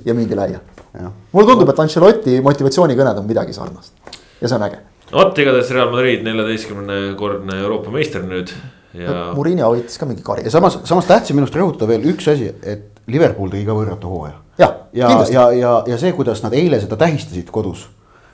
ja 0.09 0.15
minge 0.19 0.39
laiali 0.39 0.82
mulle 0.93 1.49
tundub, 1.49 1.71
et 1.73 1.83
Ancelotti 1.85 2.41
motivatsioonikõned 2.45 3.23
on 3.23 3.29
midagi 3.29 3.57
sarnast 3.57 3.95
ja 4.41 4.49
see 4.49 4.59
on 4.59 4.67
äge. 4.69 4.79
vot 5.13 5.39
igatahes 5.39 5.71
Real 5.73 5.91
Madrid 5.93 6.25
neljateistkümne 6.27 7.01
kordne 7.19 7.59
Euroopa 7.63 7.93
meister 7.95 8.25
nüüd 8.27 8.53
ja. 8.99 9.31
Murillo 9.37 9.73
võitis 9.75 10.01
ka 10.01 10.09
mingi 10.09 10.25
kari. 10.27 10.45
ja 10.47 10.53
samas, 10.55 10.81
samas 10.89 11.09
tähtsa 11.09 11.37
minust 11.37 11.57
rõhutada 11.57 11.89
veel 11.91 12.05
üks 12.13 12.29
asi, 12.33 12.51
et 12.63 12.91
Liverpool 13.11 13.51
tegi 13.53 13.67
ka 13.69 13.77
võrratu 13.77 14.13
hooaja. 14.13 14.37
ja, 14.61 14.69
ja, 14.93 15.15
ja, 15.31 15.47
ja, 15.57 15.73
ja 15.95 15.99
see, 16.01 16.13
kuidas 16.17 16.43
nad 16.45 16.55
eile 16.57 16.81
seda 16.83 16.99
tähistasid 17.01 17.51
kodus, 17.55 17.87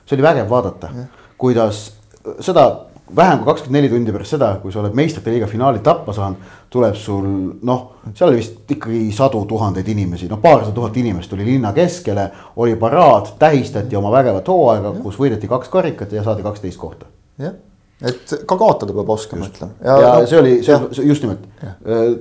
see 0.05 0.17
oli 0.17 0.27
vägev 0.27 0.51
vaadata, 0.51 0.91
kuidas 1.39 1.85
seda 2.43 2.65
vähem 3.15 3.39
kui 3.39 3.49
kakskümmend 3.49 3.77
neli 3.77 3.89
tundi 3.91 4.13
pärast 4.13 4.35
seda, 4.35 4.49
kui 4.61 4.73
sa 4.73 4.81
oled 4.81 4.95
meistrite 4.97 5.31
liiga 5.33 5.47
finaali 5.49 5.81
tappa 5.85 6.13
saanud, 6.15 6.49
tuleb 6.69 6.97
sul 6.99 7.29
noh, 7.65 7.79
seal 8.13 8.29
oli 8.29 8.41
vist 8.41 8.69
ikkagi 8.75 9.05
sadu 9.15 9.41
tuhandeid 9.49 9.87
inimesi, 9.93 10.29
noh, 10.29 10.41
paarsada 10.43 10.75
tuhat 10.75 10.97
inimest 10.97 11.31
tuli 11.31 11.47
linna 11.47 11.73
keskele. 11.73 12.29
oli 12.55 12.75
paraad, 12.75 13.33
tähistati 13.39 13.95
oma 13.95 14.11
vägevat 14.11 14.47
hooaega, 14.47 14.93
kus 15.03 15.17
võideti 15.19 15.49
kaks 15.49 15.69
karikat 15.69 16.13
ja 16.13 16.23
saadi 16.23 16.45
kaksteist 16.45 16.79
kohta. 16.79 17.05
jah, 17.39 17.53
et 18.05 18.33
ka 18.45 18.57
kaotada 18.57 18.93
peab 18.95 19.09
oskama, 19.09 19.47
ütlen. 19.49 19.71
ja, 19.83 19.99
ja 20.01 20.13
no, 20.19 20.27
see 20.27 20.39
oli, 20.39 20.57
see 20.63 21.07
just 21.07 21.25
nimelt, 21.25 21.47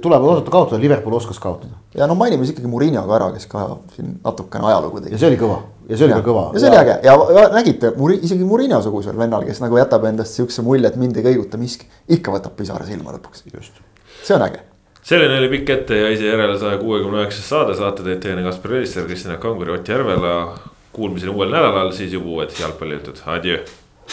tuleb 0.03 0.25
osata 0.33 0.51
kaotada, 0.51 0.81
Liverpool 0.83 1.19
oskas 1.21 1.39
kaotada. 1.39 1.77
ja 1.95 2.07
no 2.07 2.15
mainime 2.19 2.45
siis 2.45 2.57
ikkagi 2.57 2.71
Murillo 2.71 3.05
ka 3.07 3.19
ära, 3.21 3.33
kes 3.37 3.47
ka 3.51 3.69
siin 3.97 4.17
natukene 4.25 4.73
ajalugu 4.73 5.05
tegi. 5.05 5.15
ja 5.15 5.21
see 5.23 5.33
oli 5.33 5.41
kõva 5.41 5.61
ja 5.89 5.97
see 5.97 6.07
oli 6.07 6.17
ka 6.17 6.23
kõva. 6.27 6.45
ja 6.55 6.63
see 6.63 6.71
oli 6.71 6.81
äge 6.81 6.97
ja, 7.07 7.17
ja 7.39 7.45
nägite, 7.55 7.93
isegi 8.21 8.47
Murillo 8.47 8.81
sugusel 8.85 9.19
vennal, 9.19 9.47
kes 9.49 9.63
nagu 9.65 9.79
jätab 9.81 10.05
endast 10.11 10.39
siukse 10.39 10.65
mulje, 10.67 10.91
et 10.91 10.99
mind 11.01 11.19
ei 11.19 11.27
kõiguta 11.31 11.61
miski, 11.61 11.89
ikka 12.19 12.35
võtab 12.35 12.57
pisara 12.59 12.87
silma 12.89 13.17
lõpuks. 13.17 13.45
see 13.49 14.37
on 14.37 14.47
äge. 14.49 14.63
selline 15.03 15.41
oli 15.41 15.51
pikk 15.57 15.75
ette 15.79 16.03
ja 16.03 16.13
ise 16.15 16.29
järele 16.29 16.59
saja 16.61 16.79
kuuekümne 16.83 17.25
üheksas 17.25 17.49
saade, 17.55 17.77
saate 17.79 18.07
teid 18.07 18.23
teine 18.25 18.45
Kaspar 18.47 18.79
Elisser, 18.81 19.09
Kristjan 19.09 19.41
Kangur 19.43 19.73
ja 19.73 19.81
Ott 19.81 19.89
Järvela. 19.89 20.35
Kuulmiseni 20.99 21.31
uuel 21.31 21.53
nädalal, 21.53 21.93
siis 21.95 22.15
juba 22.17 22.27
uued 22.33 22.51
jalgpallijutud, 22.59 23.21
adjöö 23.31 23.61